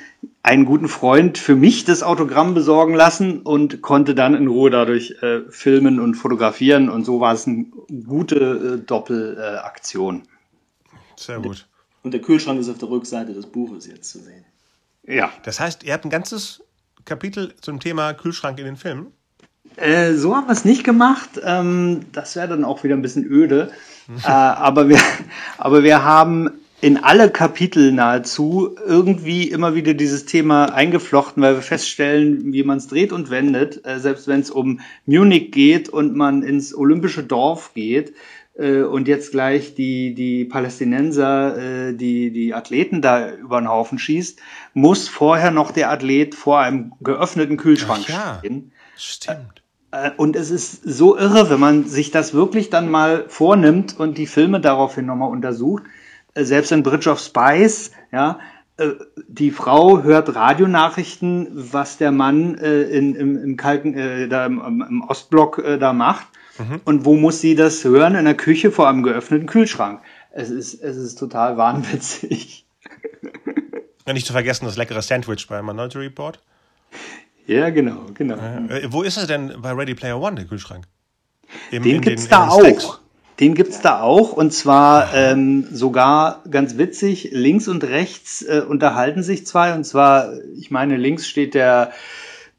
einen 0.42 0.64
guten 0.64 0.88
Freund 0.88 1.38
für 1.38 1.54
mich 1.54 1.84
das 1.84 2.02
Autogramm 2.02 2.54
besorgen 2.54 2.94
lassen 2.94 3.42
und 3.42 3.82
konnte 3.82 4.14
dann 4.14 4.34
in 4.34 4.48
Ruhe 4.48 4.70
dadurch 4.70 5.22
äh, 5.22 5.42
filmen 5.50 6.00
und 6.00 6.14
fotografieren 6.14 6.88
und 6.88 7.04
so 7.04 7.20
war 7.20 7.34
es 7.34 7.46
eine 7.46 7.66
gute 8.06 8.78
äh, 8.80 8.86
Doppelaktion. 8.86 10.22
Sehr 11.16 11.40
gut. 11.40 11.66
Und 12.02 12.12
der 12.12 12.22
Kühlschrank 12.22 12.58
ist 12.58 12.70
auf 12.70 12.78
der 12.78 12.88
Rückseite 12.88 13.34
des 13.34 13.46
Buches 13.46 13.86
jetzt 13.86 14.10
zu 14.10 14.20
sehen. 14.20 14.44
ja. 15.06 15.30
Das 15.42 15.60
heißt, 15.60 15.84
ihr 15.84 15.92
habt 15.92 16.04
ein 16.04 16.10
ganzes 16.10 16.62
Kapitel 17.04 17.54
zum 17.60 17.80
Thema 17.80 18.12
Kühlschrank 18.14 18.58
in 18.58 18.64
den 18.64 18.76
Filmen? 18.76 19.12
Äh, 19.76 20.14
so 20.14 20.34
haben 20.34 20.46
wir 20.46 20.52
es 20.52 20.64
nicht 20.64 20.84
gemacht. 20.84 21.40
Ähm, 21.42 22.06
das 22.12 22.36
wäre 22.36 22.48
dann 22.48 22.64
auch 22.64 22.82
wieder 22.84 22.94
ein 22.94 23.02
bisschen 23.02 23.24
öde. 23.24 23.70
äh, 24.24 24.28
aber, 24.28 24.88
wir, 24.88 24.98
aber 25.58 25.82
wir 25.82 26.04
haben 26.04 26.59
in 26.80 26.96
alle 26.96 27.30
Kapitel 27.30 27.92
nahezu 27.92 28.76
irgendwie 28.86 29.48
immer 29.48 29.74
wieder 29.74 29.94
dieses 29.94 30.24
Thema 30.24 30.66
eingeflochten, 30.66 31.42
weil 31.42 31.56
wir 31.56 31.62
feststellen, 31.62 32.52
wie 32.52 32.62
man 32.62 32.78
es 32.78 32.88
dreht 32.88 33.12
und 33.12 33.30
wendet, 33.30 33.84
äh, 33.86 33.98
selbst 33.98 34.28
wenn 34.28 34.40
es 34.40 34.50
um 34.50 34.80
Munich 35.06 35.50
geht 35.52 35.88
und 35.88 36.16
man 36.16 36.42
ins 36.42 36.74
olympische 36.74 37.22
Dorf 37.22 37.72
geht 37.74 38.14
äh, 38.54 38.82
und 38.82 39.08
jetzt 39.08 39.32
gleich 39.32 39.74
die, 39.74 40.14
die 40.14 40.44
Palästinenser, 40.44 41.88
äh, 41.88 41.94
die, 41.94 42.30
die 42.30 42.54
Athleten 42.54 43.02
da 43.02 43.30
über 43.30 43.60
den 43.60 43.68
Haufen 43.68 43.98
schießt, 43.98 44.40
muss 44.72 45.08
vorher 45.08 45.50
noch 45.50 45.72
der 45.72 45.90
Athlet 45.90 46.34
vor 46.34 46.60
einem 46.60 46.92
geöffneten 47.00 47.56
Kühlschrank 47.56 48.08
ja. 48.08 48.38
stehen. 48.38 48.72
Stimmt. 48.96 49.62
Äh, 49.90 50.10
Und 50.16 50.36
es 50.36 50.50
ist 50.50 50.82
so 50.84 51.16
irre, 51.16 51.50
wenn 51.50 51.60
man 51.60 51.84
sich 51.84 52.10
das 52.10 52.32
wirklich 52.32 52.70
dann 52.70 52.90
mal 52.90 53.26
vornimmt 53.28 53.98
und 53.98 54.18
die 54.18 54.26
Filme 54.26 54.60
daraufhin 54.60 55.06
nochmal 55.06 55.30
untersucht. 55.30 55.82
Selbst 56.44 56.72
in 56.72 56.82
Bridge 56.82 57.10
of 57.10 57.20
Spies, 57.20 57.92
ja, 58.12 58.38
äh, 58.76 58.92
die 59.28 59.50
Frau 59.50 60.02
hört 60.02 60.34
Radionachrichten, 60.34 61.48
was 61.52 61.98
der 61.98 62.12
Mann 62.12 62.56
äh, 62.58 62.82
in, 62.82 63.14
im, 63.14 63.42
im 63.42 63.56
kalten, 63.56 63.94
äh, 63.94 64.28
da 64.28 64.46
im, 64.46 64.60
im 64.60 65.02
Ostblock 65.02 65.58
äh, 65.58 65.78
da 65.78 65.92
macht. 65.92 66.26
Und 66.84 67.06
wo 67.06 67.16
muss 67.16 67.40
sie 67.40 67.54
das 67.54 67.84
hören? 67.84 68.14
In 68.14 68.26
der 68.26 68.36
Küche 68.36 68.70
vor 68.70 68.86
einem 68.86 69.02
geöffneten 69.02 69.46
Kühlschrank. 69.46 70.02
Es 70.30 70.50
ist, 70.50 70.74
es 70.74 70.96
ist 70.98 71.18
total 71.18 71.56
wahnwitzig. 71.56 72.66
Und 74.06 74.14
nicht 74.14 74.26
zu 74.26 74.32
vergessen 74.32 74.66
das 74.66 74.76
leckere 74.76 75.02
Sandwich 75.02 75.46
bei 75.48 75.62
Minority 75.62 75.98
Report. 75.98 76.38
Ja, 77.46 77.70
genau, 77.70 78.06
genau. 78.14 78.36
Äh, 78.36 78.92
wo 78.92 79.02
ist 79.02 79.16
es 79.16 79.26
denn 79.26 79.54
bei 79.60 79.72
Ready 79.72 79.94
Player 79.94 80.20
One, 80.20 80.36
der 80.36 80.44
Kühlschrank? 80.44 80.86
Im, 81.70 81.82
Den 81.82 82.00
gibt's 82.00 82.24
in 82.24 82.30
da 82.30 82.48
auch. 82.48 83.00
Den 83.40 83.54
gibt's 83.54 83.80
da 83.80 84.00
auch 84.02 84.32
und 84.32 84.52
zwar 84.52 85.14
ähm, 85.14 85.66
sogar 85.72 86.42
ganz 86.50 86.76
witzig. 86.76 87.30
Links 87.32 87.68
und 87.68 87.82
rechts 87.84 88.42
äh, 88.42 88.62
unterhalten 88.66 89.22
sich 89.22 89.46
zwei 89.46 89.74
und 89.74 89.84
zwar, 89.84 90.34
ich 90.56 90.70
meine, 90.70 90.96
links 90.96 91.26
steht 91.26 91.54
der 91.54 91.92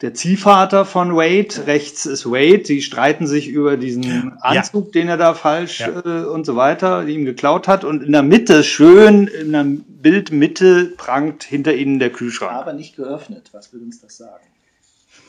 der 0.02 0.16
Ziehvater 0.16 0.84
von 0.84 1.16
Wade, 1.16 1.68
rechts 1.68 2.08
ist 2.08 2.26
Wade. 2.26 2.66
Sie 2.66 2.82
streiten 2.82 3.28
sich 3.28 3.48
über 3.48 3.78
diesen 3.78 4.34
Anzug, 4.42 4.92
den 4.94 5.08
er 5.08 5.18
da 5.18 5.36
falsch 5.36 5.82
Ja. 5.82 5.90
äh, 6.04 6.26
und 6.26 6.44
so 6.48 6.56
weiter, 6.56 7.06
die 7.06 7.14
ihm 7.14 7.26
geklaut 7.26 7.68
hat. 7.68 7.84
Und 7.84 8.02
in 8.02 8.12
der 8.12 8.24
Mitte, 8.24 8.64
schön 8.64 9.28
in 9.28 9.52
der 9.52 9.64
Bildmitte, 9.64 10.86
prangt 10.98 11.44
hinter 11.44 11.76
ihnen 11.76 12.00
der 12.00 12.10
Kühlschrank. 12.10 12.52
Aber 12.52 12.74
nicht 12.74 12.96
geöffnet. 12.96 13.50
Was 13.52 13.72
will 13.74 13.82
uns 13.84 14.02
das 14.02 14.18
sagen? 14.18 14.44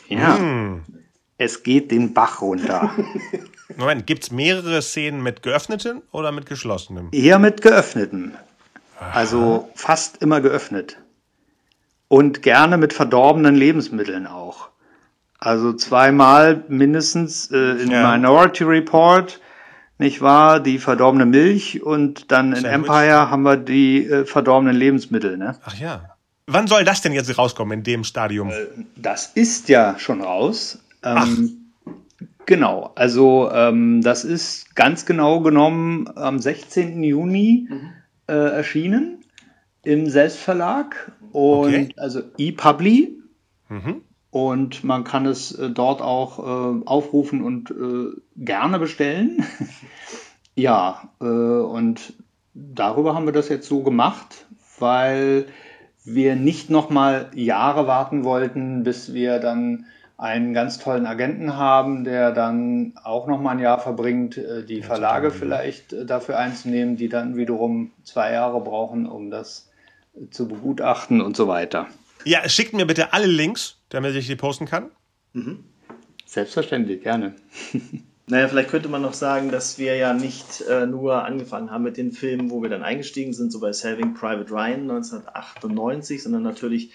Ja, 0.08 0.38
Hm. 0.38 0.80
es 1.36 1.62
geht 1.62 1.90
den 1.90 2.14
Bach 2.14 2.40
runter. 2.40 2.92
Moment, 3.76 4.06
gibt 4.06 4.24
es 4.24 4.30
mehrere 4.30 4.82
Szenen 4.82 5.22
mit 5.22 5.42
geöffneten 5.42 6.02
oder 6.10 6.32
mit 6.32 6.46
geschlossenen? 6.46 7.08
Eher 7.12 7.38
mit 7.38 7.62
geöffneten. 7.62 8.34
Also 8.98 9.70
fast 9.74 10.22
immer 10.22 10.40
geöffnet. 10.40 10.98
Und 12.08 12.42
gerne 12.42 12.76
mit 12.76 12.92
verdorbenen 12.92 13.54
Lebensmitteln 13.54 14.26
auch. 14.26 14.68
Also 15.38 15.72
zweimal 15.72 16.62
mindestens 16.68 17.50
äh, 17.50 17.82
in 17.82 17.90
Ja. 17.90 18.12
Minority 18.12 18.64
Report, 18.64 19.40
nicht 19.98 20.20
wahr, 20.20 20.60
die 20.60 20.78
verdorbene 20.78 21.26
Milch 21.26 21.82
und 21.82 22.30
dann 22.30 22.52
in. 22.52 22.64
Empire 22.64 23.30
haben 23.30 23.42
wir 23.42 23.56
die 23.56 24.06
äh, 24.06 24.24
verdorbenen 24.24 24.76
Lebensmittel. 24.76 25.36
Ne? 25.36 25.56
Ach 25.64 25.74
ja. 25.74 26.16
Wann 26.46 26.66
soll 26.66 26.84
das 26.84 27.00
denn 27.00 27.12
jetzt 27.12 27.36
rauskommen 27.38 27.78
in 27.78 27.84
dem 27.84 28.04
Stadium? 28.04 28.52
Das 28.96 29.26
ist 29.34 29.68
ja 29.68 29.98
schon 29.98 30.20
raus. 30.20 30.78
Ähm, 31.02 31.61
Genau, 32.46 32.92
also 32.94 33.50
ähm, 33.52 34.02
das 34.02 34.24
ist 34.24 34.74
ganz 34.74 35.06
genau 35.06 35.40
genommen 35.40 36.08
am 36.16 36.38
16. 36.38 37.02
Juni 37.02 37.68
äh, 38.26 38.32
erschienen 38.32 39.24
im 39.84 40.08
Selbstverlag 40.08 41.12
und 41.32 41.66
Okay. 41.66 41.88
also 41.96 42.22
ePubli 42.38 43.18
Mhm. 43.68 44.02
und 44.30 44.84
man 44.84 45.04
kann 45.04 45.24
es 45.24 45.52
äh, 45.52 45.70
dort 45.70 46.02
auch 46.02 46.38
äh, 46.38 46.84
aufrufen 46.84 47.42
und 47.42 47.70
äh, 47.70 48.20
gerne 48.36 48.78
bestellen. 48.78 49.44
ja, 50.54 51.10
äh, 51.20 51.24
und 51.24 52.12
darüber 52.54 53.14
haben 53.14 53.24
wir 53.24 53.32
das 53.32 53.48
jetzt 53.48 53.66
so 53.68 53.82
gemacht, 53.82 54.46
weil 54.78 55.46
wir 56.04 56.36
nicht 56.36 56.68
nochmal 56.68 57.30
Jahre 57.34 57.86
warten 57.86 58.24
wollten, 58.24 58.82
bis 58.82 59.14
wir 59.14 59.38
dann 59.38 59.86
einen 60.22 60.54
ganz 60.54 60.78
tollen 60.78 61.04
Agenten 61.04 61.56
haben, 61.56 62.04
der 62.04 62.30
dann 62.30 62.92
auch 63.02 63.26
nochmal 63.26 63.56
ein 63.56 63.60
Jahr 63.60 63.80
verbringt, 63.80 64.38
äh, 64.38 64.64
die 64.64 64.80
Verlage 64.82 65.32
vielleicht 65.32 65.92
äh, 65.92 66.06
dafür 66.06 66.38
einzunehmen, 66.38 66.96
die 66.96 67.08
dann 67.08 67.36
wiederum 67.36 67.90
zwei 68.04 68.32
Jahre 68.32 68.60
brauchen, 68.60 69.06
um 69.06 69.32
das 69.32 69.68
äh, 70.14 70.30
zu 70.30 70.46
begutachten 70.46 71.20
und 71.20 71.36
so 71.36 71.48
weiter. 71.48 71.88
Ja, 72.24 72.48
schickt 72.48 72.72
mir 72.72 72.86
bitte 72.86 73.12
alle 73.12 73.26
Links, 73.26 73.78
damit 73.88 74.14
ich 74.14 74.28
die 74.28 74.36
posten 74.36 74.66
kann. 74.66 74.90
Selbstverständlich, 76.24 77.02
gerne. 77.02 77.34
Naja, 78.28 78.46
vielleicht 78.46 78.70
könnte 78.70 78.88
man 78.88 79.02
noch 79.02 79.14
sagen, 79.14 79.50
dass 79.50 79.78
wir 79.78 79.96
ja 79.96 80.14
nicht 80.14 80.62
äh, 80.62 80.86
nur 80.86 81.24
angefangen 81.24 81.72
haben 81.72 81.82
mit 81.82 81.96
den 81.96 82.12
Filmen, 82.12 82.50
wo 82.50 82.62
wir 82.62 82.70
dann 82.70 82.84
eingestiegen 82.84 83.34
sind, 83.34 83.50
so 83.50 83.58
bei 83.58 83.72
Saving 83.72 84.14
Private 84.14 84.48
Ryan 84.48 84.88
1998, 84.88 86.22
sondern 86.22 86.42
natürlich 86.42 86.92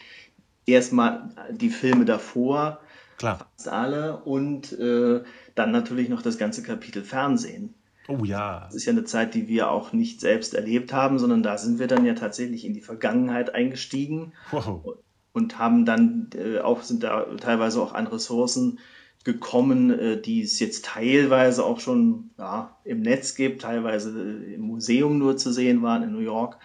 erstmal 0.66 1.30
die 1.52 1.70
Filme 1.70 2.06
davor, 2.06 2.80
Klar. 3.18 3.50
fast 3.56 3.68
alle, 3.68 4.18
und 4.18 4.72
äh, 4.80 5.22
dann 5.56 5.72
natürlich 5.72 6.10
noch 6.10 6.22
das 6.22 6.38
ganze 6.38 6.64
Kapitel 6.64 7.04
Fernsehen. 7.04 7.74
Oh 8.08 8.24
ja. 8.24 8.62
Das 8.66 8.76
ist 8.76 8.86
ja 8.86 8.94
eine 8.94 9.04
Zeit, 9.04 9.34
die 9.34 9.48
wir 9.48 9.70
auch 9.70 9.92
nicht 9.92 10.22
selbst 10.22 10.54
erlebt 10.54 10.94
haben, 10.94 11.20
sondern 11.20 11.44
da 11.44 11.58
sind 11.58 11.80
wir 11.80 11.88
dann 11.88 12.06
ja 12.06 12.14
tatsächlich 12.14 12.64
in 12.64 12.74
die 12.74 12.82
Vergangenheit 12.82 13.54
eingestiegen 13.54 14.34
Wow. 14.52 14.98
und 15.34 15.60
haben 15.60 15.86
dann 15.86 16.30
äh, 16.36 16.60
auch, 16.60 16.84
sind 16.84 17.04
da 17.04 17.26
teilweise 17.36 17.82
auch 17.82 17.94
an 17.94 18.08
Ressourcen 18.08 18.80
gekommen, 19.26 19.92
äh, 19.92 20.22
die 20.22 20.42
es 20.42 20.60
jetzt 20.60 20.86
teilweise 20.86 21.66
auch 21.66 21.82
schon 21.82 22.30
ja, 22.38 22.78
im 22.86 23.02
Netz 23.02 23.36
gibt, 23.36 23.64
teilweise 23.64 24.12
äh, 24.12 24.54
im 24.54 24.62
Museum 24.62 25.18
nur 25.18 25.36
zu 25.36 25.52
sehen 25.52 25.82
waren 25.82 26.04
in 26.04 26.14
New 26.14 26.20
York. 26.20 26.58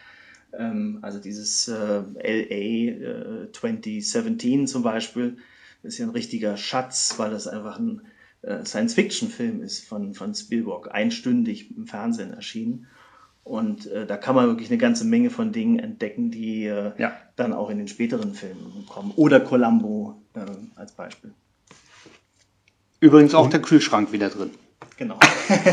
Ähm, 0.53 1.01
also 1.03 1.19
dieses 1.19 1.67
äh, 1.67 2.03
LA 2.23 3.47
äh, 3.47 3.53
2017 3.53 4.69
zum 4.69 4.83
Beispiel 4.85 5.39
ist 5.83 5.99
ja 5.99 6.07
ein 6.07 6.11
richtiger 6.11 6.57
Schatz, 6.57 7.14
weil 7.18 7.30
das 7.30 7.47
einfach 7.47 7.78
ein 7.78 8.03
äh, 8.43 8.64
Science-Fiction-Film 8.64 9.62
ist 9.62 9.85
von, 9.87 10.14
von 10.14 10.35
Spielberg, 10.35 10.93
einstündig 10.93 11.76
im 11.76 11.87
Fernsehen 11.87 12.33
erschienen. 12.33 12.87
Und 13.45 13.87
äh, 13.87 14.07
da 14.07 14.16
kann 14.16 14.37
man 14.37 14.47
wirklich 14.47 14.68
eine 14.70 14.78
ganze 14.78 15.05
Menge 15.05 15.30
von 15.30 15.51
Dingen 15.53 15.78
entdecken, 15.78 16.30
die 16.30 16.64
äh, 16.66 16.93
Ja. 16.99 17.12
dann 17.37 17.53
auch 17.53 17.70
in 17.70 17.78
den 17.78 17.89
späteren 17.89 18.35
Filmen 18.35 18.87
kommen. 18.89 19.12
Oder 19.16 19.41
Columbo 19.41 20.22
äh, 20.35 20.41
als 20.76 20.93
Beispiel. 20.93 21.35
Übrigens 23.01 23.35
auch 23.35 23.51
der 23.51 23.61
Kühlschrank 23.61 24.12
wieder 24.12 24.30
drin. 24.30 24.51
Genau. 24.97 25.18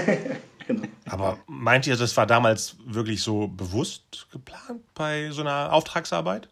genau. 0.68 0.82
Aber 1.06 1.38
meint 1.46 1.86
ihr, 1.86 1.96
das 1.96 2.18
war 2.18 2.26
damals 2.26 2.78
wirklich 2.86 3.22
so 3.22 3.48
bewusst 3.48 4.28
geplant 4.32 4.82
bei 4.96 5.30
so 5.30 5.42
einer 5.42 5.72
Auftragsarbeit? 5.72 6.50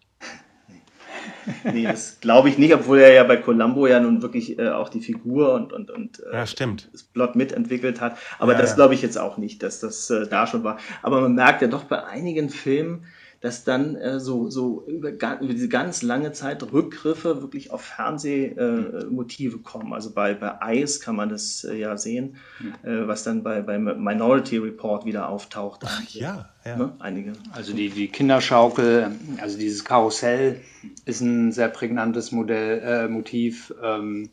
Nee, 1.64 1.84
das 1.84 2.20
glaube 2.20 2.50
ich 2.50 2.58
nicht, 2.58 2.74
obwohl 2.74 3.00
er 3.00 3.14
ja 3.14 3.24
bei 3.24 3.38
Columbo 3.38 3.88
ja 3.88 4.00
nun 4.00 4.22
wirklich 4.22 4.58
äh, 4.60 4.70
auch 4.70 4.90
die 4.90 5.02
Figur 5.02 5.54
und, 5.54 5.74
und, 5.74 5.90
und 5.92 6.22
äh, 6.24 6.34
Ja, 6.34 6.46
das 6.92 7.04
Plot 7.04 7.36
mitentwickelt 7.36 8.02
hat. 8.02 8.18
Aber 8.40 8.54
Ja, 8.54 8.60
das 8.60 8.76
glaube 8.76 8.94
ich 8.94 9.02
jetzt 9.02 9.18
auch 9.18 9.38
nicht, 9.38 9.64
dass 9.64 9.80
das 9.80 10.10
äh, 10.10 10.28
da 10.28 10.48
schon 10.48 10.64
war. 10.64 10.78
Aber 11.02 11.22
man 11.22 11.36
merkt 11.36 11.62
ja 11.62 11.68
doch 11.68 11.86
bei 11.86 12.04
einigen 12.04 12.50
Filmen, 12.50 13.06
dass 13.42 13.64
dann 13.64 13.96
äh, 13.96 14.20
so, 14.20 14.50
so 14.50 14.84
über, 14.88 15.12
über 15.12 15.54
diese 15.54 15.70
ganz 15.70 16.02
lange 16.02 16.32
Zeit 16.32 16.64
Rückgriffe 16.72 17.42
wirklich 17.42 17.72
auf 17.72 17.82
Fernsehmotive 17.82 19.08
äh, 19.08 19.14
Motive 19.14 19.58
kommen. 19.60 19.94
Also 19.94 20.12
bei, 20.12 20.34
bei 20.34 20.58
Ice 20.76 21.00
kann 21.00 21.16
man 21.16 21.30
das 21.30 21.64
äh, 21.64 21.76
ja 21.76 21.98
sehen, 21.98 22.38
äh, 22.84 23.08
was 23.08 23.24
dann 23.24 23.44
bei, 23.44 23.62
bei 23.62 23.78
Minority 23.78 24.58
Report 24.58 25.06
wieder 25.06 25.30
auftaucht. 25.30 25.86
Einige, 25.86 26.20
Ja, 26.20 26.50
ja. 26.66 26.78
Ne? 26.78 26.94
Einige. 27.00 27.34
Also 27.52 27.74
die, 27.74 27.90
die 27.90 28.08
Kinderschaukel, 28.08 29.12
also 29.40 29.58
dieses 29.58 29.86
Karussell 29.86 30.62
ist 31.06 31.22
ein 31.22 31.52
sehr 31.52 31.68
prägnantes 31.68 32.32
Modell, 32.32 32.80
äh, 32.80 33.08
Motiv. 33.08 33.74
Ähm, 33.84 34.30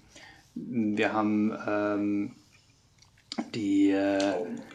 wir 0.55 1.13
haben 1.13 1.53
ähm, 1.67 2.33
die, 3.55 3.91
äh, 3.91 4.19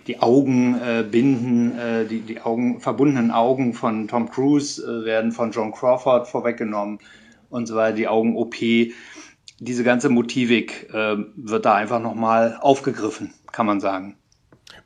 die 0.07 0.22
Augenbinden, 0.22 1.78
äh, 1.78 2.05
die, 2.05 2.22
die 2.22 2.41
Augen, 2.41 2.80
verbundenen 2.80 3.32
Augen 3.32 3.74
von 3.74 4.07
Tom 4.07 4.30
Cruise 4.30 4.82
äh, 4.82 5.05
werden 5.05 5.32
von 5.32 5.51
John 5.51 5.72
Crawford 5.72 6.28
vorweggenommen 6.28 6.99
und 7.49 7.68
so 7.68 7.76
weiter, 7.76 7.95
die 7.95 8.07
Augen-OP. 8.07 8.55
Diese 9.60 9.84
ganze 9.84 10.10
Motivik 10.10 10.89
äh, 10.93 11.18
wird 11.36 11.66
da 11.66 11.76
einfach 11.76 11.99
nochmal 11.99 12.57
aufgegriffen, 12.62 13.34
kann 13.51 13.66
man 13.66 13.80
sagen. 13.80 14.16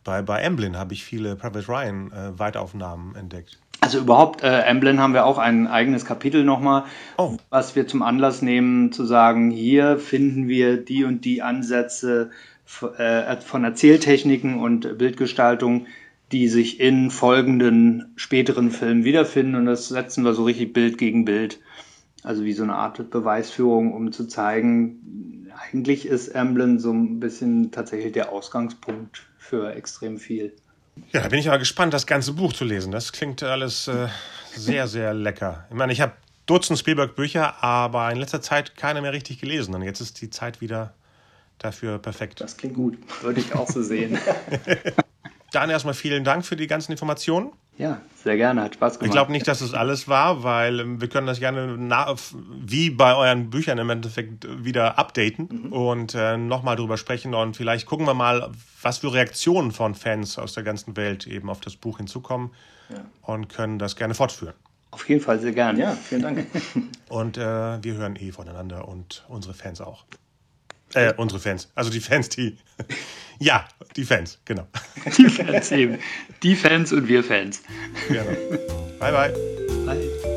Bei, 0.03 0.21
bei 0.21 0.39
Emblem 0.41 0.75
habe 0.77 0.93
ich 0.93 1.03
viele 1.03 1.35
Private 1.35 1.67
Ryan 1.67 2.11
äh, 2.11 2.39
Weitaufnahmen 2.39 3.15
entdeckt. 3.15 3.59
Also 3.81 3.99
überhaupt, 3.99 4.43
äh, 4.43 4.61
Emblem 4.61 4.99
haben 4.99 5.13
wir 5.13 5.25
auch 5.25 5.37
ein 5.37 5.67
eigenes 5.67 6.05
Kapitel 6.05 6.45
nochmal, 6.45 6.85
Oh. 7.17 7.35
was 7.49 7.75
wir 7.75 7.85
zum 7.85 8.01
Anlass 8.01 8.41
nehmen, 8.41 8.93
zu 8.93 9.05
sagen, 9.05 9.51
hier 9.51 9.99
finden 9.99 10.47
wir 10.47 10.77
die 10.77 11.03
und 11.03 11.25
die 11.25 11.41
Ansätze 11.41 12.31
äh, 12.31 12.33
von 12.73 13.63
Erzähltechniken 13.63 14.59
und 14.59 14.97
Bildgestaltung, 14.97 15.87
die 16.31 16.47
sich 16.47 16.79
in 16.79 17.11
folgenden 17.11 18.13
späteren 18.15 18.71
Filmen 18.71 19.03
wiederfinden. 19.03 19.55
Und 19.55 19.65
das 19.65 19.89
setzen 19.89 20.25
wir 20.25 20.33
so 20.33 20.43
richtig 20.43 20.73
Bild 20.73 20.97
gegen 20.97 21.25
Bild. 21.25 21.59
Also 22.23 22.43
wie 22.43 22.53
so 22.53 22.63
eine 22.63 22.75
Art 22.75 23.09
Beweisführung, 23.09 23.93
um 23.93 24.11
zu 24.11 24.27
zeigen, 24.27 25.49
eigentlich 25.71 26.07
ist 26.07 26.29
Emblem 26.29 26.79
so 26.79 26.91
ein 26.91 27.19
bisschen 27.19 27.71
tatsächlich 27.71 28.13
der 28.13 28.31
Ausgangspunkt 28.31 29.23
für 29.37 29.73
extrem 29.73 30.17
viel. 30.17 30.53
Ja, 31.11 31.21
da 31.21 31.27
bin 31.27 31.39
ich 31.39 31.47
aber 31.47 31.59
gespannt, 31.59 31.93
das 31.93 32.07
ganze 32.07 32.33
Buch 32.33 32.53
zu 32.53 32.65
lesen. 32.65 32.91
Das 32.91 33.11
klingt 33.11 33.43
alles 33.43 33.87
äh, 33.87 34.07
sehr, 34.55 34.87
sehr 34.87 35.13
lecker. 35.13 35.65
Ich 35.69 35.75
meine, 35.75 35.93
ich 35.93 36.01
habe 36.01 36.13
Dutzend 36.45 36.77
Spielberg-Bücher, 36.77 37.63
aber 37.63 38.11
in 38.11 38.17
letzter 38.17 38.41
Zeit 38.41 38.75
keine 38.75 39.01
mehr 39.01 39.13
richtig 39.13 39.39
gelesen. 39.39 39.73
Und 39.75 39.81
jetzt 39.83 40.01
ist 40.01 40.21
die 40.21 40.29
Zeit 40.29 40.59
wieder 40.61 40.93
dafür 41.59 41.99
perfekt. 41.99 42.41
Das 42.41 42.57
klingt 42.57 42.75
gut. 42.75 42.97
Würde 43.21 43.39
ich 43.39 43.55
auch 43.55 43.69
so 43.69 43.81
sehen. 43.81 44.17
Dann 45.51 45.69
erstmal 45.69 45.93
vielen 45.93 46.23
Dank 46.23 46.45
für 46.45 46.55
die 46.55 46.67
ganzen 46.67 46.91
Informationen. 46.91 47.51
Ja, 47.77 48.01
sehr 48.23 48.37
gerne, 48.37 48.61
hat 48.61 48.75
Spaß 48.75 48.99
gemacht. 48.99 49.07
Ich 49.07 49.11
glaube 49.11 49.31
nicht, 49.31 49.47
dass 49.47 49.61
es 49.61 49.73
alles 49.73 50.07
war, 50.07 50.43
weil 50.43 50.79
ähm, 50.79 51.01
wir 51.01 51.09
können 51.09 51.25
das 51.25 51.39
gerne 51.39 51.75
na, 51.77 52.13
wie 52.63 52.91
bei 52.91 53.15
euren 53.15 53.49
Büchern 53.49 53.77
im 53.79 53.89
Endeffekt 53.89 54.47
wieder 54.63 54.99
updaten 54.99 55.71
und 55.71 56.13
äh, 56.13 56.37
nochmal 56.37 56.75
drüber 56.75 56.97
sprechen 56.97 57.33
und 57.33 57.57
vielleicht 57.57 57.87
gucken 57.87 58.05
wir 58.05 58.13
mal, 58.13 58.51
was 58.81 58.99
für 58.99 59.11
Reaktionen 59.11 59.71
von 59.71 59.95
Fans 59.95 60.37
aus 60.37 60.53
der 60.53 60.63
ganzen 60.63 60.95
Welt 60.97 61.25
eben 61.25 61.49
auf 61.49 61.61
das 61.61 61.75
Buch 61.75 61.97
hinzukommen 61.97 62.51
und 63.23 63.49
können 63.49 63.79
das 63.79 63.95
gerne 63.95 64.13
fortführen. 64.13 64.53
Auf 64.91 65.09
jeden 65.09 65.21
Fall 65.21 65.39
sehr 65.39 65.53
gerne. 65.53 65.79
Ja, 65.79 65.91
vielen 65.91 66.21
Dank. 66.21 66.45
Und 67.09 67.37
äh, 67.37 67.83
wir 67.83 67.93
hören 67.95 68.15
eh 68.15 68.31
voneinander 68.31 68.87
und 68.87 69.25
unsere 69.27 69.55
Fans 69.55 69.81
auch. 69.81 70.05
Äh, 70.95 71.13
unsere 71.17 71.39
Fans. 71.39 71.71
Also 71.75 71.89
die 71.89 71.99
Fans, 71.99 72.29
die. 72.29 72.57
ja, 73.39 73.67
die 73.95 74.05
Fans, 74.05 74.39
genau. 74.45 74.67
Die 75.17 75.29
Fans 75.29 75.71
eben. 75.71 75.99
Die 76.41 76.55
Fans 76.55 76.91
und 76.93 77.07
wir 77.07 77.23
Fans. 77.23 77.61
genau. 78.07 78.23
Bye, 78.99 79.11
bye. 79.11 79.33
Bye. 79.85 80.32